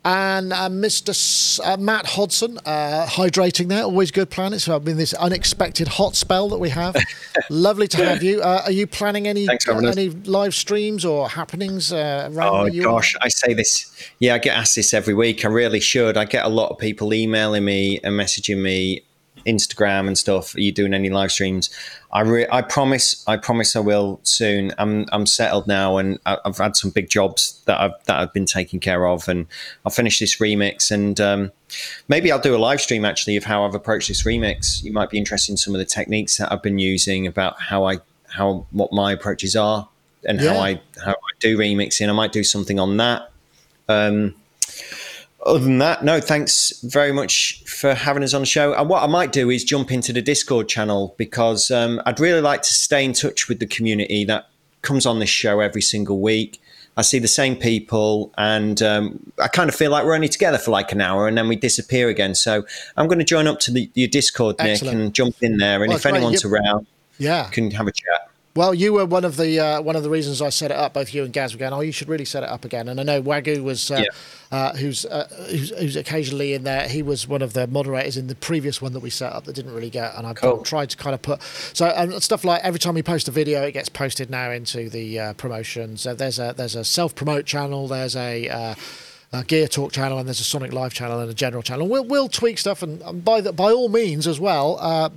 And 0.05 0.53
uh, 0.53 0.69
Mr. 0.69 1.09
S- 1.09 1.59
uh, 1.63 1.75
Matt 1.75 2.05
Hodson, 2.05 2.59
uh, 2.65 3.07
hydrating 3.09 3.67
there. 3.67 3.83
Always 3.83 4.11
good 4.11 4.29
planets. 4.29 4.65
So, 4.65 4.75
I 4.75 4.79
mean, 4.79 4.95
this 4.95 5.13
unexpected 5.15 5.87
hot 5.87 6.15
spell 6.15 6.47
that 6.49 6.59
we 6.59 6.69
have. 6.69 6.95
Lovely 7.49 7.87
to 7.89 8.05
have 8.05 8.23
you. 8.23 8.41
Uh, 8.41 8.61
are 8.65 8.71
you 8.71 8.85
planning 8.87 9.27
any 9.27 9.47
Thanks, 9.47 9.67
any 9.67 10.09
live 10.09 10.53
streams 10.53 11.03
or 11.03 11.27
happenings? 11.27 11.91
Uh, 11.91 12.29
oh 12.39 12.69
gosh, 12.69 13.15
I 13.21 13.27
say 13.27 13.53
this. 13.53 13.91
Yeah, 14.19 14.35
I 14.35 14.37
get 14.37 14.55
asked 14.55 14.75
this 14.75 14.93
every 14.93 15.13
week. 15.13 15.43
I 15.43 15.49
really 15.49 15.79
should. 15.79 16.15
I 16.15 16.25
get 16.25 16.45
a 16.45 16.49
lot 16.49 16.69
of 16.69 16.77
people 16.77 17.13
emailing 17.13 17.65
me 17.65 17.99
and 18.03 18.13
messaging 18.17 18.61
me 18.61 19.01
Instagram 19.47 20.07
and 20.07 20.17
stuff. 20.17 20.53
Are 20.55 20.59
you 20.59 20.71
doing 20.71 20.93
any 20.93 21.09
live 21.09 21.31
streams? 21.31 21.69
I 22.11 22.21
re- 22.21 22.47
I 22.51 22.61
promise 22.61 23.23
I 23.27 23.37
promise 23.37 23.75
I 23.75 23.79
will 23.79 24.19
soon. 24.23 24.73
I'm 24.77 25.05
I'm 25.11 25.25
settled 25.25 25.67
now, 25.67 25.97
and 25.97 26.19
I've 26.25 26.57
had 26.57 26.75
some 26.75 26.91
big 26.91 27.09
jobs 27.09 27.61
that 27.65 27.79
I've 27.79 28.05
that 28.05 28.17
I've 28.17 28.33
been 28.33 28.45
taking 28.45 28.79
care 28.79 29.07
of, 29.07 29.27
and 29.27 29.47
I'll 29.85 29.91
finish 29.91 30.19
this 30.19 30.37
remix, 30.37 30.91
and 30.91 31.19
um, 31.19 31.51
maybe 32.07 32.31
I'll 32.31 32.39
do 32.39 32.55
a 32.55 32.57
live 32.57 32.81
stream 32.81 33.05
actually 33.05 33.37
of 33.37 33.43
how 33.43 33.65
I've 33.65 33.75
approached 33.75 34.07
this 34.07 34.23
remix. 34.23 34.83
You 34.83 34.93
might 34.93 35.09
be 35.09 35.17
interested 35.17 35.51
in 35.53 35.57
some 35.57 35.73
of 35.73 35.79
the 35.79 35.85
techniques 35.85 36.37
that 36.37 36.51
I've 36.51 36.61
been 36.61 36.79
using 36.79 37.27
about 37.27 37.59
how 37.59 37.85
I 37.85 37.99
how 38.27 38.65
what 38.71 38.91
my 38.91 39.11
approaches 39.11 39.55
are 39.55 39.87
and 40.25 40.39
yeah. 40.39 40.53
how 40.53 40.59
I 40.59 40.81
how 41.03 41.11
I 41.11 41.31
do 41.39 41.57
remixing. 41.57 42.09
I 42.09 42.13
might 42.13 42.31
do 42.31 42.43
something 42.43 42.79
on 42.79 42.97
that. 42.97 43.31
Um, 43.89 44.35
other 45.47 45.59
than 45.59 45.77
that, 45.79 46.03
no, 46.03 46.19
thanks 46.19 46.81
very 46.81 47.11
much 47.11 47.63
for 47.65 47.93
having 47.93 48.23
us 48.23 48.33
on 48.33 48.41
the 48.41 48.47
show. 48.47 48.73
And 48.73 48.89
what 48.89 49.01
I 49.01 49.07
might 49.07 49.31
do 49.31 49.49
is 49.49 49.63
jump 49.63 49.91
into 49.91 50.11
the 50.11 50.21
Discord 50.21 50.67
channel 50.67 51.15
because 51.17 51.71
um, 51.71 52.01
I'd 52.05 52.19
really 52.19 52.41
like 52.41 52.61
to 52.63 52.73
stay 52.73 53.03
in 53.03 53.13
touch 53.13 53.47
with 53.47 53.59
the 53.59 53.65
community 53.65 54.25
that 54.25 54.49
comes 54.81 55.05
on 55.05 55.19
this 55.19 55.29
show 55.29 55.59
every 55.61 55.81
single 55.81 56.19
week. 56.19 56.61
I 56.97 57.03
see 57.03 57.19
the 57.19 57.27
same 57.27 57.55
people, 57.55 58.33
and 58.39 58.81
um, 58.81 59.31
I 59.39 59.47
kind 59.47 59.69
of 59.69 59.75
feel 59.75 59.91
like 59.91 60.03
we're 60.03 60.15
only 60.15 60.29
together 60.29 60.57
for 60.57 60.71
like 60.71 60.91
an 60.91 60.99
hour, 60.99 61.27
and 61.27 61.37
then 61.37 61.47
we 61.47 61.55
disappear 61.55 62.09
again. 62.09 62.33
So 62.33 62.65
I'm 62.97 63.05
going 63.07 63.19
to 63.19 63.25
join 63.25 63.45
up 63.45 63.59
to 63.61 63.71
the, 63.71 63.89
your 63.93 64.07
Discord, 64.07 64.55
Excellent. 64.57 64.97
Nick, 64.97 65.05
and 65.05 65.13
jump 65.13 65.35
in 65.41 65.57
there. 65.57 65.83
And 65.83 65.89
well, 65.89 65.97
if 65.97 66.05
anyone's 66.07 66.43
around, 66.43 66.87
yeah, 67.19 67.49
can 67.49 67.69
have 67.71 67.87
a 67.87 67.91
chat. 67.91 68.31
Well, 68.57 68.73
you 68.73 68.91
were 68.91 69.05
one 69.05 69.23
of 69.23 69.37
the 69.37 69.59
uh, 69.59 69.81
one 69.81 69.95
of 69.95 70.01
the 70.01 70.09
reasons 70.09 70.41
I 70.41 70.49
set 70.49 70.71
it 70.71 70.77
up. 70.77 70.95
Both 70.95 71.13
you 71.13 71.23
and 71.23 71.31
Gaz 71.31 71.53
were 71.53 71.59
going, 71.59 71.73
"Oh, 71.73 71.81
you 71.81 71.91
should 71.91 72.09
really 72.09 72.25
set 72.25 72.41
it 72.41 72.49
up 72.49 72.65
again." 72.65 72.87
And 72.87 72.99
I 72.99 73.03
know 73.03 73.21
Wagyu 73.21 73.63
was, 73.63 73.91
uh, 73.91 74.01
yeah. 74.03 74.57
uh, 74.57 74.75
who's, 74.75 75.05
uh, 75.05 75.27
who's, 75.47 75.69
who's 75.77 75.95
occasionally 75.95 76.55
in 76.55 76.63
there. 76.63 76.87
He 76.87 77.03
was 77.03 77.27
one 77.27 77.43
of 77.43 77.53
the 77.53 77.67
moderators 77.67 78.17
in 78.17 78.25
the 78.25 78.33
previous 78.33 78.81
one 78.81 78.93
that 78.93 79.01
we 79.01 79.11
set 79.11 79.31
up 79.31 79.43
that 79.43 79.53
didn't 79.53 79.75
really 79.75 79.91
get. 79.91 80.15
And 80.15 80.25
I 80.25 80.33
cool. 80.33 80.63
tried 80.63 80.89
to 80.89 80.97
kind 80.97 81.13
of 81.13 81.21
put 81.21 81.43
so 81.43 81.93
um, 81.95 82.19
stuff 82.19 82.43
like 82.43 82.63
every 82.63 82.79
time 82.79 82.95
we 82.95 83.03
post 83.03 83.27
a 83.27 83.31
video, 83.31 83.61
it 83.61 83.73
gets 83.73 83.89
posted 83.89 84.31
now 84.31 84.49
into 84.49 84.89
the 84.89 85.19
uh, 85.19 85.33
promotions. 85.33 86.01
So 86.01 86.15
there's 86.15 86.39
a 86.39 86.55
there's 86.57 86.75
a 86.75 86.83
self 86.83 87.13
promote 87.13 87.45
channel. 87.45 87.87
There's 87.87 88.15
a 88.15 88.75
uh, 89.33 89.43
Gear 89.43 89.67
Talk 89.67 89.91
channel, 89.91 90.17
and 90.17 90.27
there's 90.27 90.39
a 90.39 90.45
Sonic 90.45 90.71
Live 90.71 90.93
channel 90.93 91.19
and 91.19 91.29
a 91.29 91.33
general 91.33 91.61
channel. 91.61 91.87
We'll, 91.87 92.05
we'll 92.05 92.29
tweak 92.29 92.57
stuff, 92.57 92.81
and, 92.81 93.23
by 93.25 93.41
the, 93.41 93.51
by 93.51 93.71
all 93.71 93.89
means 93.89 94.25
as 94.25 94.39
well, 94.39 94.77
uh, 94.79 95.09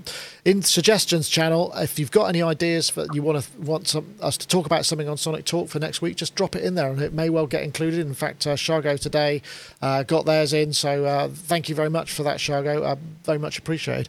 in 0.45 0.63
suggestions 0.63 1.29
channel, 1.29 1.73
if 1.77 1.99
you've 1.99 2.11
got 2.11 2.25
any 2.25 2.43
ideas 2.43 2.91
that 2.93 3.15
you 3.15 3.23
want 3.23 3.45
to 3.45 3.61
want 3.61 3.87
some, 3.89 4.15
us 4.21 4.37
to 4.39 4.49
talk 4.49 4.67
about 4.67 4.85
something 4.85 5.09
on 5.09 5.17
Sonic 5.17 5.45
Talk 5.45 5.69
for 5.69 5.79
next 5.79 6.03
week, 6.03 6.17
just 6.17 6.35
drop 6.35 6.57
it 6.57 6.65
in 6.65 6.75
there, 6.75 6.91
and 6.91 7.01
it 7.01 7.13
may 7.13 7.31
well 7.31 7.47
get 7.47 7.63
included. 7.63 8.01
In 8.01 8.15
fact, 8.15 8.47
uh, 8.47 8.57
Shargo 8.57 8.99
today 8.99 9.43
uh, 9.81 10.03
got 10.03 10.27
theirs 10.27 10.53
in, 10.53 10.73
so 10.73 11.05
uh, 11.05 11.29
thank 11.29 11.69
you 11.69 11.75
very 11.75 11.91
much 11.91 12.13
for 12.13 12.23
that, 12.25 12.39
Shargo. 12.39 12.83
Uh, 12.83 12.97
very 13.25 13.39
much 13.39 13.59
appreciated. 13.59 14.09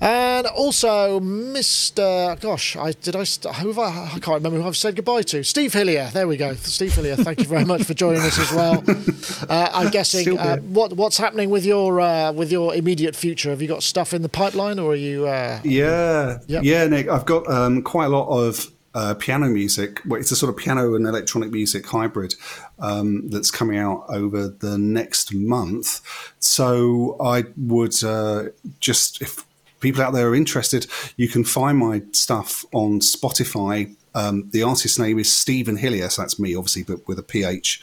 And 0.00 0.46
also, 0.48 1.20
Mr. 1.20 2.38
Gosh, 2.40 2.76
I 2.76 2.92
did 2.92 3.16
I, 3.16 3.24
who 3.24 3.80
I, 3.80 4.10
I 4.14 4.18
can't 4.18 4.42
remember 4.42 4.60
who 4.60 4.66
I've 4.66 4.76
said 4.76 4.96
goodbye 4.96 5.22
to. 5.22 5.42
Steve 5.44 5.72
Hillier. 5.72 6.10
There 6.12 6.28
we 6.28 6.36
go. 6.36 6.54
Steve 6.54 6.94
Hillier. 6.94 7.16
Thank 7.16 7.38
you 7.38 7.46
very 7.46 7.64
much 7.64 7.84
for 7.84 7.94
joining 7.94 8.22
us 8.22 8.38
as 8.38 8.52
well. 8.52 8.82
Uh, 9.48 9.70
I'm 9.72 9.90
guessing 9.98 10.38
uh, 10.38 10.58
what 10.58 10.94
what's 10.94 11.18
happening 11.18 11.50
with 11.50 11.64
your 11.64 12.00
uh, 12.00 12.32
with 12.32 12.50
your 12.50 12.74
immediate 12.74 13.16
future. 13.16 13.50
Have 13.50 13.62
you 13.62 13.68
got 13.68 13.82
stuff 13.82 14.12
in 14.12 14.22
the 14.22 14.28
pipeline, 14.28 14.78
or 14.78 14.92
are 14.92 14.96
you? 14.96 15.26
Uh, 15.26 15.60
yeah, 15.64 16.38
yep. 16.46 16.62
yeah, 16.64 16.86
Nick. 16.86 17.08
I've 17.08 17.26
got 17.26 17.50
um, 17.50 17.82
quite 17.82 18.06
a 18.06 18.10
lot 18.10 18.28
of 18.28 18.70
uh, 18.94 19.14
piano 19.14 19.48
music. 19.48 20.00
Well, 20.06 20.20
it's 20.20 20.30
a 20.30 20.36
sort 20.36 20.50
of 20.50 20.56
piano 20.56 20.94
and 20.94 21.06
electronic 21.06 21.50
music 21.50 21.86
hybrid 21.86 22.34
um, 22.78 23.28
that's 23.28 23.50
coming 23.50 23.78
out 23.78 24.04
over 24.08 24.48
the 24.48 24.78
next 24.78 25.32
month. 25.34 26.00
So 26.40 27.16
I 27.20 27.44
would 27.56 28.02
uh, 28.02 28.44
just, 28.80 29.22
if 29.22 29.44
people 29.80 30.02
out 30.02 30.12
there 30.12 30.28
are 30.28 30.34
interested, 30.34 30.86
you 31.16 31.28
can 31.28 31.44
find 31.44 31.78
my 31.78 32.02
stuff 32.12 32.64
on 32.72 33.00
Spotify. 33.00 33.94
Um, 34.14 34.50
the 34.50 34.64
artist's 34.64 34.98
name 34.98 35.18
is 35.20 35.32
Stephen 35.32 35.76
Hillier, 35.76 36.08
so 36.08 36.22
that's 36.22 36.40
me, 36.40 36.56
obviously, 36.56 36.82
but 36.82 37.06
with 37.06 37.18
a 37.18 37.22
PH. 37.22 37.80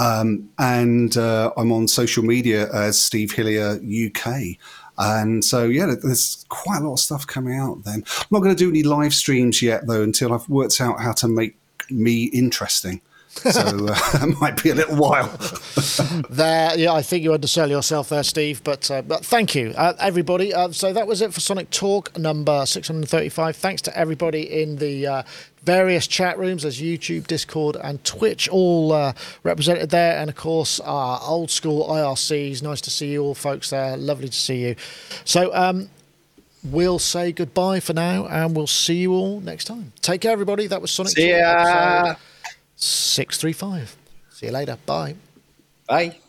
Um, 0.00 0.48
and 0.58 1.14
uh, 1.16 1.52
I'm 1.58 1.70
on 1.72 1.86
social 1.86 2.24
media 2.24 2.72
as 2.72 2.98
Steve 2.98 3.32
Hillier 3.32 3.78
UK. 3.82 4.56
And 4.96 5.44
so, 5.44 5.64
yeah, 5.64 5.94
there's 6.02 6.46
quite 6.48 6.80
a 6.80 6.84
lot 6.84 6.94
of 6.94 7.00
stuff 7.00 7.26
coming 7.26 7.54
out 7.54 7.84
then. 7.84 8.04
I'm 8.18 8.26
not 8.30 8.40
going 8.40 8.54
to 8.54 8.58
do 8.58 8.70
any 8.70 8.82
live 8.82 9.14
streams 9.14 9.60
yet, 9.60 9.86
though, 9.86 10.02
until 10.02 10.32
I've 10.32 10.48
worked 10.48 10.80
out 10.80 11.00
how 11.00 11.12
to 11.12 11.28
make 11.28 11.56
me 11.90 12.24
interesting. 12.24 13.02
So 13.30 13.50
uh, 13.88 13.96
it 14.22 14.40
might 14.40 14.62
be 14.62 14.70
a 14.70 14.74
little 14.74 14.96
while. 14.96 15.28
there, 16.30 16.76
yeah, 16.78 16.92
I 16.92 17.02
think 17.02 17.22
you 17.22 17.32
undersell 17.32 17.70
yourself 17.70 18.08
there, 18.08 18.22
Steve. 18.22 18.62
But 18.64 18.90
uh, 18.90 19.02
but 19.02 19.24
thank 19.24 19.54
you, 19.54 19.72
uh, 19.76 19.94
everybody. 19.98 20.52
Uh, 20.52 20.72
so 20.72 20.92
that 20.92 21.06
was 21.06 21.22
it 21.22 21.32
for 21.32 21.40
Sonic 21.40 21.70
Talk 21.70 22.18
number 22.18 22.66
635. 22.66 23.56
Thanks 23.56 23.82
to 23.82 23.96
everybody 23.96 24.62
in 24.62 24.76
the 24.76 25.06
uh, 25.06 25.22
various 25.62 26.06
chat 26.06 26.38
rooms. 26.38 26.64
as 26.64 26.80
YouTube, 26.80 27.26
Discord, 27.26 27.76
and 27.82 28.02
Twitch, 28.04 28.48
all 28.48 28.92
uh, 28.92 29.12
represented 29.42 29.90
there. 29.90 30.18
And 30.18 30.30
of 30.30 30.36
course, 30.36 30.80
our 30.80 31.20
old 31.22 31.50
school 31.50 31.86
IRCs. 31.88 32.62
Nice 32.62 32.80
to 32.82 32.90
see 32.90 33.12
you 33.12 33.22
all, 33.22 33.34
folks. 33.34 33.70
There, 33.70 33.96
lovely 33.96 34.28
to 34.28 34.36
see 34.36 34.68
you. 34.68 34.76
So. 35.24 35.54
Um, 35.54 35.90
we'll 36.62 36.98
say 36.98 37.32
goodbye 37.32 37.80
for 37.80 37.94
now 37.94 38.26
and 38.26 38.54
we'll 38.54 38.66
see 38.66 38.96
you 38.96 39.14
all 39.14 39.40
next 39.40 39.64
time. 39.64 39.94
Take 40.02 40.20
care, 40.20 40.32
everybody. 40.32 40.66
That 40.66 40.82
was 40.82 40.90
Sonic 40.90 41.12
See 41.12 41.30
Talk 41.30 41.40
ya. 41.40 42.14
635. 42.76 43.96
See 44.30 44.46
you 44.46 44.52
later. 44.52 44.76
Bye. 44.86 45.16
Bye. 45.86 46.19